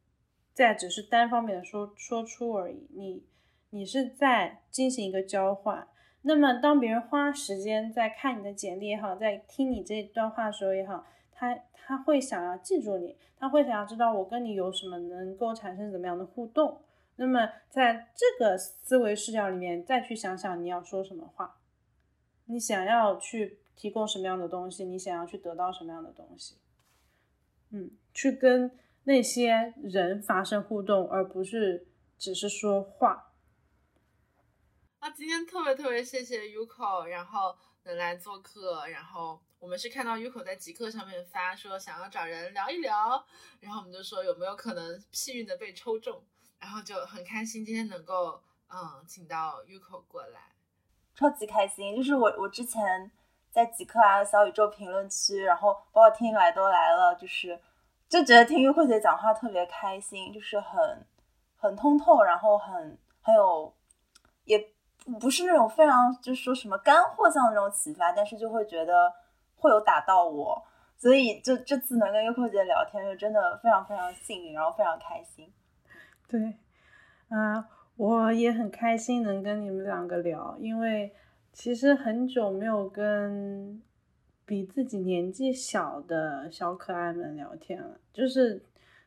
[0.52, 3.24] 在只是单方面的说说出而已，你
[3.70, 5.86] 你是在进行一个交换。
[6.22, 11.59] 那么当别人花时间在看你的简历也好，在听你这段话的时候也好，他。
[11.84, 16.80] 他会想要记住你，他会想要知道我跟你有什么能够产生怎么样的互动。
[17.16, 21.56] 那么在这个思维视角里面，再去想想你要说什么话，
[22.47, 26.56] 你想要去提供什么样的东西，你想要去得到什么样的东西，
[27.70, 31.88] 嗯，去跟那些人发生互动，而不是
[32.18, 33.32] 只是说话。
[34.98, 39.40] 啊，今天特别特别谢谢 Uko，然后能来做客，然后。
[39.62, 43.24] 我们是看到 Uko 在极客上面发说想要找人聊一聊，
[43.60, 46.20] 然后我们就说有没有可能幸运的被抽中，
[46.58, 50.56] 然后就很开心今天能够嗯请到 Uko 过来，
[51.14, 51.94] 超级开心。
[51.94, 53.08] 就是我我之前
[53.52, 57.60] 在极客啊小宇宙评论区，然后包括听来都来了，就是
[58.08, 61.06] 就觉得听优酷姐讲话特别开心，就是很
[61.56, 63.72] 很通透，然后很很有
[64.44, 64.58] 也
[65.20, 69.12] 不是那种非常就是说什么干货像那种启发，但是就会觉得。
[69.62, 70.60] 会有打到我，
[70.98, 75.48] 所以就这次能跟优酷姐聊天，就真的非常非常幸运，然后非常开心。
[76.26, 76.58] 对，
[77.28, 77.64] 啊，
[77.94, 81.14] 我也很开心能跟你们两个聊，因为
[81.52, 83.80] 其实很久没有跟
[84.44, 88.62] 比自己年纪小的小可爱们聊天了，就是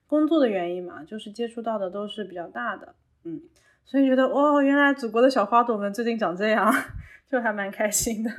[0.07, 3.41] 工作的原因嘛，就是接触到的都是比较大的，嗯，
[3.83, 6.71] 所以觉得哦，原来祖国的小花朵们最近长这样，
[7.27, 8.31] 就还蛮开心的。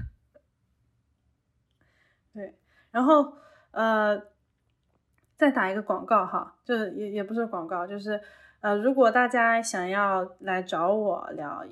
[2.32, 2.54] 对，
[2.92, 3.34] 然后
[3.72, 4.22] 呃，
[5.36, 8.20] 再打一个广告哈，就是也也不是广告，就是
[8.60, 11.64] 呃，如果大家想要来找我聊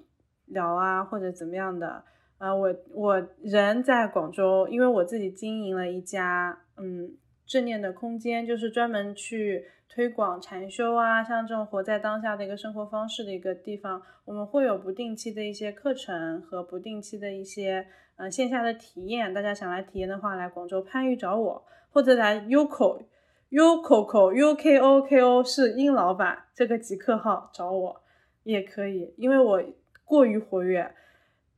[0.46, 2.04] 聊啊，或者怎么样的，
[2.38, 7.12] 呃，我我人在广州，因为我自己经营了一家嗯
[7.46, 17.86] 正念的空间，就是专门去推广禅修啊，像这种活在当下的一个生活方式的一个地方，我们会有不定期的一些课程和不定期的一些。
[18.16, 28.00] 呃，线下的体验，大家想来体验的话，来广州番禺找我，或者来 Uko，Uko，Ukoko 是殷老板这个极客号找我
[28.44, 29.60] 也可以，因为我
[30.04, 30.94] 过于活跃。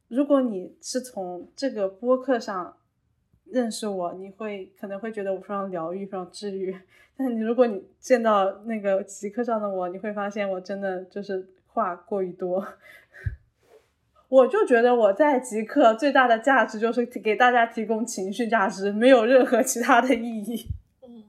[0.08, 2.76] 如果你是从这个播客上
[3.44, 6.76] 认识我，你会可能会觉得我非常疗愈，非常治愈。
[7.16, 12.66] 但是你如果你见到那个极客上的我，你会发现我真的就是话过于多。
[14.28, 20.66] 我就觉得我在极客最大的价值就是给大家提供情绪价值，没有任何其他的意义。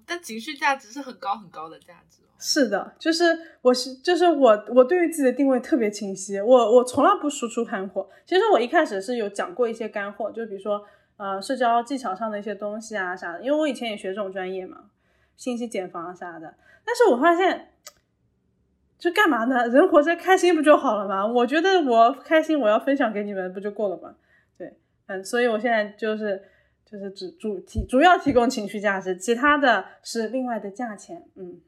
[0.06, 2.22] 但情绪价值是很高很高的价值。
[2.40, 3.24] 是的，就是
[3.62, 8.10] 我是就是我我对于自己的定位特别清晰，我我从来不输出干货。
[8.26, 10.86] 其实我一开始是有讲过一些干货，就比如说
[11.18, 14.86] 呃社交技巧上的一些东西啊啥的，因为我以前也学这种专业嘛，
[15.36, 16.56] 信息茧房啥的。
[16.86, 17.70] 但是我发现。
[19.00, 19.68] 就干嘛呢？
[19.68, 21.24] 人活着开心不就好了吗？
[21.24, 24.16] 我觉得我开心，我要分享给你们，不就够了吗？
[24.58, 26.42] 对，嗯，所以我现在就是
[26.90, 31.22] 就是只主提主要提供情绪价值，其他的是另外的价钱。
[31.36, 31.60] 嗯，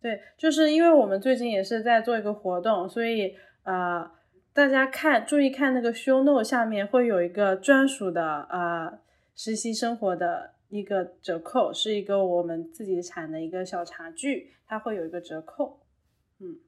[0.00, 3.34] 对，就是因为我们最近也是在做一个活动，所以
[3.64, 4.08] 呃，
[4.52, 9.00] 大家看注意看那个 show note 下面会有一个专属的呃
[9.34, 15.80] 实习生活的一个折扣，是一个我们自己产的一个小茶具，它会有一个折扣，
[16.38, 16.60] 嗯，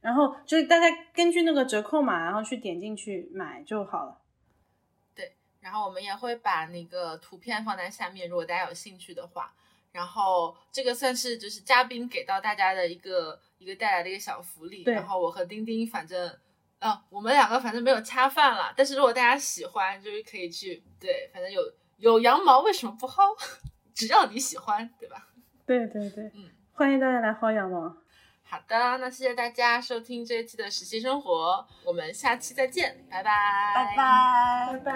[0.00, 4.18] 然后就是大家根据那个折扣码，然后去点进去买就好了。
[5.68, 9.52] 对，然后我们也会把那个图片放在下面，如果大家有兴趣的话。
[9.92, 14.82] 然后这个算是就是嘉宾给到大家的一个一个带来的一个小福利。
[14.84, 16.38] 然后我和丁丁反正，
[16.78, 18.72] 呃，我们两个反正没有恰饭了。
[18.76, 21.60] 但是如果大家喜欢，就是可以去对，反正有
[21.96, 23.22] 有羊毛为什么不薅？
[23.94, 25.28] 只要你喜欢，对吧？
[25.66, 27.96] 对对对，嗯，欢迎大家来薅羊毛。
[28.50, 33.30] 好的，那谢谢大家收听这一期的实习生活，我们下期再见，拜拜，
[33.74, 34.92] 拜拜，拜拜。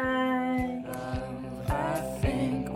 [1.69, 2.73] I think